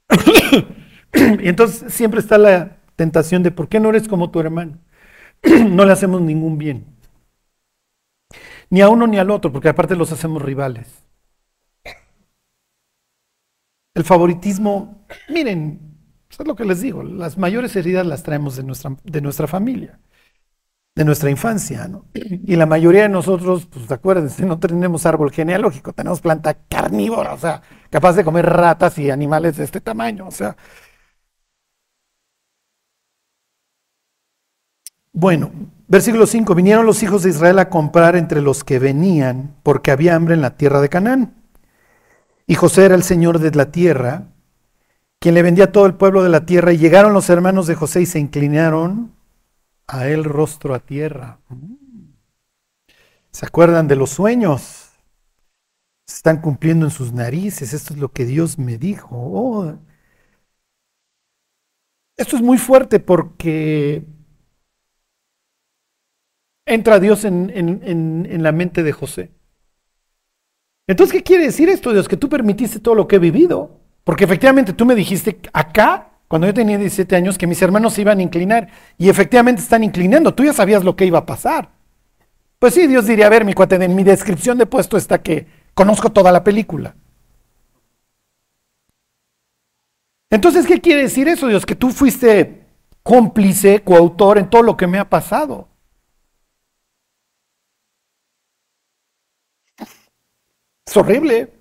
y 1.14 1.49
entonces 1.49 1.92
siempre 1.92 2.20
está 2.20 2.38
la 2.38 2.78
tentación 2.96 3.42
de 3.42 3.51
¿por 3.51 3.68
qué 3.68 3.80
no 3.80 3.90
eres 3.90 4.09
como 4.09 4.30
tu 4.30 4.40
hermano? 4.40 4.78
no 5.70 5.84
le 5.84 5.92
hacemos 5.92 6.22
ningún 6.22 6.59
bien. 6.59 6.86
Ni 8.70 8.80
a 8.82 8.88
uno 8.88 9.07
ni 9.07 9.18
al 9.18 9.30
otro, 9.30 9.53
porque 9.53 9.68
aparte 9.68 9.96
los 9.96 10.12
hacemos 10.12 10.42
rivales. 10.42 11.03
El 13.95 14.05
favoritismo, 14.05 15.07
miren, 15.28 15.80
es 16.28 16.47
lo 16.47 16.57
que 16.57 16.64
les 16.64 16.80
digo, 16.80 17.03
las 17.03 17.38
mayores 17.38 17.76
heridas 17.76 18.05
las 18.07 18.22
traemos 18.24 18.57
de 18.57 18.64
nuestra, 18.64 18.97
de 19.05 19.20
nuestra 19.20 19.47
familia, 19.47 20.01
de 20.97 21.05
nuestra 21.05 21.30
infancia, 21.30 21.86
¿no? 21.88 22.07
Y 22.14 22.57
la 22.57 22.66
mayoría 22.66 23.03
de 23.03 23.09
nosotros, 23.09 23.66
pues 23.66 23.90
acuérdense, 23.92 24.45
no 24.45 24.59
tenemos 24.59 25.07
árbol 25.07 25.30
genealógico, 25.30 25.92
tenemos 25.92 26.20
planta 26.20 26.55
carnívora, 26.68 27.34
o 27.34 27.38
sea, 27.38 27.62
capaz 27.90 28.14
de 28.14 28.24
comer 28.24 28.47
ratas 28.47 28.99
y 28.99 29.11
animales 29.11 29.57
de 29.57 29.64
este 29.64 29.80
tamaño, 29.80 30.26
o 30.26 30.30
sea. 30.32 30.57
Bueno, 35.12 35.53
versículo 35.86 36.26
5, 36.26 36.55
vinieron 36.57 36.84
los 36.86 37.03
hijos 37.05 37.22
de 37.22 37.30
Israel 37.30 37.59
a 37.61 37.70
comprar 37.70 38.16
entre 38.16 38.40
los 38.42 38.64
que 38.64 38.80
venían 38.80 39.55
porque 39.62 39.92
había 39.92 40.16
hambre 40.16 40.34
en 40.34 40.42
la 40.42 40.57
tierra 40.57 40.80
de 40.80 40.88
Canaán. 40.88 41.43
Y 42.47 42.55
José 42.55 42.84
era 42.84 42.95
el 42.95 43.03
señor 43.03 43.38
de 43.38 43.51
la 43.53 43.70
tierra, 43.70 44.28
quien 45.18 45.34
le 45.34 45.42
vendía 45.42 45.64
a 45.64 45.72
todo 45.72 45.86
el 45.86 45.95
pueblo 45.95 46.22
de 46.22 46.28
la 46.28 46.45
tierra. 46.47 46.72
Y 46.72 46.78
llegaron 46.78 47.12
los 47.12 47.30
hermanos 47.30 47.66
de 47.66 47.74
José 47.74 48.03
y 48.03 48.07
se 48.07 48.18
inclinaron 48.18 49.14
a 49.86 50.07
él 50.09 50.24
rostro 50.24 50.74
a 50.74 50.80
tierra. 50.80 51.38
¿Se 53.30 53.47
acuerdan 53.47 53.88
de 53.88 53.97
los 53.97 54.11
sueños? 54.11 54.92
Se 56.07 56.16
están 56.16 56.40
cumpliendo 56.40 56.86
en 56.86 56.92
sus 56.92 57.12
narices. 57.12 57.72
Esto 57.72 57.95
es 57.95 58.01
lo 58.01 58.12
que 58.12 58.24
Dios 58.24 58.59
me 58.59 58.78
dijo. 58.78 59.09
Oh. 59.12 59.78
Esto 62.16 62.36
es 62.36 62.42
muy 62.42 62.59
fuerte 62.59 63.01
porque 63.01 64.05
entra 66.66 67.01
Dios 67.01 67.24
en, 67.24 67.51
en, 67.51 68.42
la 68.42 68.53
mente 68.53 68.82
de 68.82 68.92
José. 68.92 69.34
Entonces, 70.87 71.14
¿qué 71.14 71.22
quiere 71.22 71.45
decir 71.45 71.68
esto, 71.68 71.93
Dios? 71.93 72.09
Que 72.09 72.16
tú 72.16 72.28
permitiste 72.28 72.78
todo 72.78 72.95
lo 72.95 73.09
que 73.09 73.16
he 73.16 73.18
vivido. 73.18 73.80
Porque 74.05 74.24
efectivamente 74.24 74.72
tú 74.74 74.85
me 74.85 74.95
dijiste 74.95 75.39
acá, 75.53 76.11
cuando 76.28 76.47
yo 76.47 76.55
tenía 76.55 76.76
17 76.76 77.16
años, 77.16 77.39
que 77.39 77.47
mis 77.47 77.62
hermanos 77.62 77.95
se 77.95 78.03
iban 78.03 78.18
a 78.18 78.22
inclinar. 78.22 78.68
Y 78.99 79.09
efectivamente 79.09 79.62
están 79.62 79.82
inclinando. 79.82 80.35
Tú 80.35 80.45
ya 80.45 80.53
sabías 80.53 80.85
lo 80.85 80.95
que 80.95 81.07
iba 81.07 81.18
a 81.18 81.26
pasar. 81.26 81.70
Pues 82.59 82.74
sí, 82.74 82.87
Dios 82.87 83.07
diría, 83.07 83.26
a 83.26 83.30
ver, 83.30 83.45
mi 83.45 83.55
cuate, 83.55 83.76
en 83.76 83.95
mi 83.95 84.05
descripción 84.05 84.59
de 84.59 84.66
puesto 84.66 84.97
está 84.97 85.22
que 85.22 85.47
conozco 85.74 86.11
toda 86.12 86.32
la 86.32 86.45
película. 86.45 86.95
Entonces, 90.30 90.66
¿qué 90.66 90.80
quiere 90.80 91.03
decir 91.03 91.28
eso, 91.28 91.47
Dios? 91.49 91.64
Que 91.64 91.76
tú 91.76 91.91
fuiste 91.91 92.66
cómplice, 93.03 93.82
coautor 93.82 94.39
en 94.39 94.51
todo 94.51 94.62
lo 94.62 94.76
que 94.76 94.87
me 94.87 94.99
ha 94.99 95.09
pasado. 95.09 95.68
Es 100.87 100.97
horrible. 100.97 101.53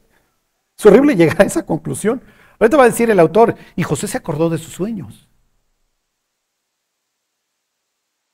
Es 0.78 0.86
horrible 0.86 1.15
llegar 1.15 1.41
a 1.41 1.45
esa 1.45 1.65
conclusión. 1.65 2.21
Ahorita 2.59 2.78
va 2.78 2.84
a 2.84 2.89
decir 2.89 3.09
el 3.09 3.19
autor, 3.19 3.55
y 3.76 3.84
José 3.84 4.07
se 4.07 4.17
acordó 4.17 4.49
de 4.49 4.57
sus 4.57 4.74
sueños. 4.74 5.28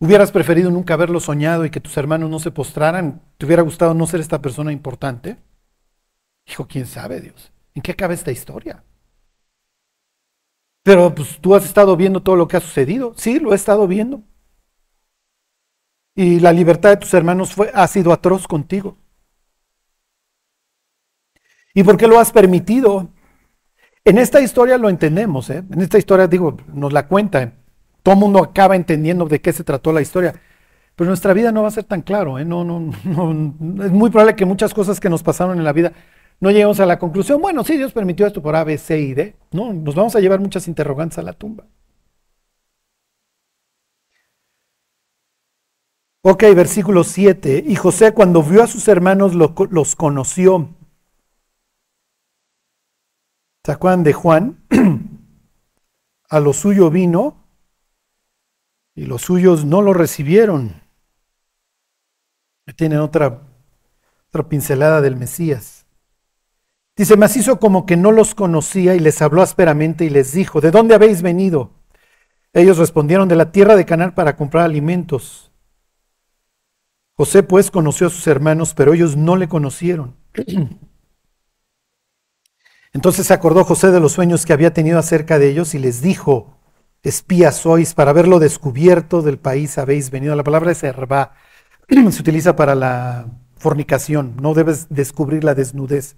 ¿Hubieras 0.02 0.32
preferido 0.32 0.72
nunca 0.72 0.94
haberlo 0.94 1.20
soñado 1.20 1.66
y 1.66 1.70
que 1.70 1.82
tus 1.82 1.98
hermanos 1.98 2.30
no 2.30 2.40
se 2.40 2.52
postraran? 2.52 3.22
¿Te 3.38 3.46
hubiera 3.46 3.64
gustado 3.64 3.94
no 3.94 4.08
ser 4.08 4.22
esta 4.22 4.42
persona 4.42 4.72
importante? 4.72 5.38
Dijo, 6.46 6.68
quién 6.68 6.86
sabe, 6.86 7.20
Dios. 7.20 7.52
¿En 7.76 7.82
qué 7.82 7.92
acaba 7.92 8.14
esta 8.14 8.32
historia? 8.32 8.84
Pero 10.84 11.14
pues 11.14 11.40
tú 11.42 11.54
has 11.54 11.66
estado 11.66 11.96
viendo 11.98 12.24
todo 12.24 12.36
lo 12.36 12.48
que 12.48 12.58
ha 12.58 12.62
sucedido. 12.62 13.14
Sí, 13.18 13.40
lo 13.40 13.52
he 13.52 13.56
estado 13.56 13.88
viendo. 13.88 14.24
Y 16.16 16.40
la 16.40 16.54
libertad 16.54 16.92
de 16.92 16.98
tus 16.98 17.14
hermanos 17.14 17.54
fue, 17.54 17.72
ha 17.74 17.88
sido 17.88 18.14
atroz 18.14 18.48
contigo. 18.48 18.98
¿Y 21.80 21.84
por 21.84 21.96
qué 21.96 22.08
lo 22.08 22.20
has 22.20 22.34
permitido? 22.34 23.08
En 24.04 24.18
esta 24.18 24.42
historia 24.42 24.78
lo 24.78 24.90
entendemos, 24.90 25.50
¿eh? 25.50 25.64
en 25.72 25.80
esta 25.80 25.98
historia 25.98 26.28
digo, 26.28 26.58
nos 26.74 26.92
la 26.92 27.08
cuenta, 27.08 27.54
todo 28.04 28.16
el 28.16 28.20
mundo 28.20 28.44
acaba 28.44 28.76
entendiendo 28.76 29.24
de 29.28 29.40
qué 29.40 29.54
se 29.54 29.64
trató 29.64 29.94
la 29.94 30.02
historia, 30.02 30.34
pero 30.98 31.08
nuestra 31.08 31.32
vida 31.32 31.54
no 31.54 31.62
va 31.62 31.70
a 31.70 31.72
ser 31.72 31.86
tan 31.86 32.02
claro, 32.02 32.38
¿eh? 32.38 32.44
no, 32.44 32.66
no, 32.66 32.92
no, 33.06 33.86
es 33.86 33.92
muy 33.94 34.10
probable 34.10 34.36
que 34.36 34.44
muchas 34.44 34.74
cosas 34.74 35.00
que 35.00 35.10
nos 35.10 35.24
pasaron 35.24 35.58
en 35.58 35.64
la 35.64 35.72
vida 35.72 35.94
no 36.42 36.52
lleguemos 36.52 36.82
a 36.82 36.86
la 36.86 37.00
conclusión, 37.00 37.42
bueno, 37.42 37.64
sí, 37.64 37.78
Dios 37.78 37.94
permitió 37.94 38.28
esto 38.28 38.42
por 38.42 38.58
A, 38.58 38.66
B, 38.66 38.78
C 38.78 39.00
y 39.00 39.14
D, 39.14 39.38
no, 39.52 39.72
nos 39.72 39.96
vamos 39.96 40.14
a 40.18 40.20
llevar 40.20 40.42
muchas 40.42 40.68
interrogantes 40.68 41.18
a 41.18 41.22
la 41.22 41.32
tumba. 41.32 41.64
Ok, 46.24 46.44
versículo 46.54 47.06
7. 47.06 47.64
Y 47.66 47.76
José 47.76 48.12
cuando 48.12 48.44
vio 48.44 48.62
a 48.62 48.68
sus 48.68 48.90
hermanos 48.90 49.34
los 49.34 49.96
conoció 49.96 50.76
¿Se 53.70 53.97
de 53.97 54.13
Juan? 54.13 54.57
a 56.30 56.39
lo 56.39 56.53
suyo 56.53 56.89
vino 56.89 57.45
y 58.95 59.05
los 59.05 59.22
suyos 59.22 59.63
no 59.63 59.82
lo 59.82 59.93
recibieron. 59.93 60.82
Tienen 62.76 62.99
otra, 62.99 63.41
otra 64.30 64.49
pincelada 64.49 65.01
del 65.01 65.15
Mesías. 65.15 65.86
Dice, 66.95 67.15
mas 67.15 67.38
hizo 67.38 67.59
como 67.59 67.86
que 67.86 67.95
no 67.95 68.11
los 68.11 68.34
conocía 68.34 68.95
y 68.95 68.99
les 68.99 69.22
habló 69.22 69.41
ásperamente 69.41 70.03
y 70.03 70.09
les 70.09 70.34
dijo, 70.34 70.61
¿de 70.61 70.72
dónde 70.72 70.95
habéis 70.95 71.22
venido? 71.22 71.72
Ellos 72.53 72.78
respondieron, 72.78 73.28
de 73.28 73.36
la 73.36 73.51
tierra 73.51 73.76
de 73.76 73.86
Canaán 73.86 74.15
para 74.15 74.36
comprar 74.36 74.65
alimentos. 74.65 75.51
José 77.13 77.43
pues 77.43 77.70
conoció 77.70 78.07
a 78.07 78.09
sus 78.09 78.26
hermanos, 78.28 78.74
pero 78.74 78.93
ellos 78.93 79.15
no 79.15 79.36
le 79.36 79.47
conocieron. 79.47 80.15
Entonces 82.94 83.28
se 83.28 83.34
acordó 83.34 83.64
José 83.64 83.92
de 83.92 84.00
los 84.00 84.14
sueños 84.14 84.46
que 84.46 84.54
había 84.54 84.74
tenido 84.74 84.98
acerca 84.98 85.38
de 85.38 85.50
ellos 85.50 85.76
y 85.76 85.80
les 85.80 86.02
dijo, 86.02 86.58
espías 87.04 87.58
sois, 87.58 87.94
para 87.94 88.12
haberlo 88.12 88.40
descubierto 88.40 89.22
del 89.22 89.38
país 89.38 89.78
habéis 89.78 90.10
venido. 90.10 90.36
La 90.36 90.44
palabra 90.44 90.72
es 90.72 90.84
herba, 90.84 91.34
se 91.90 92.22
utiliza 92.22 92.56
para 92.56 92.76
la 92.76 93.28
fornicación, 93.58 94.36
no 94.42 94.54
debes 94.54 94.88
descubrir 94.90 95.44
la 95.44 95.54
desnudez. 95.56 96.18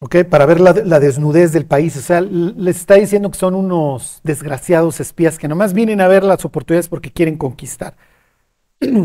¿Ok? 0.00 0.24
Para 0.28 0.46
ver 0.46 0.60
la, 0.60 0.72
la, 0.72 0.98
desnudez 0.98 1.52
del 1.52 1.64
país. 1.64 1.96
O 1.96 2.00
sea, 2.00 2.20
les 2.20 2.76
está 2.76 2.94
diciendo 2.94 3.30
que 3.30 3.38
son 3.38 3.54
unos 3.54 4.20
desgraciados 4.24 4.98
espías 4.98 5.38
que 5.38 5.46
nomás 5.46 5.74
vienen 5.74 6.00
a 6.00 6.08
ver 6.08 6.24
las 6.24 6.44
oportunidades 6.44 6.88
porque 6.88 7.12
quieren 7.12 7.38
conquistar. 7.38 7.96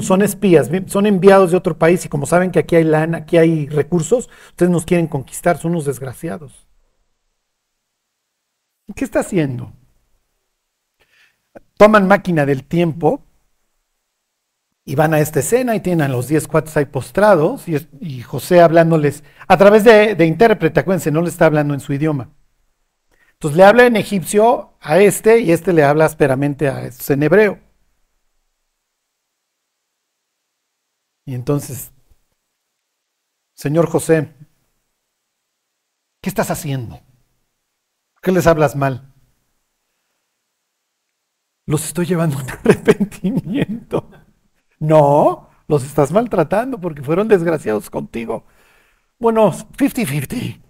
Son 0.02 0.22
espías, 0.22 0.70
son 0.88 1.06
enviados 1.06 1.52
de 1.52 1.58
otro 1.58 1.78
país 1.78 2.06
y 2.06 2.10
como 2.10 2.26
saben 2.26 2.52
que 2.52 2.60
aquí 2.60 2.76
hay 2.76 2.84
lana, 2.84 3.20
aquí 3.20 3.38
hay 3.38 3.68
recursos, 3.68 4.30
ustedes 4.50 4.72
nos 4.72 4.86
quieren 4.86 5.08
conquistar, 5.08 5.58
son 5.58 5.72
unos 5.72 5.86
desgraciados. 5.86 6.68
¿Qué 8.96 9.04
está 9.04 9.20
haciendo? 9.20 9.74
Toman 11.78 12.08
máquina 12.08 12.46
del 12.46 12.64
tiempo 12.64 13.24
y 14.86 14.96
van 14.96 15.14
a 15.14 15.20
esta 15.20 15.42
escena 15.42 15.76
y 15.76 15.82
tienen 15.82 16.06
a 16.06 16.08
los 16.08 16.30
10 16.30 16.48
cuates 16.48 16.78
ahí 16.78 16.86
postrados 16.86 17.66
y, 17.68 18.22
José 18.22 18.62
hablándoles 18.62 19.24
a 19.48 19.58
través 19.58 19.84
de, 19.84 20.26
intérprete, 20.26 20.80
acuérdense, 20.80 21.12
no 21.12 21.22
le 21.22 21.30
está 21.30 21.46
hablando 21.46 21.74
en 21.74 21.82
su 21.82 21.94
idioma. 21.94 22.30
Entonces 23.34 23.58
le 23.58 23.66
habla 23.66 23.86
en 23.86 23.98
egipcio 23.98 24.74
a 24.80 25.00
este 25.00 25.40
y 25.40 25.52
este 25.52 25.74
le 25.74 25.84
habla 25.84 26.06
ásperamente 26.06 26.70
a 26.70 26.86
estos 26.86 27.10
en 27.10 27.22
hebreo. 27.22 27.67
Y 31.28 31.36
entonces, 31.36 31.92
Señor 33.54 33.90
José, 33.90 34.34
¿qué 36.22 36.30
estás 36.30 36.52
haciendo? 36.52 37.02
¿Por 38.14 38.22
qué 38.24 38.32
les 38.32 38.48
hablas 38.48 38.78
mal? 38.78 39.14
Los 41.66 41.86
estoy 41.86 42.06
llevando 42.06 42.38
a 42.38 42.44
un 42.44 42.50
arrepentimiento. 42.50 44.10
No, 44.80 45.50
los 45.68 45.84
estás 45.84 46.14
maltratando 46.14 46.80
porque 46.80 47.04
fueron 47.04 47.28
desgraciados 47.28 47.90
contigo. 47.90 48.46
Bueno, 49.20 49.52
50-50. 49.52 50.62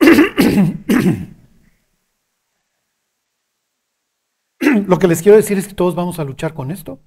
Lo 4.88 4.98
que 4.98 5.06
les 5.06 5.22
quiero 5.22 5.36
decir 5.36 5.56
es 5.56 5.68
que 5.68 5.74
todos 5.74 5.94
vamos 5.94 6.18
a 6.18 6.24
luchar 6.24 6.52
con 6.52 6.72
esto. 6.72 6.98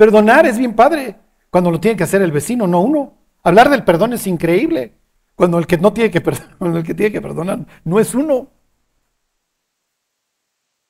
Perdonar 0.00 0.46
es 0.46 0.56
bien 0.56 0.72
padre 0.72 1.14
cuando 1.50 1.70
lo 1.70 1.78
tiene 1.78 1.94
que 1.94 2.04
hacer 2.04 2.22
el 2.22 2.32
vecino, 2.32 2.66
no 2.66 2.80
uno. 2.80 3.18
Hablar 3.42 3.68
del 3.68 3.84
perdón 3.84 4.14
es 4.14 4.26
increíble 4.26 4.94
cuando 5.34 5.58
el 5.58 5.66
que 5.66 5.76
no 5.76 5.92
tiene 5.92 6.10
que 6.10 6.22
perdonar, 6.22 6.56
el 6.78 6.82
que 6.84 6.94
tiene 6.94 7.12
que 7.12 7.20
perdonar 7.20 7.66
no 7.84 8.00
es 8.00 8.14
uno. 8.14 8.48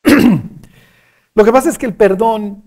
Lo 1.35 1.45
que 1.45 1.51
pasa 1.51 1.71
es 1.71 1.77
que 1.77 1.87
el 1.87 1.95
perdón 1.95 2.63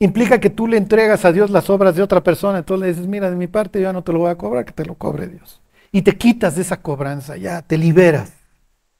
implica 0.00 0.38
que 0.38 0.50
tú 0.50 0.66
le 0.66 0.76
entregas 0.76 1.24
a 1.24 1.32
Dios 1.32 1.48
las 1.48 1.70
obras 1.70 1.96
de 1.96 2.02
otra 2.02 2.22
persona, 2.22 2.58
entonces 2.58 2.82
le 2.82 2.92
dices, 2.92 3.06
mira, 3.06 3.30
de 3.30 3.36
mi 3.36 3.46
parte 3.46 3.80
yo 3.80 3.84
ya 3.84 3.94
no 3.94 4.04
te 4.04 4.12
lo 4.12 4.18
voy 4.18 4.30
a 4.30 4.36
cobrar, 4.36 4.66
que 4.66 4.72
te 4.72 4.84
lo 4.84 4.96
cobre 4.96 5.28
Dios. 5.28 5.62
Y 5.92 6.02
te 6.02 6.18
quitas 6.18 6.56
de 6.56 6.60
esa 6.60 6.82
cobranza, 6.82 7.38
ya 7.38 7.62
te 7.62 7.78
liberas. 7.78 8.34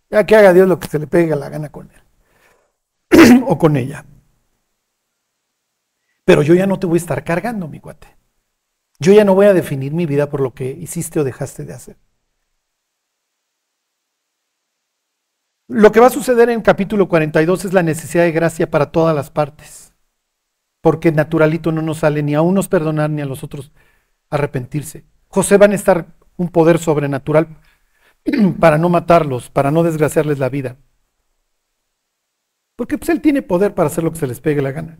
Ya 0.09 0.25
que 0.25 0.35
haga 0.35 0.55
Dios 0.55 0.67
lo 0.67 0.81
que 0.81 0.89
se 0.89 0.99
le 0.99 1.07
pegue 1.07 1.37
la 1.37 1.51
gana 1.51 1.69
con 1.69 1.91
él 3.11 3.43
o 3.47 3.59
con 3.59 3.77
ella. 3.77 4.07
Pero 6.31 6.45
yo 6.45 6.55
ya 6.55 6.69
no 6.69 6.79
te 6.79 6.87
voy 6.87 6.95
a 6.95 7.03
estar 7.03 7.25
cargando, 7.25 7.67
mi 7.67 7.81
cuate. 7.81 8.07
Yo 9.01 9.13
ya 9.13 9.25
no 9.25 9.35
voy 9.35 9.47
a 9.47 9.53
definir 9.53 9.93
mi 9.93 10.07
vida 10.07 10.31
por 10.31 10.41
lo 10.41 10.55
que 10.55 10.71
hiciste 10.71 11.19
o 11.19 11.25
dejaste 11.25 11.65
de 11.65 11.75
hacer. 11.75 11.97
Lo 15.67 15.91
que 15.91 15.99
va 15.99 16.07
a 16.07 16.11
suceder 16.11 16.49
en 16.51 16.63
capítulo 16.63 17.09
42 17.09 17.65
es 17.65 17.73
la 17.73 17.83
necesidad 17.83 18.23
de 18.23 18.31
gracia 18.31 18.71
para 18.71 18.93
todas 18.93 19.13
las 19.13 19.29
partes. 19.29 19.93
Porque 20.81 21.11
naturalito 21.11 21.73
no 21.73 21.83
nos 21.83 21.99
sale 21.99 22.23
ni 22.23 22.37
a 22.37 22.43
unos 22.43 22.69
perdonar 22.69 23.11
ni 23.11 23.23
a 23.23 23.27
los 23.27 23.43
otros 23.43 23.73
arrepentirse. 24.29 25.05
José 25.27 25.59
va 25.59 25.67
a 25.67 25.75
estar 25.75 26.15
un 26.37 26.51
poder 26.51 26.79
sobrenatural 26.79 27.59
para 28.61 28.79
no 28.79 28.89
matarlos, 28.89 29.51
para 29.51 29.73
no 29.73 29.83
desgraciarles 29.83 30.39
la 30.39 30.49
vida. 30.49 30.77
Porque 32.77 32.99
pues 32.99 33.09
él 33.09 33.21
tiene 33.21 33.43
poder 33.43 33.75
para 33.75 33.89
hacer 33.89 34.05
lo 34.05 34.13
que 34.13 34.21
se 34.21 34.29
les 34.29 34.41
pegue 34.41 34.63
la 34.63 34.71
gana. 34.71 34.97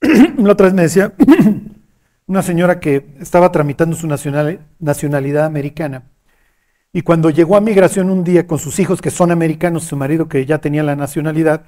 la 0.38 0.52
otra 0.52 0.66
vez 0.66 0.74
me 0.74 0.82
decía 0.82 1.12
una 2.26 2.42
señora 2.42 2.80
que 2.80 3.14
estaba 3.20 3.52
tramitando 3.52 3.96
su 3.96 4.06
nacionalidad 4.06 5.44
americana 5.44 6.04
y 6.92 7.02
cuando 7.02 7.30
llegó 7.30 7.56
a 7.56 7.60
migración 7.60 8.10
un 8.10 8.24
día 8.24 8.46
con 8.46 8.58
sus 8.58 8.78
hijos 8.80 9.00
que 9.00 9.10
son 9.10 9.30
americanos, 9.30 9.84
su 9.84 9.96
marido 9.96 10.28
que 10.28 10.44
ya 10.44 10.58
tenía 10.58 10.82
la 10.82 10.96
nacionalidad, 10.96 11.64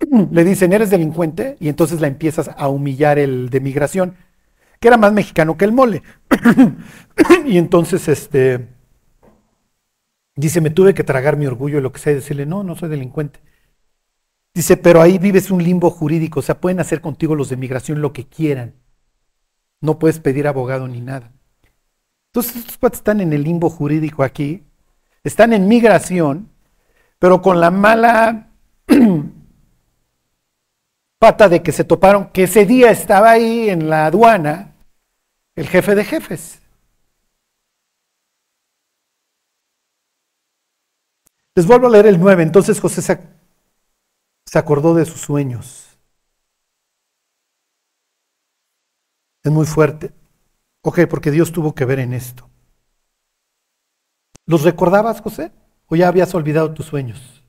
le 0.30 0.44
dicen, 0.44 0.72
eres 0.72 0.90
delincuente, 0.90 1.56
y 1.60 1.68
entonces 1.68 2.00
la 2.00 2.06
empiezas 2.06 2.50
a 2.56 2.68
humillar 2.68 3.18
el 3.18 3.50
de 3.50 3.60
migración, 3.60 4.16
que 4.80 4.88
era 4.88 4.96
más 4.96 5.12
mexicano 5.12 5.58
que 5.58 5.66
el 5.66 5.72
mole. 5.72 6.02
y 7.46 7.58
entonces, 7.58 8.08
este, 8.08 8.68
dice, 10.34 10.60
me 10.62 10.70
tuve 10.70 10.94
que 10.94 11.04
tragar 11.04 11.36
mi 11.36 11.46
orgullo 11.46 11.80
lo 11.80 11.92
que 11.92 12.10
y 12.10 12.14
decirle, 12.14 12.46
no, 12.46 12.64
no 12.64 12.74
soy 12.74 12.88
delincuente. 12.88 13.40
Dice, 14.54 14.76
pero 14.76 15.02
ahí 15.02 15.18
vives 15.18 15.50
un 15.50 15.62
limbo 15.62 15.90
jurídico, 15.90 16.38
o 16.38 16.42
sea, 16.42 16.60
pueden 16.60 16.78
hacer 16.78 17.00
contigo 17.00 17.34
los 17.34 17.48
de 17.48 17.56
migración 17.56 18.00
lo 18.00 18.12
que 18.12 18.26
quieran. 18.26 18.74
No 19.80 19.98
puedes 19.98 20.20
pedir 20.20 20.46
abogado 20.46 20.86
ni 20.86 21.00
nada. 21.00 21.32
Entonces, 22.32 22.56
estos 22.56 22.78
cuates 22.78 23.00
están 23.00 23.20
en 23.20 23.32
el 23.32 23.42
limbo 23.42 23.68
jurídico 23.68 24.22
aquí, 24.22 24.62
están 25.24 25.52
en 25.52 25.66
migración, 25.66 26.50
pero 27.18 27.42
con 27.42 27.60
la 27.60 27.72
mala 27.72 28.50
pata 31.18 31.48
de 31.48 31.62
que 31.62 31.72
se 31.72 31.84
toparon, 31.84 32.30
que 32.30 32.44
ese 32.44 32.64
día 32.64 32.90
estaba 32.90 33.32
ahí 33.32 33.68
en 33.70 33.88
la 33.88 34.06
aduana 34.06 34.74
el 35.56 35.68
jefe 35.68 35.94
de 35.94 36.04
jefes. 36.04 36.60
Les 41.56 41.66
vuelvo 41.66 41.86
a 41.86 41.90
leer 41.90 42.06
el 42.06 42.18
9. 42.20 42.42
Entonces 42.42 42.80
José 42.80 43.00
se, 44.46 44.58
acordó 44.58 44.94
de 44.94 45.04
sus 45.04 45.20
sueños. 45.20 45.98
Es 49.42 49.52
muy 49.52 49.66
fuerte. 49.66 50.12
Ok, 50.82 51.00
porque 51.08 51.30
Dios 51.30 51.52
tuvo 51.52 51.74
que 51.74 51.84
ver 51.84 51.98
en 51.98 52.12
esto. 52.12 52.48
¿Los 54.46 54.62
recordabas, 54.62 55.20
José? 55.20 55.52
¿O 55.86 55.96
ya 55.96 56.08
habías 56.08 56.34
olvidado 56.34 56.72
tus 56.74 56.86
sueños? 56.86 57.42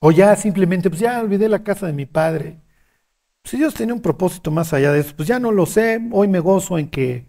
O 0.00 0.10
ya 0.12 0.34
simplemente, 0.36 0.88
pues 0.88 1.00
ya 1.00 1.20
olvidé 1.20 1.48
la 1.48 1.62
casa 1.62 1.86
de 1.86 1.92
mi 1.92 2.06
padre. 2.06 2.60
Si 3.44 3.56
Dios 3.56 3.74
tenía 3.74 3.94
un 3.94 4.02
propósito 4.02 4.50
más 4.50 4.72
allá 4.72 4.92
de 4.92 5.00
eso, 5.00 5.14
pues 5.16 5.28
ya 5.28 5.38
no 5.38 5.52
lo 5.52 5.66
sé. 5.66 6.00
Hoy 6.12 6.28
me 6.28 6.40
gozo 6.40 6.78
en 6.78 6.90
que 6.90 7.26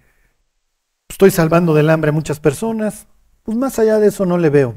estoy 1.09 1.31
salvando 1.31 1.73
del 1.73 1.89
hambre 1.89 2.09
a 2.09 2.13
muchas 2.13 2.39
personas. 2.39 3.07
Pues 3.43 3.57
más 3.57 3.79
allá 3.79 3.99
de 3.99 4.07
eso 4.07 4.25
no 4.25 4.37
le 4.37 4.49
veo. 4.49 4.75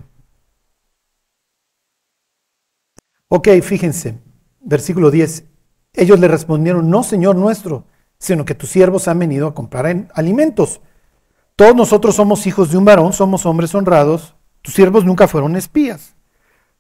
Ok, 3.37 3.49
fíjense, 3.64 4.20
versículo 4.61 5.11
10. 5.11 5.45
Ellos 5.93 6.20
le 6.20 6.28
respondieron, 6.28 6.89
no, 6.89 7.03
Señor 7.03 7.35
nuestro, 7.35 7.85
sino 8.16 8.45
que 8.45 8.55
tus 8.55 8.70
siervos 8.70 9.09
han 9.09 9.18
venido 9.18 9.49
a 9.49 9.55
comprar 9.57 10.07
alimentos. 10.14 10.80
Todos 11.57 11.74
nosotros 11.74 12.14
somos 12.14 12.47
hijos 12.47 12.70
de 12.70 12.78
un 12.78 12.85
varón, 12.85 13.12
somos 13.12 13.45
hombres 13.45 13.74
honrados. 13.74 14.37
Tus 14.62 14.74
siervos 14.74 15.05
nunca 15.05 15.26
fueron 15.26 15.57
espías. 15.57 16.14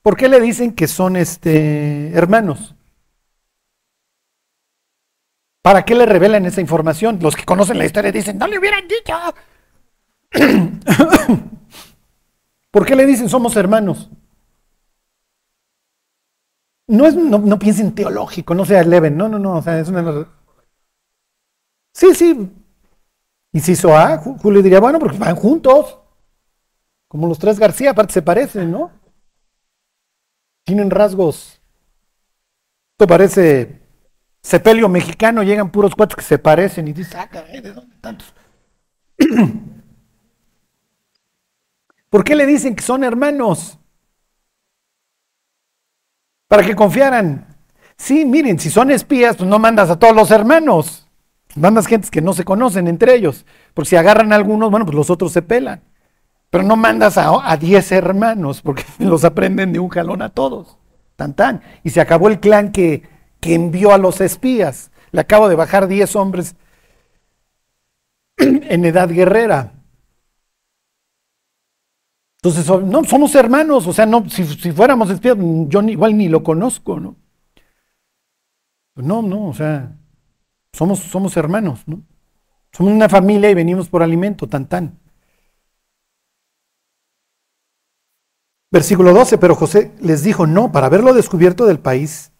¿Por 0.00 0.16
qué 0.16 0.28
le 0.28 0.40
dicen 0.40 0.74
que 0.74 0.86
son 0.86 1.16
este, 1.16 2.12
hermanos? 2.12 2.76
¿Para 5.60 5.84
qué 5.84 5.96
le 5.96 6.06
revelan 6.06 6.46
esa 6.46 6.60
información? 6.60 7.18
Los 7.20 7.34
que 7.34 7.44
conocen 7.44 7.78
la 7.78 7.86
historia 7.86 8.12
dicen, 8.12 8.38
no 8.38 8.46
le 8.46 8.60
hubieran 8.60 8.84
dicho. 8.86 9.16
¿Por 12.70 12.86
qué 12.86 12.94
le 12.94 13.06
dicen 13.06 13.28
somos 13.28 13.56
hermanos? 13.56 14.08
No, 16.86 17.06
es, 17.06 17.14
no, 17.14 17.58
piensen 17.58 17.94
teológico, 17.94 18.54
no 18.54 18.64
sea 18.64 18.80
eleven, 18.80 19.16
no, 19.16 19.28
no, 19.28 19.38
no, 19.38 19.56
o 19.56 19.62
sea, 19.62 19.78
es 19.80 19.88
una... 19.88 20.26
Sí, 21.92 22.14
sí. 22.14 22.52
Inciso 23.52 23.96
A, 23.96 24.18
Julio 24.18 24.62
diría, 24.62 24.80
bueno, 24.80 24.98
porque 24.98 25.16
van 25.16 25.36
juntos, 25.36 25.98
como 27.08 27.28
los 27.28 27.38
tres 27.38 27.58
García, 27.58 27.92
aparte 27.92 28.12
se 28.14 28.22
parecen, 28.22 28.70
¿no? 28.70 28.90
tienen 30.64 30.90
rasgos. 30.90 31.60
Esto 32.94 33.06
parece 33.06 33.80
sepelio 34.42 34.88
mexicano, 34.88 35.42
llegan 35.42 35.70
puros 35.70 35.94
cuates 35.94 36.16
que 36.16 36.22
se 36.22 36.38
parecen 36.38 36.88
y 36.88 36.92
dices, 36.92 37.14
ah, 37.14 37.28
¿de 37.30 37.72
dónde 37.72 37.96
tantos? 38.00 38.34
¿Por 42.10 42.24
qué 42.24 42.34
le 42.34 42.46
dicen 42.46 42.74
que 42.74 42.82
son 42.82 43.04
hermanos? 43.04 43.78
Para 46.54 46.68
que 46.68 46.76
confiaran. 46.76 47.48
Sí, 47.96 48.24
miren, 48.24 48.60
si 48.60 48.70
son 48.70 48.92
espías, 48.92 49.34
pues 49.34 49.50
no 49.50 49.58
mandas 49.58 49.90
a 49.90 49.98
todos 49.98 50.14
los 50.14 50.30
hermanos. 50.30 51.08
Mandas 51.56 51.88
gentes 51.88 52.12
que 52.12 52.20
no 52.20 52.32
se 52.32 52.44
conocen 52.44 52.86
entre 52.86 53.16
ellos. 53.16 53.44
Porque 53.74 53.88
si 53.90 53.96
agarran 53.96 54.32
a 54.32 54.36
algunos, 54.36 54.70
bueno, 54.70 54.86
pues 54.86 54.94
los 54.94 55.10
otros 55.10 55.32
se 55.32 55.42
pelan. 55.42 55.82
Pero 56.50 56.62
no 56.62 56.76
mandas 56.76 57.18
a 57.18 57.56
10 57.56 57.90
hermanos 57.90 58.62
porque 58.62 58.84
los 59.00 59.24
aprenden 59.24 59.72
de 59.72 59.80
un 59.80 59.88
jalón 59.88 60.22
a 60.22 60.28
todos. 60.28 60.78
Tan 61.16 61.34
tan. 61.34 61.60
Y 61.82 61.90
se 61.90 62.00
acabó 62.00 62.28
el 62.28 62.38
clan 62.38 62.70
que, 62.70 63.02
que 63.40 63.54
envió 63.54 63.92
a 63.92 63.98
los 63.98 64.20
espías. 64.20 64.92
Le 65.10 65.22
acabo 65.22 65.48
de 65.48 65.56
bajar 65.56 65.88
10 65.88 66.14
hombres 66.14 66.54
en 68.36 68.84
edad 68.84 69.08
guerrera. 69.08 69.72
Entonces, 72.44 72.68
no, 72.84 73.04
somos 73.04 73.34
hermanos, 73.36 73.86
o 73.86 73.92
sea, 73.94 74.04
no, 74.04 74.28
si, 74.28 74.44
fuéramos 74.72 75.08
espías, 75.08 75.34
yo 75.38 75.80
igual 75.84 76.14
ni 76.14 76.28
lo 76.28 76.42
conozco, 76.42 77.00
¿no? 77.00 77.16
No, 78.96 79.22
no, 79.22 79.48
o 79.48 79.54
sea, 79.54 79.96
somos, 80.70 80.98
somos 80.98 81.34
hermanos, 81.38 81.80
¿no? 81.86 82.02
Somos 82.70 82.92
una 82.92 83.08
familia 83.08 83.50
y 83.50 83.54
venimos 83.54 83.88
por 83.88 84.02
alimento, 84.02 84.46
tan 84.46 84.68
tan. 84.68 84.98
Versículo 88.70 89.14
12, 89.14 89.38
pero 89.38 89.54
José 89.54 89.94
les 90.02 90.22
dijo, 90.22 90.46
no, 90.46 90.70
para 90.70 90.88
haberlo 90.88 91.14
descubierto 91.14 91.64
del 91.64 91.78
país. 91.78 92.30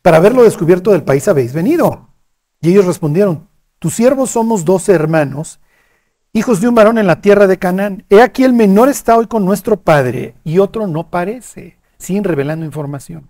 para 0.00 0.16
haberlo 0.16 0.44
descubierto 0.44 0.92
del 0.92 1.04
país 1.04 1.28
habéis 1.28 1.52
venido. 1.52 2.08
Y 2.62 2.70
ellos 2.70 2.86
respondieron, 2.86 3.49
tus 3.80 3.94
siervos 3.94 4.30
somos 4.30 4.64
doce 4.64 4.92
hermanos, 4.92 5.58
hijos 6.32 6.60
de 6.60 6.68
un 6.68 6.74
varón 6.74 6.98
en 6.98 7.06
la 7.06 7.20
tierra 7.20 7.46
de 7.46 7.58
Canaán. 7.58 8.04
He 8.10 8.22
aquí 8.22 8.44
el 8.44 8.52
menor 8.52 8.88
está 8.90 9.16
hoy 9.16 9.26
con 9.26 9.44
nuestro 9.44 9.80
padre 9.80 10.36
y 10.44 10.58
otro 10.58 10.86
no 10.86 11.10
parece, 11.10 11.78
sin 11.98 12.22
revelando 12.22 12.64
información. 12.66 13.28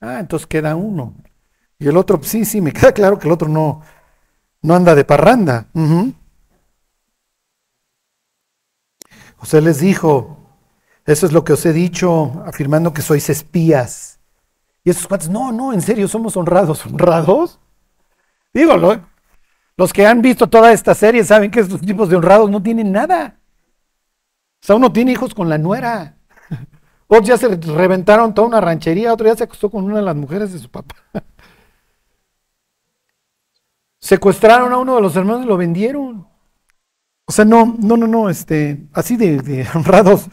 Ah, 0.00 0.18
entonces 0.18 0.46
queda 0.46 0.74
uno. 0.74 1.14
Y 1.78 1.86
el 1.86 1.96
otro, 1.96 2.20
sí, 2.22 2.44
sí, 2.44 2.60
me 2.60 2.72
queda 2.72 2.92
claro 2.92 3.18
que 3.18 3.28
el 3.28 3.32
otro 3.32 3.48
no, 3.48 3.80
no 4.60 4.74
anda 4.74 4.94
de 4.94 5.04
parranda. 5.04 5.68
José 9.36 9.60
les 9.60 9.78
dijo, 9.78 10.36
eso 11.06 11.26
es 11.26 11.32
lo 11.32 11.44
que 11.44 11.52
os 11.52 11.64
he 11.64 11.72
dicho, 11.72 12.42
afirmando 12.44 12.92
que 12.92 13.02
sois 13.02 13.30
espías. 13.30 14.18
Y 14.82 14.90
esos 14.90 15.06
cuates, 15.06 15.28
no, 15.28 15.52
no, 15.52 15.72
en 15.72 15.80
serio, 15.80 16.08
somos 16.08 16.36
honrados. 16.36 16.84
¿Honrados? 16.86 17.60
Digo, 18.52 18.76
los 19.76 19.92
que 19.92 20.06
han 20.06 20.22
visto 20.22 20.48
toda 20.48 20.72
esta 20.72 20.94
serie 20.94 21.24
saben 21.24 21.50
que 21.50 21.60
estos 21.60 21.80
tipos 21.80 22.08
de 22.08 22.16
honrados 22.16 22.50
no 22.50 22.62
tienen 22.62 22.92
nada. 22.92 23.38
O 24.62 24.66
sea, 24.66 24.76
uno 24.76 24.92
tiene 24.92 25.12
hijos 25.12 25.34
con 25.34 25.48
la 25.48 25.58
nuera. 25.58 26.16
Otros 27.06 27.26
ya 27.26 27.36
se 27.36 27.48
reventaron 27.48 28.34
toda 28.34 28.48
una 28.48 28.60
ranchería, 28.60 29.12
otro 29.12 29.26
ya 29.26 29.36
se 29.36 29.44
acostó 29.44 29.70
con 29.70 29.84
una 29.84 29.96
de 29.96 30.02
las 30.02 30.16
mujeres 30.16 30.52
de 30.52 30.58
su 30.58 30.70
papá. 30.70 30.94
Secuestraron 34.00 34.72
a 34.72 34.78
uno 34.78 34.96
de 34.96 35.02
los 35.02 35.14
hermanos 35.14 35.44
y 35.44 35.48
lo 35.48 35.56
vendieron. 35.56 36.26
O 37.26 37.32
sea, 37.32 37.44
no, 37.44 37.76
no, 37.78 37.96
no, 37.96 38.06
no, 38.06 38.28
este, 38.30 38.86
así 38.92 39.16
de, 39.16 39.66
honrados, 39.74 40.28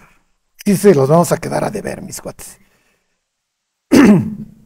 sí 0.64 0.76
se 0.76 0.96
los 0.96 1.10
vamos 1.10 1.32
a 1.32 1.38
quedar 1.38 1.64
a 1.64 1.70
deber, 1.70 2.02
mis 2.02 2.22
cuates. 2.22 2.60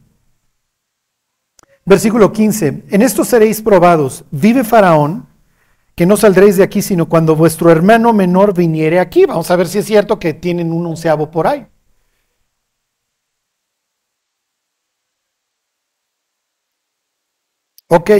Versículo 1.88 2.32
15, 2.32 2.84
en 2.90 3.02
esto 3.02 3.24
seréis 3.24 3.62
probados, 3.62 4.24
vive 4.32 4.64
Faraón, 4.64 5.28
que 5.94 6.04
no 6.04 6.16
saldréis 6.16 6.56
de 6.56 6.64
aquí 6.64 6.82
sino 6.82 7.08
cuando 7.08 7.36
vuestro 7.36 7.70
hermano 7.70 8.12
menor 8.12 8.52
viniere 8.52 8.98
aquí. 8.98 9.24
Vamos 9.24 9.50
a 9.52 9.56
ver 9.56 9.68
si 9.68 9.78
es 9.78 9.86
cierto 9.86 10.18
que 10.18 10.34
tienen 10.34 10.72
un 10.72 10.84
onceavo 10.84 11.30
por 11.30 11.46
ahí. 11.46 11.66
Ok. 17.88 18.10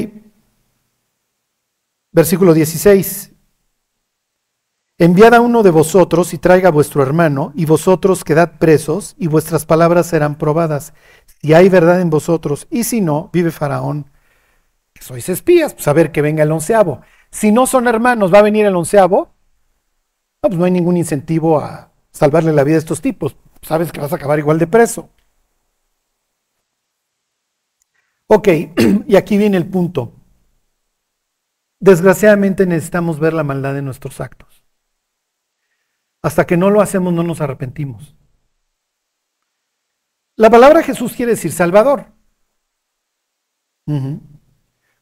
Versículo 2.12 2.54
16. 2.54 3.32
Enviad 4.98 5.34
a 5.34 5.40
uno 5.42 5.62
de 5.62 5.70
vosotros 5.70 6.32
y 6.32 6.38
traiga 6.38 6.68
a 6.68 6.72
vuestro 6.72 7.02
hermano, 7.02 7.52
y 7.54 7.66
vosotros 7.66 8.24
quedad 8.24 8.58
presos, 8.58 9.14
y 9.18 9.26
vuestras 9.26 9.66
palabras 9.66 10.06
serán 10.06 10.38
probadas. 10.38 10.94
Si 11.40 11.54
hay 11.54 11.68
verdad 11.68 12.00
en 12.00 12.10
vosotros, 12.10 12.66
y 12.70 12.84
si 12.84 13.00
no, 13.00 13.30
vive 13.32 13.50
Faraón, 13.50 14.10
que 14.92 15.02
sois 15.02 15.28
espías, 15.28 15.74
pues 15.74 15.86
a 15.88 15.92
ver 15.92 16.10
que 16.12 16.22
venga 16.22 16.42
el 16.42 16.52
onceavo. 16.52 17.02
Si 17.30 17.52
no 17.52 17.66
son 17.66 17.86
hermanos, 17.86 18.32
¿va 18.32 18.38
a 18.38 18.42
venir 18.42 18.66
el 18.66 18.76
onceavo? 18.76 19.34
Pues 20.40 20.56
no 20.56 20.64
hay 20.64 20.70
ningún 20.70 20.96
incentivo 20.96 21.60
a 21.60 21.92
salvarle 22.10 22.52
la 22.52 22.64
vida 22.64 22.76
a 22.76 22.78
estos 22.78 23.00
tipos. 23.00 23.36
Sabes 23.62 23.92
que 23.92 24.00
vas 24.00 24.12
a 24.12 24.16
acabar 24.16 24.38
igual 24.38 24.58
de 24.58 24.66
preso. 24.66 25.10
Ok, 28.28 28.48
y 29.06 29.16
aquí 29.16 29.38
viene 29.38 29.56
el 29.56 29.68
punto. 29.68 30.12
Desgraciadamente 31.78 32.66
necesitamos 32.66 33.20
ver 33.20 33.34
la 33.34 33.44
maldad 33.44 33.74
de 33.74 33.82
nuestros 33.82 34.20
actos. 34.20 34.64
Hasta 36.22 36.46
que 36.46 36.56
no 36.56 36.70
lo 36.70 36.80
hacemos 36.80 37.12
no 37.12 37.22
nos 37.22 37.40
arrepentimos. 37.40 38.15
La 40.36 40.50
palabra 40.50 40.82
Jesús 40.82 41.14
quiere 41.14 41.32
decir 41.32 41.50
Salvador. 41.50 42.12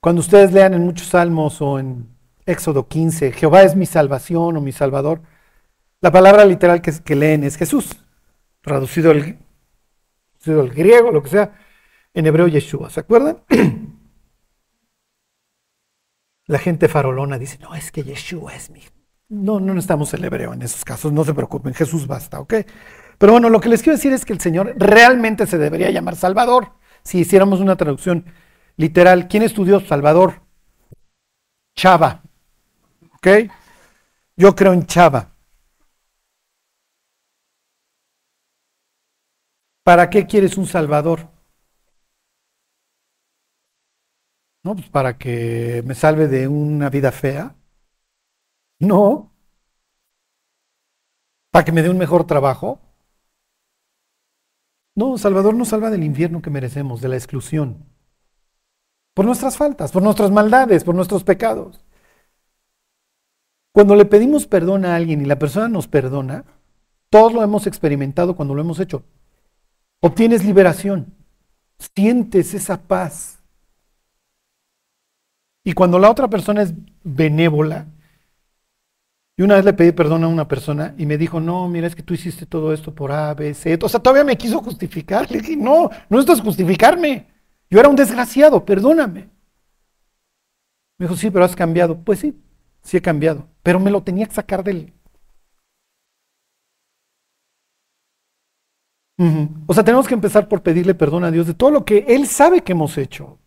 Cuando 0.01 0.21
ustedes 0.21 0.53
lean 0.53 0.75
en 0.75 0.85
muchos 0.85 1.09
salmos 1.09 1.61
o 1.61 1.79
en 1.79 2.09
Éxodo 2.47 2.87
15, 2.87 3.33
Jehová 3.33 3.63
es 3.63 3.75
mi 3.75 3.87
salvación 3.87 4.57
o 4.57 4.61
mi 4.61 4.71
salvador, 4.71 5.23
la 6.01 6.13
palabra 6.13 6.45
literal 6.45 6.83
que, 6.83 7.17
leen 7.17 7.43
es 7.45 7.57
Jesús, 7.57 7.97
traducido 8.61 9.11
al, 9.11 9.39
griego, 10.71 11.11
lo 11.11 11.23
que 11.23 11.31
sea, 11.31 11.59
en 12.13 12.27
hebreo 12.27 12.47
Yeshua, 12.47 12.91
¿se 12.91 13.01
acuerdan? 13.01 13.43
La 16.47 16.59
gente 16.59 16.89
farolona 16.89 17.39
dice, 17.39 17.59
no, 17.59 17.75
es 17.75 17.91
que 17.91 18.03
Yeshua 18.03 18.55
es 18.55 18.69
mi... 18.69 18.83
No, 19.31 19.59
no 19.59 19.73
necesitamos 19.73 20.13
el 20.13 20.23
hebreo 20.23 20.53
en 20.53 20.61
esos 20.61 20.85
casos, 20.85 21.11
no 21.11 21.25
se 21.25 21.33
preocupen, 21.33 21.73
Jesús 21.73 22.07
basta, 22.07 22.39
¿ok? 22.39 22.55
Pero 23.19 23.33
bueno, 23.33 23.49
lo 23.51 23.61
que 23.61 23.69
les 23.69 23.83
quiero 23.83 23.97
decir 23.97 24.13
es 24.13 24.25
que 24.25 24.33
el 24.33 24.41
Señor 24.41 24.75
realmente 24.77 25.47
se 25.47 25.59
debería 25.59 25.91
llamar 25.91 26.17
Salvador, 26.17 26.73
si 27.03 27.19
hiciéramos 27.21 27.61
una 27.61 27.77
traducción 27.77 28.25
literal. 28.77 29.29
¿Quién 29.29 29.43
estudió 29.43 29.81
Salvador? 29.81 30.43
Chava, 31.77 32.23
¿ok? 33.17 33.51
Yo 34.37 34.55
creo 34.55 34.73
en 34.73 34.87
Chava. 34.87 35.31
¿Para 39.85 40.09
qué 40.11 40.27
quieres 40.27 40.57
un 40.57 40.67
Salvador? 40.67 41.29
No, 44.65 44.75
pues 44.75 44.89
para 44.89 45.17
que 45.19 45.83
me 45.85 45.95
salve 45.95 46.27
de 46.27 46.49
una 46.49 46.89
vida 46.91 47.13
fea. 47.13 47.55
No. 48.79 49.31
Para 51.51 51.65
que 51.65 51.73
me 51.73 51.83
dé 51.83 51.89
un 51.91 51.99
mejor 51.99 52.27
trabajo. 52.27 52.81
No, 54.95 55.19
Salvador 55.19 55.55
nos 55.55 55.69
salva 55.69 55.91
del 55.91 56.05
infierno 56.05 56.41
que 56.41 56.51
merecemos, 56.51 57.01
de 57.01 57.09
la 57.09 57.17
exclusión. 57.17 57.85
Por 59.15 59.25
nuestras 59.25 59.57
faltas, 59.57 59.93
por 59.93 60.03
nuestras 60.03 60.31
maldades, 60.31 60.85
por 60.85 60.95
nuestros 60.95 61.25
pecados. 61.25 61.85
Cuando 63.73 63.97
le 63.97 64.05
pedimos 64.05 64.47
perdón 64.47 64.85
a 64.85 64.95
alguien 64.95 65.21
y 65.21 65.25
la 65.25 65.39
persona 65.39 65.69
nos 65.69 65.89
perdona, 65.89 66.45
todos 67.11 67.33
lo 67.33 67.43
hemos 67.43 67.67
experimentado 67.67 68.37
cuando 68.37 68.55
lo 68.55 68.61
hemos 68.61 68.79
hecho. 68.79 69.03
Obtienes 70.01 70.45
liberación, 70.45 71.15
sientes 71.79 72.55
esa 72.55 72.81
paz, 72.83 73.35
y 75.65 75.73
cuando 75.73 75.99
la 75.99 76.11
otra 76.11 76.29
persona 76.29 76.63
es 76.63 76.75
benévola, 77.03 77.87
y 79.37 79.43
una 79.43 79.57
vez 79.57 79.65
le 79.65 79.73
pedí 79.73 79.91
perdón 79.93 80.23
a 80.23 80.29
una 80.29 80.47
persona 80.47 80.95
y 80.97 81.07
me 81.07 81.19
dijo, 81.19 81.41
no, 81.41 81.69
mira, 81.69 81.89
es 81.89 81.97
que 81.97 82.05
tú 82.05 82.15
hiciste 82.15 82.47
todo 82.47 82.73
esto 82.73 82.95
por 82.95 83.11
A, 83.11 83.35
B, 83.35 83.53
C. 83.53 83.77
O 83.83 83.89
sea, 83.89 84.01
todavía 84.01 84.23
me 84.23 84.39
quiso 84.39 84.61
justificar. 84.61 85.29
Le 85.31 85.41
dije, 85.41 85.57
no, 85.57 85.91
no 86.09 86.19
necesitas 86.19 86.41
justificarme. 86.41 87.27
Yo 87.69 87.81
era 87.81 87.89
un 87.89 87.97
desgraciado, 87.97 88.65
perdóname. 88.65 89.29
Me 90.99 91.07
dijo, 91.07 91.17
sí, 91.17 91.31
pero 91.31 91.45
has 91.45 91.57
cambiado. 91.57 91.99
Pues 92.01 92.21
sí, 92.21 92.41
sí 92.83 92.97
he 92.97 93.03
cambiado. 93.03 93.49
Pero 93.65 93.81
me 93.81 93.91
lo 93.91 94.03
tenía 94.05 94.27
que 94.27 94.35
sacar 94.35 94.63
del... 94.63 94.93
O 99.67 99.75
sea, 99.75 99.85
tenemos 99.85 100.07
que 100.07 100.15
empezar 100.15 100.49
por 100.49 100.63
pedirle 100.63 100.95
perdón 100.95 101.25
a 101.25 101.31
Dios 101.31 101.47
de 101.47 101.55
todo 101.55 101.71
lo 101.71 101.85
que 101.85 102.05
Él 102.09 102.27
sabe 102.27 102.63
que 102.63 102.73
hemos 102.73 102.99
hecho. 102.99 103.39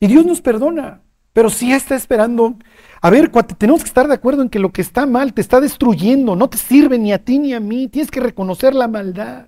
Y 0.00 0.08
Dios 0.08 0.24
nos 0.26 0.40
perdona. 0.40 1.02
Pero 1.32 1.50
si 1.50 1.72
está 1.72 1.94
esperando. 1.94 2.56
A 3.00 3.10
ver, 3.10 3.30
tenemos 3.56 3.82
que 3.82 3.88
estar 3.88 4.08
de 4.08 4.14
acuerdo 4.14 4.42
en 4.42 4.50
que 4.50 4.58
lo 4.58 4.72
que 4.72 4.82
está 4.82 5.06
mal 5.06 5.32
te 5.32 5.40
está 5.40 5.60
destruyendo. 5.60 6.36
No 6.36 6.48
te 6.48 6.58
sirve 6.58 6.98
ni 6.98 7.12
a 7.12 7.24
ti 7.24 7.38
ni 7.38 7.54
a 7.54 7.60
mí. 7.60 7.88
Tienes 7.88 8.10
que 8.10 8.20
reconocer 8.20 8.74
la 8.74 8.88
maldad. 8.88 9.46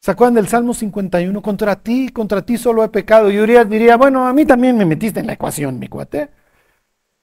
¿Se 0.00 0.10
acuerdan 0.10 0.34
del 0.34 0.48
Salmo 0.48 0.74
51? 0.74 1.42
Contra 1.42 1.76
ti, 1.80 2.08
contra 2.08 2.42
ti 2.44 2.58
solo 2.58 2.82
he 2.82 2.88
pecado. 2.88 3.30
Y 3.30 3.38
Urias 3.38 3.68
diría, 3.70 3.96
bueno, 3.96 4.26
a 4.26 4.32
mí 4.32 4.44
también 4.44 4.76
me 4.76 4.84
metiste 4.84 5.20
en 5.20 5.26
la 5.28 5.34
ecuación, 5.34 5.78
mi 5.78 5.88
cuate. 5.88 6.30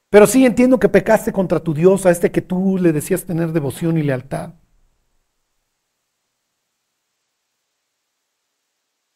Pero 0.08 0.26
sí 0.26 0.46
entiendo 0.46 0.78
que 0.80 0.88
pecaste 0.88 1.32
contra 1.32 1.60
tu 1.60 1.74
Dios, 1.74 2.06
a 2.06 2.10
este 2.10 2.30
que 2.30 2.42
tú 2.42 2.78
le 2.78 2.92
decías 2.92 3.24
tener 3.26 3.52
devoción 3.52 3.98
y 3.98 4.02
lealtad. 4.02 4.54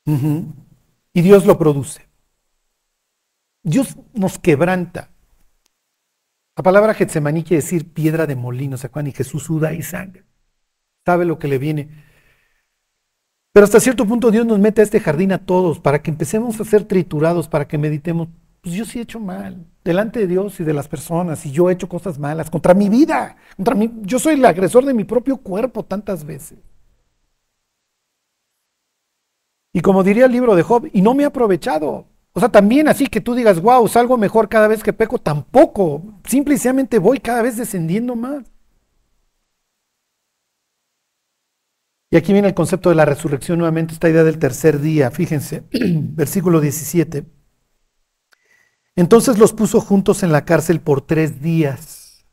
Y 0.07 1.23
Dios 1.23 1.47
lo 1.47 1.59
produce. 1.59 2.04
Dios 3.65 3.97
nos 4.13 4.39
quebranta. 4.39 5.11
La 6.57 6.63
palabra 6.63 6.95
Getsemaní 6.95 7.43
quiere 7.43 7.63
decir 7.63 7.93
piedra 7.93 8.27
de 8.27 8.37
molino, 8.37 8.77
¿se 8.77 8.87
acuerdan? 8.87 9.09
Y 9.09 9.13
Jesús 9.13 9.45
suda 9.45 9.73
y 9.73 9.83
sangre. 9.83 10.25
Sabe 11.05 11.25
lo 11.25 11.39
que 11.39 11.49
le 11.49 11.59
viene. 11.59 11.89
Pero 13.53 13.65
hasta 13.65 13.81
cierto 13.81 14.07
punto 14.07 14.31
Dios 14.31 14.47
nos 14.47 14.59
mete 14.59 14.83
a 14.83 14.85
este 14.85 15.01
jardín 15.01 15.33
a 15.33 15.45
todos 15.45 15.81
para 15.81 16.03
que 16.03 16.11
empecemos 16.11 16.61
a 16.61 16.65
ser 16.65 16.85
triturados, 16.85 17.49
para 17.49 17.67
que 17.67 17.79
meditemos. 17.79 18.29
Pues 18.61 18.75
yo 18.75 18.85
sí 18.85 18.99
he 18.99 19.03
hecho 19.03 19.19
mal, 19.19 19.67
delante 19.83 20.21
de 20.21 20.27
Dios 20.27 20.61
y 20.61 20.65
de 20.65 20.73
las 20.73 20.89
personas, 20.89 21.45
y 21.45 21.51
yo 21.51 21.69
he 21.69 21.73
hecho 21.73 21.89
cosas 21.89 22.19
malas 22.19 22.51
contra 22.51 22.75
mi 22.75 22.89
vida. 22.89 23.37
Contra 23.57 23.75
mi, 23.75 23.91
yo 24.03 24.19
soy 24.19 24.35
el 24.35 24.45
agresor 24.45 24.85
de 24.85 24.95
mi 24.95 25.05
propio 25.05 25.39
cuerpo 25.39 25.85
tantas 25.85 26.25
veces. 26.25 26.59
Y 29.73 29.81
como 29.81 30.03
diría 30.03 30.27
el 30.27 30.33
libro 30.33 30.55
de 30.55 30.63
Job, 30.63 30.89
y 30.93 31.03
no 31.03 31.15
me 31.15 31.25
he 31.25 31.27
aprovechado. 31.27 32.07
O 32.37 32.41
sea, 32.41 32.49
también 32.49 32.89
así 32.89 33.07
que 33.07 33.21
tú 33.21 33.35
digas, 33.35 33.63
wow, 33.63 33.87
salgo 33.87 34.19
mejor 34.19 34.49
cada 34.49 34.67
vez 34.67 34.83
que 34.83 34.93
peco, 34.93 35.19
tampoco. 35.19 36.21
Simplemente 36.27 36.99
voy 36.99 37.21
cada 37.21 37.43
vez 37.43 37.57
descendiendo 37.57 38.17
más. 38.17 38.45
Y 42.11 42.17
aquí 42.17 42.33
viene 42.33 42.49
el 42.49 42.55
concepto 42.55 42.89
de 42.89 42.97
la 42.97 43.05
resurrección 43.05 43.59
nuevamente, 43.59 43.95
esta 43.95 44.09
idea 44.09 44.25
del 44.25 44.39
tercer 44.39 44.81
día. 44.81 45.13
Fíjense, 45.13 45.63
versículo 45.71 46.61
17. 46.61 47.25
Entonces 48.97 49.39
los 49.39 49.53
puso 49.53 49.81
juntos 49.81 50.25
en 50.25 50.33
la 50.33 50.45
cárcel 50.45 50.81
por 50.81 51.03
tres 51.03 51.41
días. 51.41 52.27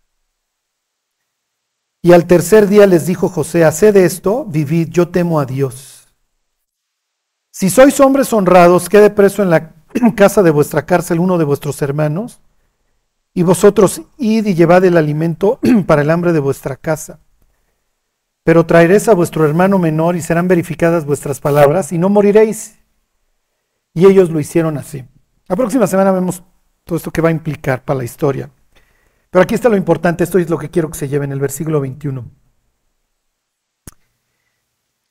Y 2.02 2.14
al 2.14 2.26
tercer 2.26 2.68
día 2.68 2.88
les 2.88 3.06
dijo 3.06 3.30
José, 3.30 3.64
haced 3.64 3.96
esto, 3.98 4.46
vivid, 4.46 4.90
yo 4.90 5.10
temo 5.10 5.40
a 5.40 5.46
Dios 5.46 6.02
si 7.52 7.70
sois 7.70 8.00
hombres 8.00 8.32
honrados, 8.34 8.90
quede 8.90 9.10
preso 9.10 9.44
en 9.44 9.50
la 9.50 9.74
casa 10.16 10.44
de 10.44 10.52
vuestra 10.52 10.86
cárcel 10.86 11.20
uno 11.20 11.38
de 11.38 11.46
vuestros 11.46 11.82
hermanos, 11.82 12.42
y 13.34 13.44
vosotros 13.44 14.02
id 14.18 14.46
y 14.46 14.56
llevad 14.56 14.84
el 14.86 14.98
alimento 14.98 15.60
para 15.88 16.02
el 16.02 16.10
hambre 16.10 16.34
de 16.34 16.40
vuestra 16.40 16.76
casa. 16.76 17.20
Pero 18.44 18.66
traeréis 18.66 19.08
a 19.08 19.14
vuestro 19.14 19.46
hermano 19.46 19.78
menor 19.78 20.16
y 20.16 20.22
serán 20.22 20.48
verificadas 20.48 21.06
vuestras 21.06 21.40
palabras 21.40 21.92
y 21.92 21.98
no 21.98 22.10
moriréis. 22.10 22.80
Y 23.94 24.06
ellos 24.06 24.30
lo 24.30 24.40
hicieron 24.40 24.78
así. 24.78 25.06
La 25.48 25.56
próxima 25.56 25.86
semana 25.86 26.12
vemos 26.12 26.44
todo 26.84 26.98
esto 26.98 27.12
que 27.12 27.22
va 27.22 27.30
a 27.30 27.34
implicar 27.34 27.84
para 27.84 28.00
la 28.00 28.04
historia. 28.04 28.50
Pero 29.30 29.44
aquí 29.44 29.56
está 29.56 29.70
lo 29.70 29.78
importante, 29.78 30.24
esto 30.24 30.40
es 30.40 30.50
lo 30.50 30.58
que 30.58 30.70
quiero 30.70 30.90
que 30.90 30.98
se 30.98 31.08
lleve 31.08 31.26
en 31.26 31.32
el 31.32 31.40
versículo 31.40 31.80
21. 31.80 32.26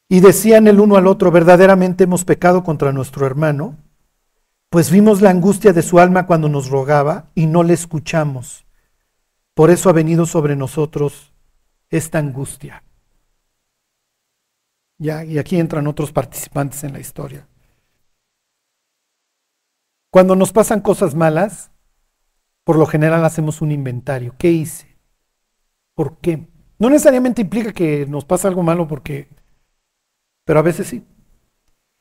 Y 0.09 0.21
decían 0.21 0.67
el 0.67 0.81
uno 0.81 0.97
al 0.97 1.07
otro, 1.07 1.31
verdaderamente 1.31 2.05
hemos 2.05 2.25
pecado 2.25 2.65
contra 2.65 2.93
nuestro 2.93 3.27
hermano, 3.27 3.79
pues 4.71 4.91
vimos 4.91 5.21
la 5.21 5.31
angustia 5.31 5.73
de 5.73 5.83
su 5.83 5.99
alma 5.99 6.27
cuando 6.27 6.49
nos 6.49 6.71
rogaba 6.71 7.31
y 7.35 7.47
no 7.47 7.63
le 7.63 7.75
escuchamos. 7.75 8.65
Por 9.55 9.71
eso 9.71 9.91
ha 9.91 9.93
venido 9.93 10.25
sobre 10.27 10.57
nosotros 10.57 11.35
esta 11.91 12.19
angustia. 12.19 12.83
Ya, 14.99 15.25
y 15.25 15.39
aquí 15.39 15.59
entran 15.59 15.87
otros 15.87 16.13
participantes 16.13 16.85
en 16.85 16.93
la 16.93 17.01
historia. 17.01 17.47
Cuando 20.11 20.37
nos 20.37 20.53
pasan 20.53 20.81
cosas 20.81 21.15
malas, 21.15 21.71
por 22.65 22.77
lo 22.77 22.87
general 22.87 23.25
hacemos 23.25 23.61
un 23.61 23.73
inventario. 23.73 24.35
¿Qué 24.39 24.51
hice? 24.51 24.97
¿Por 25.95 26.19
qué? 26.19 26.49
No 26.79 26.89
necesariamente 26.89 27.43
implica 27.43 27.73
que 27.73 28.07
nos 28.07 28.25
pasa 28.25 28.49
algo 28.49 28.63
malo 28.63 28.87
porque 28.87 29.29
pero 30.51 30.59
a 30.59 30.63
veces 30.63 30.89
sí. 30.89 31.05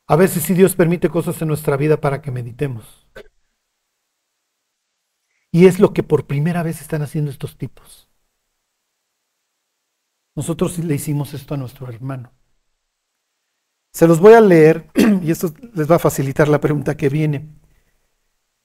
A 0.09 0.15
veces 0.15 0.41
sí 0.41 0.55
Dios 0.55 0.75
permite 0.75 1.07
cosas 1.07 1.39
en 1.39 1.47
nuestra 1.47 1.77
vida 1.77 2.01
para 2.01 2.19
que 2.19 2.31
meditemos. 2.31 3.07
Y 5.51 5.67
es 5.67 5.79
lo 5.79 5.93
que 5.93 6.01
por 6.01 6.25
primera 6.25 6.63
vez 6.63 6.81
están 6.81 7.03
haciendo 7.03 7.29
estos 7.29 7.59
tipos. 7.59 8.09
Nosotros 10.35 10.79
le 10.79 10.95
hicimos 10.95 11.35
esto 11.35 11.53
a 11.53 11.57
nuestro 11.57 11.87
hermano. 11.87 12.31
Se 13.93 14.07
los 14.07 14.19
voy 14.19 14.33
a 14.33 14.41
leer 14.41 14.89
y 15.21 15.29
esto 15.29 15.53
les 15.75 15.89
va 15.89 15.97
a 15.97 15.99
facilitar 15.99 16.47
la 16.47 16.59
pregunta 16.59 16.97
que 16.97 17.09
viene. 17.09 17.47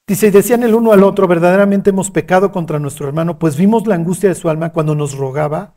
Dice, 0.07 0.29
y 0.29 0.31
decían 0.31 0.63
el 0.63 0.75
uno 0.75 0.93
al 0.93 1.03
otro, 1.03 1.29
verdaderamente 1.29 1.91
hemos 1.91 2.11
pecado 2.11 2.53
contra 2.53 2.79
nuestro 2.79 3.07
hermano, 3.07 3.39
pues 3.39 3.59
vimos 3.59 3.87
la 3.87 3.97
angustia 3.97 4.31
de 4.31 4.35
su 4.35 4.49
alma 4.49 4.73
cuando 4.73 4.95
nos 4.95 5.15
rogaba 5.15 5.75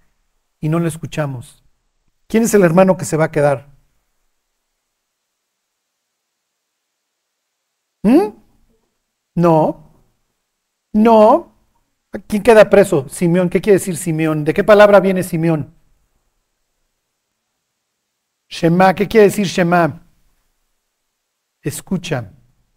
y 0.61 0.70
no 0.70 0.80
le 0.80 0.88
escuchamos. 0.88 1.65
¿Quién 2.28 2.43
es 2.43 2.53
el 2.53 2.63
hermano 2.63 2.95
que 2.95 3.03
se 3.03 3.18
va 3.18 3.26
a 3.26 3.32
quedar? 3.32 3.77
¿Mm? 8.08 8.32
No, 9.36 9.58
no, 10.93 11.58
¿Quién 12.26 12.41
queda 12.41 12.70
preso? 12.70 13.08
Simeón. 13.10 13.49
¿Qué 13.49 13.62
quiere 13.62 13.80
decir 13.80 13.97
Simeón? 13.97 14.43
¿De 14.43 14.53
qué 14.53 14.64
palabra 14.64 14.99
viene 14.99 15.24
Simeón? 15.24 15.74
Shema. 18.49 18.95
¿Qué 18.95 19.08
quiere 19.08 19.28
decir 19.28 19.45
Shema? 19.45 20.01
Escucha. 21.62 22.34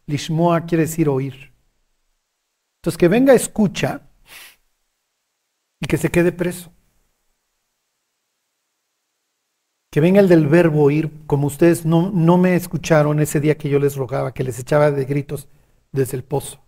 Lishmoa 0.06 0.66
quiere 0.66 0.82
decir 0.82 1.08
oír. 1.08 1.52
Entonces 2.78 2.98
que 2.98 3.08
venga 3.08 3.32
escucha 3.34 4.02
y 5.78 5.86
que 5.86 5.96
se 5.96 6.10
quede 6.10 6.32
preso. 6.32 6.72
Que 9.90 10.00
venga 10.00 10.20
el 10.20 10.28
del 10.28 10.46
verbo 10.46 10.84
oír, 10.84 11.10
como 11.26 11.48
ustedes 11.48 11.84
no, 11.84 12.10
no 12.12 12.38
me 12.38 12.54
escucharon 12.54 13.18
ese 13.18 13.40
día 13.40 13.58
que 13.58 13.68
yo 13.68 13.80
les 13.80 13.96
rogaba, 13.96 14.32
que 14.32 14.44
les 14.44 14.58
echaba 14.58 14.92
de 14.92 15.04
gritos 15.04 15.48
desde 15.90 16.16
el 16.16 16.22
pozo. 16.22 16.60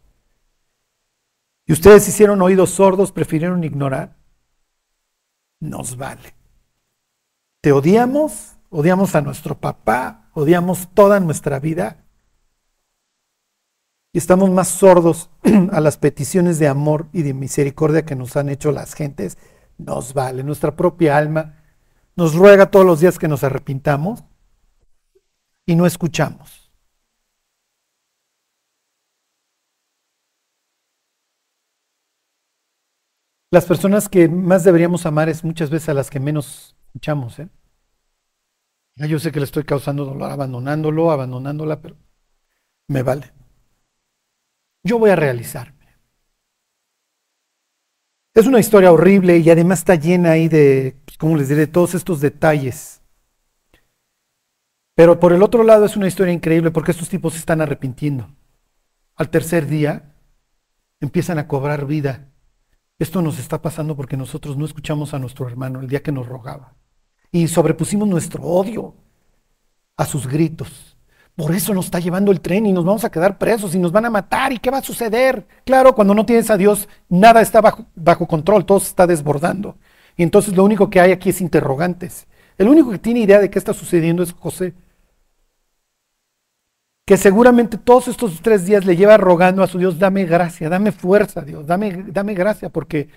Y 1.64 1.72
ustedes 1.72 2.08
hicieron 2.08 2.42
oídos 2.42 2.70
sordos, 2.70 3.12
prefirieron 3.12 3.62
ignorar. 3.62 4.16
Nos 5.60 5.96
vale. 5.96 6.34
Te 7.60 7.70
odiamos, 7.70 8.56
odiamos 8.70 9.14
a 9.14 9.20
nuestro 9.20 9.56
papá, 9.60 10.28
odiamos 10.34 10.88
toda 10.92 11.20
nuestra 11.20 11.60
vida. 11.60 12.04
Y 14.12 14.18
estamos 14.18 14.50
más 14.50 14.66
sordos 14.66 15.30
a 15.70 15.80
las 15.80 15.96
peticiones 15.96 16.58
de 16.58 16.66
amor 16.66 17.06
y 17.12 17.22
de 17.22 17.34
misericordia 17.34 18.04
que 18.04 18.16
nos 18.16 18.36
han 18.36 18.48
hecho 18.48 18.72
las 18.72 18.94
gentes. 18.94 19.38
Nos 19.78 20.12
vale. 20.12 20.42
Nuestra 20.42 20.74
propia 20.74 21.16
alma 21.16 21.61
nos 22.16 22.34
ruega 22.34 22.70
todos 22.70 22.86
los 22.86 23.00
días 23.00 23.18
que 23.18 23.28
nos 23.28 23.44
arrepintamos 23.44 24.24
y 25.66 25.76
no 25.76 25.86
escuchamos. 25.86 26.62
Las 33.50 33.66
personas 33.66 34.08
que 34.08 34.28
más 34.28 34.64
deberíamos 34.64 35.04
amar 35.04 35.28
es 35.28 35.44
muchas 35.44 35.68
veces 35.68 35.90
a 35.90 35.94
las 35.94 36.08
que 36.08 36.18
menos 36.18 36.74
escuchamos. 36.86 37.38
¿eh? 37.38 37.48
Yo 38.96 39.18
sé 39.18 39.30
que 39.30 39.40
le 39.40 39.44
estoy 39.44 39.64
causando 39.64 40.06
dolor 40.06 40.30
abandonándolo, 40.30 41.10
abandonándola, 41.10 41.82
pero 41.82 41.96
me 42.88 43.02
vale. 43.02 43.30
Yo 44.82 44.98
voy 44.98 45.10
a 45.10 45.16
realizarme. 45.16 45.81
Es 48.34 48.46
una 48.46 48.60
historia 48.60 48.92
horrible 48.92 49.38
y 49.38 49.50
además 49.50 49.80
está 49.80 49.94
llena 49.94 50.32
ahí 50.32 50.48
de, 50.48 50.96
pues, 51.04 51.18
¿cómo 51.18 51.36
les 51.36 51.48
diré?, 51.48 51.66
todos 51.66 51.94
estos 51.94 52.20
detalles. 52.20 53.02
Pero 54.94 55.20
por 55.20 55.32
el 55.32 55.42
otro 55.42 55.64
lado 55.64 55.84
es 55.84 55.96
una 55.96 56.08
historia 56.08 56.32
increíble 56.32 56.70
porque 56.70 56.92
estos 56.92 57.08
tipos 57.08 57.34
se 57.34 57.38
están 57.38 57.60
arrepintiendo. 57.60 58.28
Al 59.16 59.30
tercer 59.30 59.66
día 59.66 60.14
empiezan 61.00 61.38
a 61.38 61.48
cobrar 61.48 61.86
vida 61.86 62.32
esto 63.02 63.20
nos 63.20 63.40
está 63.40 63.60
pasando 63.60 63.96
porque 63.96 64.16
nosotros 64.16 64.56
no 64.56 64.64
escuchamos 64.64 65.12
a 65.12 65.18
nuestro 65.18 65.48
hermano 65.48 65.80
el 65.80 65.88
día 65.88 66.04
que 66.04 66.12
nos 66.12 66.28
rogaba. 66.28 66.76
Y 67.32 67.48
sobrepusimos 67.48 68.06
nuestro 68.06 68.44
odio 68.44 68.94
a 69.96 70.06
sus 70.06 70.28
gritos. 70.28 70.91
Por 71.36 71.54
eso 71.54 71.72
nos 71.72 71.86
está 71.86 71.98
llevando 71.98 72.30
el 72.30 72.40
tren 72.40 72.66
y 72.66 72.72
nos 72.72 72.84
vamos 72.84 73.04
a 73.04 73.10
quedar 73.10 73.38
presos 73.38 73.74
y 73.74 73.78
nos 73.78 73.92
van 73.92 74.04
a 74.04 74.10
matar. 74.10 74.52
¿Y 74.52 74.58
qué 74.58 74.70
va 74.70 74.78
a 74.78 74.82
suceder? 74.82 75.46
Claro, 75.64 75.94
cuando 75.94 76.14
no 76.14 76.26
tienes 76.26 76.50
a 76.50 76.56
Dios, 76.56 76.88
nada 77.08 77.40
está 77.40 77.60
bajo, 77.60 77.86
bajo 77.94 78.26
control, 78.26 78.66
todo 78.66 78.80
se 78.80 78.88
está 78.88 79.06
desbordando. 79.06 79.76
Y 80.16 80.22
entonces 80.22 80.54
lo 80.54 80.64
único 80.64 80.90
que 80.90 81.00
hay 81.00 81.12
aquí 81.12 81.30
es 81.30 81.40
interrogantes. 81.40 82.26
El 82.58 82.68
único 82.68 82.90
que 82.90 82.98
tiene 82.98 83.20
idea 83.20 83.40
de 83.40 83.50
qué 83.50 83.58
está 83.58 83.72
sucediendo 83.72 84.22
es 84.22 84.32
José 84.32 84.74
que 87.04 87.16
seguramente 87.16 87.78
todos 87.78 88.08
estos 88.08 88.40
tres 88.42 88.64
días 88.64 88.84
le 88.84 88.96
lleva 88.96 89.16
rogando 89.16 89.62
a 89.62 89.66
su 89.66 89.78
Dios, 89.78 89.98
dame 89.98 90.24
gracia, 90.24 90.68
dame 90.68 90.92
fuerza, 90.92 91.42
Dios, 91.42 91.66
dame, 91.66 92.04
dame 92.08 92.34
gracia, 92.34 92.68
porque 92.68 93.08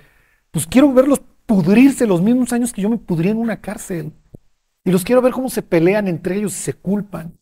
pues 0.51 0.65
quiero 0.65 0.91
verlos 0.91 1.21
pudrirse 1.45 2.07
los 2.07 2.21
mismos 2.21 2.51
años 2.53 2.73
que 2.73 2.81
yo 2.81 2.89
me 2.89 2.97
pudrí 2.97 3.29
en 3.29 3.37
una 3.37 3.61
cárcel. 3.61 4.11
Y 4.83 4.91
los 4.91 5.03
quiero 5.03 5.21
ver 5.21 5.33
cómo 5.33 5.49
se 5.49 5.61
pelean 5.61 6.07
entre 6.07 6.35
ellos 6.35 6.53
y 6.53 6.61
se 6.61 6.73
culpan. 6.73 7.37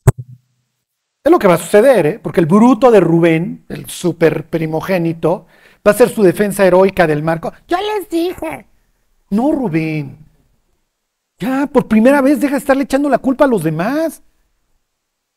Es 1.23 1.31
lo 1.31 1.39
que 1.39 1.47
va 1.47 1.53
a 1.53 1.57
suceder, 1.57 2.05
¿eh? 2.05 2.19
porque 2.21 2.41
el 2.41 2.45
bruto 2.45 2.91
de 2.91 2.99
Rubén, 2.99 3.63
el 3.69 3.87
super 3.89 4.45
primogénito, 4.45 5.45
va 5.85 5.91
a 5.91 5.95
ser 5.95 6.09
su 6.09 6.21
defensa 6.21 6.65
heroica 6.65 7.07
del 7.07 7.23
marco. 7.23 7.53
Yo 7.67 7.77
les 7.77 8.09
dije. 8.09 8.67
No, 9.29 9.53
Rubén. 9.53 10.17
Ya, 11.39 11.67
por 11.67 11.87
primera 11.87 12.21
vez 12.21 12.41
deja 12.41 12.53
de 12.53 12.59
estarle 12.59 12.83
echando 12.83 13.07
la 13.07 13.19
culpa 13.19 13.45
a 13.45 13.47
los 13.47 13.63
demás. 13.63 14.21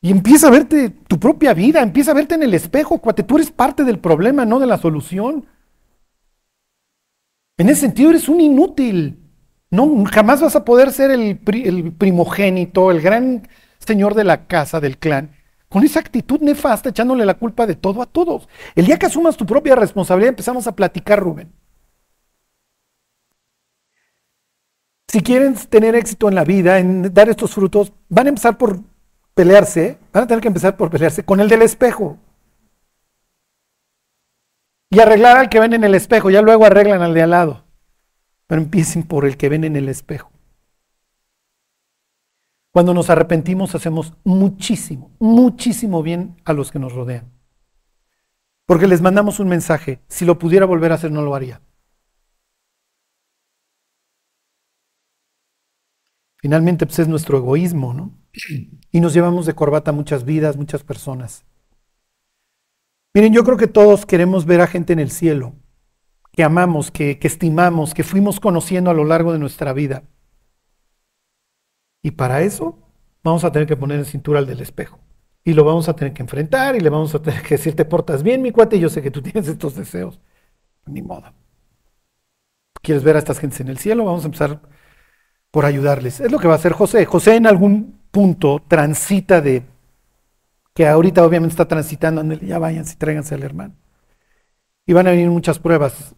Y 0.02 0.10
empieza 0.10 0.48
a 0.48 0.50
verte 0.50 0.90
tu 0.90 1.20
propia 1.20 1.54
vida, 1.54 1.80
empieza 1.80 2.10
a 2.10 2.14
verte 2.14 2.34
en 2.34 2.42
el 2.42 2.54
espejo, 2.54 2.98
cuate, 2.98 3.22
tú 3.22 3.36
eres 3.36 3.50
parte 3.50 3.84
del 3.84 3.98
problema, 3.98 4.44
no 4.44 4.58
de 4.58 4.66
la 4.66 4.78
solución. 4.78 5.46
En 7.58 7.68
ese 7.68 7.82
sentido 7.82 8.10
eres 8.10 8.28
un 8.28 8.40
inútil. 8.40 9.20
No, 9.70 10.04
jamás 10.04 10.40
vas 10.40 10.56
a 10.56 10.64
poder 10.64 10.92
ser 10.92 11.12
el, 11.12 11.40
el 11.46 11.92
primogénito, 11.92 12.90
el 12.90 13.00
gran 13.00 13.48
señor 13.78 14.14
de 14.14 14.24
la 14.24 14.46
casa, 14.46 14.80
del 14.80 14.98
clan, 14.98 15.30
con 15.68 15.84
esa 15.84 16.00
actitud 16.00 16.40
nefasta, 16.40 16.90
echándole 16.90 17.24
la 17.24 17.34
culpa 17.34 17.66
de 17.66 17.74
todo 17.74 18.02
a 18.02 18.06
todos. 18.06 18.48
El 18.74 18.86
día 18.86 18.98
que 18.98 19.06
asumas 19.06 19.36
tu 19.36 19.46
propia 19.46 19.74
responsabilidad, 19.74 20.30
empezamos 20.30 20.66
a 20.66 20.76
platicar, 20.76 21.20
Rubén. 21.20 21.52
Si 25.08 25.22
quieren 25.22 25.54
tener 25.54 25.94
éxito 25.94 26.28
en 26.28 26.34
la 26.34 26.44
vida, 26.44 26.78
en 26.78 27.14
dar 27.14 27.28
estos 27.28 27.54
frutos, 27.54 27.92
van 28.08 28.26
a 28.26 28.28
empezar 28.30 28.58
por 28.58 28.80
pelearse, 29.34 29.98
van 30.12 30.24
a 30.24 30.26
tener 30.26 30.42
que 30.42 30.48
empezar 30.48 30.76
por 30.76 30.90
pelearse 30.90 31.24
con 31.24 31.40
el 31.40 31.48
del 31.48 31.62
espejo. 31.62 32.18
Y 34.90 35.00
arreglar 35.00 35.36
al 35.36 35.48
que 35.48 35.60
ven 35.60 35.74
en 35.74 35.84
el 35.84 35.94
espejo, 35.94 36.30
ya 36.30 36.42
luego 36.42 36.64
arreglan 36.64 37.02
al 37.02 37.14
de 37.14 37.22
al 37.22 37.30
lado. 37.30 37.64
Pero 38.46 38.62
empiecen 38.62 39.02
por 39.02 39.24
el 39.24 39.36
que 39.36 39.48
ven 39.48 39.64
en 39.64 39.76
el 39.76 39.88
espejo. 39.88 40.30
Cuando 42.76 42.92
nos 42.92 43.08
arrepentimos 43.08 43.74
hacemos 43.74 44.12
muchísimo, 44.22 45.10
muchísimo 45.18 46.02
bien 46.02 46.36
a 46.44 46.52
los 46.52 46.70
que 46.70 46.78
nos 46.78 46.92
rodean. 46.92 47.32
Porque 48.66 48.86
les 48.86 49.00
mandamos 49.00 49.40
un 49.40 49.48
mensaje, 49.48 50.02
si 50.08 50.26
lo 50.26 50.38
pudiera 50.38 50.66
volver 50.66 50.92
a 50.92 50.96
hacer 50.96 51.10
no 51.10 51.22
lo 51.22 51.34
haría. 51.34 51.62
Finalmente 56.36 56.84
pues 56.84 56.98
es 56.98 57.08
nuestro 57.08 57.38
egoísmo, 57.38 57.94
¿no? 57.94 58.12
Y 58.92 59.00
nos 59.00 59.14
llevamos 59.14 59.46
de 59.46 59.54
corbata 59.54 59.92
muchas 59.92 60.26
vidas, 60.26 60.58
muchas 60.58 60.84
personas. 60.84 61.46
Miren, 63.14 63.32
yo 63.32 63.42
creo 63.42 63.56
que 63.56 63.68
todos 63.68 64.04
queremos 64.04 64.44
ver 64.44 64.60
a 64.60 64.66
gente 64.66 64.92
en 64.92 64.98
el 64.98 65.10
cielo, 65.10 65.54
que 66.32 66.44
amamos, 66.44 66.90
que, 66.90 67.18
estimamos, 67.22 67.94
que 67.94 68.04
fuimos 68.04 68.38
conociendo 68.38 68.90
a 68.90 68.94
lo 68.94 69.04
largo 69.04 69.32
de 69.32 69.38
nuestra 69.38 69.72
vida. 69.72 70.02
Y 72.06 72.12
para 72.12 72.42
eso 72.42 72.78
vamos 73.24 73.42
a 73.42 73.50
tener 73.50 73.66
que 73.66 73.76
poner 73.76 73.98
en 73.98 74.04
cintura 74.04 74.38
al 74.38 74.46
del 74.46 74.60
espejo. 74.60 75.00
Y 75.42 75.54
lo 75.54 75.64
vamos 75.64 75.88
a 75.88 75.96
tener 75.96 76.14
que 76.14 76.22
enfrentar 76.22 76.76
y 76.76 76.80
le 76.80 76.88
vamos 76.88 77.12
a 77.16 77.20
tener 77.20 77.42
que 77.42 77.56
decir, 77.56 77.74
te 77.74 77.84
portas 77.84 78.22
bien, 78.22 78.42
mi 78.42 78.52
cuate, 78.52 78.76
y 78.76 78.78
yo 78.78 78.88
sé 78.88 79.02
que 79.02 79.10
tú 79.10 79.20
tienes 79.24 79.48
estos 79.48 79.74
deseos. 79.74 80.20
Ni 80.84 81.02
modo. 81.02 81.34
¿Quieres 82.80 83.02
ver 83.02 83.16
a 83.16 83.18
estas 83.18 83.40
gentes 83.40 83.58
en 83.58 83.66
el 83.66 83.78
cielo? 83.78 84.04
Vamos 84.04 84.22
a 84.22 84.26
empezar 84.26 84.60
por 85.50 85.64
ayudarles. 85.64 86.20
Es 86.20 86.30
lo 86.30 86.38
que 86.38 86.46
va 86.46 86.52
a 86.52 86.58
hacer 86.58 86.74
José. 86.74 87.04
José 87.06 87.34
en 87.34 87.48
algún 87.48 87.98
punto 88.12 88.62
transita 88.68 89.40
de, 89.40 89.64
que 90.74 90.86
ahorita 90.86 91.26
obviamente 91.26 91.54
está 91.54 91.66
transitando, 91.66 92.22
ya 92.34 92.60
váyanse 92.60 92.92
y 92.94 92.98
tráiganse 92.98 93.34
al 93.34 93.42
hermano. 93.42 93.74
Y 94.86 94.92
van 94.92 95.08
a 95.08 95.10
venir 95.10 95.28
muchas 95.28 95.58
pruebas 95.58 96.14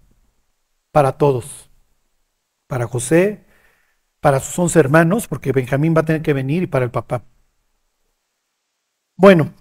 para 0.92 1.12
todos. 1.12 1.70
Para 2.66 2.86
José, 2.86 3.47
para 4.20 4.40
sus 4.40 4.58
once 4.58 4.78
hermanos, 4.78 5.28
porque 5.28 5.52
Benjamín 5.52 5.94
va 5.96 6.00
a 6.00 6.04
tener 6.04 6.22
que 6.22 6.32
venir, 6.32 6.62
y 6.64 6.66
para 6.66 6.84
el 6.84 6.90
papá. 6.90 7.24
Bueno, 9.16 9.52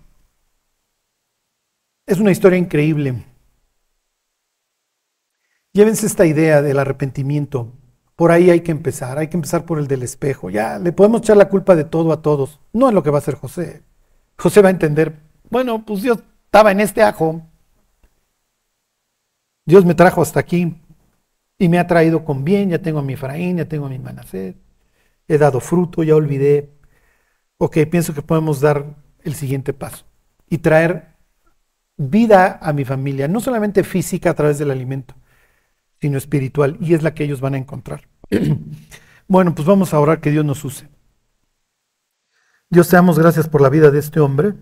es 2.06 2.20
una 2.20 2.32
historia 2.32 2.58
increíble. 2.58 3.26
Llévense 5.74 6.08
esta 6.08 6.26
idea 6.26 6.62
del 6.62 6.80
arrepentimiento 6.80 7.74
por 8.18 8.32
ahí 8.32 8.50
hay 8.50 8.62
que 8.62 8.72
empezar, 8.72 9.20
hay 9.20 9.28
que 9.28 9.38
empezar 9.38 9.64
por 9.64 9.78
el 9.78 9.88
del 9.88 10.02
espejo. 10.02 10.50
Ya, 10.50 10.80
le 10.80 10.92
podemos 10.92 11.22
echar 11.22 11.38
la 11.38 11.50
culpa 11.50 11.76
de 11.76 11.84
todo 11.84 12.12
a 12.12 12.24
todos. 12.24 12.60
No 12.74 12.88
es 12.90 12.96
lo 12.96 13.04
que 13.04 13.12
va 13.12 13.20
a 13.20 13.22
hacer 13.22 13.36
José. 13.36 13.84
José 14.40 14.64
va 14.64 14.70
a 14.70 14.72
entender, 14.72 15.20
bueno, 15.52 15.86
pues 15.86 16.02
Dios 16.02 16.18
estaba 16.46 16.72
en 16.72 16.80
este 16.80 17.04
ajo. 17.04 17.44
Dios 19.66 19.86
me 19.86 19.94
trajo 19.94 20.24
hasta 20.24 20.40
aquí 20.40 20.82
y 21.58 21.70
me 21.70 21.80
ha 21.80 21.88
traído 21.88 22.24
con 22.24 22.44
bien. 22.44 22.70
Ya 22.70 22.82
tengo 22.82 23.00
a 23.00 23.04
mi 23.04 23.14
Efraín, 23.14 23.58
ya 23.58 23.66
tengo 23.66 23.86
a 23.88 23.90
mi 23.90 24.00
Manasé. 24.00 24.58
He 25.28 25.38
dado 25.38 25.60
fruto, 25.60 26.04
ya 26.04 26.16
olvidé. 26.16 26.72
Ok, 27.58 27.78
pienso 27.90 28.14
que 28.14 28.22
podemos 28.22 28.62
dar 28.62 28.96
el 29.24 29.36
siguiente 29.36 29.74
paso 29.74 30.06
y 30.50 30.60
traer 30.60 31.18
vida 31.98 32.60
a 32.62 32.72
mi 32.74 32.86
familia, 32.86 33.28
no 33.28 33.40
solamente 33.40 33.84
física 33.84 34.30
a 34.30 34.34
través 34.36 34.60
del 34.60 34.72
alimento, 34.72 35.16
sino 36.00 36.18
espiritual, 36.18 36.78
y 36.80 36.94
es 36.94 37.04
la 37.04 37.14
que 37.14 37.24
ellos 37.24 37.42
van 37.42 37.56
a 37.56 37.58
encontrar. 37.58 38.08
bueno, 39.28 39.56
pues 39.56 39.68
vamos 39.68 39.94
a 39.94 40.00
orar 40.00 40.22
que 40.22 40.32
Dios 40.32 40.46
nos 40.46 40.64
use. 40.64 40.88
Dios 42.70 42.90
te 42.90 42.96
damos 42.96 43.18
gracias 43.18 43.48
por 43.50 43.62
la 43.62 43.70
vida 43.70 43.92
de 43.92 44.00
este 44.00 44.20
hombre. 44.20 44.54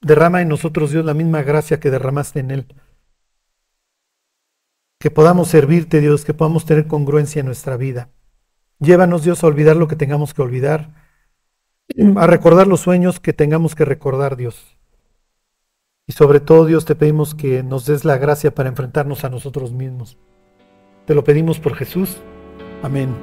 Derrama 0.00 0.40
en 0.40 0.48
nosotros, 0.48 0.90
Dios, 0.90 1.04
la 1.04 1.14
misma 1.14 1.42
gracia 1.42 1.78
que 1.78 1.90
derramaste 1.90 2.40
en 2.40 2.50
él. 2.50 2.74
Que 5.00 5.10
podamos 5.10 5.48
servirte, 5.48 6.00
Dios, 6.00 6.26
que 6.26 6.34
podamos 6.34 6.66
tener 6.66 6.86
congruencia 6.86 7.40
en 7.40 7.46
nuestra 7.46 7.78
vida. 7.78 8.10
Llévanos, 8.78 9.24
Dios, 9.24 9.42
a 9.42 9.46
olvidar 9.46 9.76
lo 9.76 9.88
que 9.88 9.96
tengamos 9.96 10.34
que 10.34 10.42
olvidar, 10.42 10.94
a 12.16 12.26
recordar 12.26 12.66
los 12.66 12.80
sueños 12.80 13.18
que 13.18 13.32
tengamos 13.32 13.74
que 13.74 13.86
recordar, 13.86 14.36
Dios. 14.36 14.76
Y 16.06 16.12
sobre 16.12 16.38
todo, 16.38 16.66
Dios, 16.66 16.84
te 16.84 16.94
pedimos 16.94 17.34
que 17.34 17.62
nos 17.62 17.86
des 17.86 18.04
la 18.04 18.18
gracia 18.18 18.54
para 18.54 18.68
enfrentarnos 18.68 19.24
a 19.24 19.30
nosotros 19.30 19.72
mismos. 19.72 20.18
Te 21.06 21.14
lo 21.14 21.24
pedimos 21.24 21.58
por 21.58 21.76
Jesús. 21.76 22.18
Amén. 22.82 23.16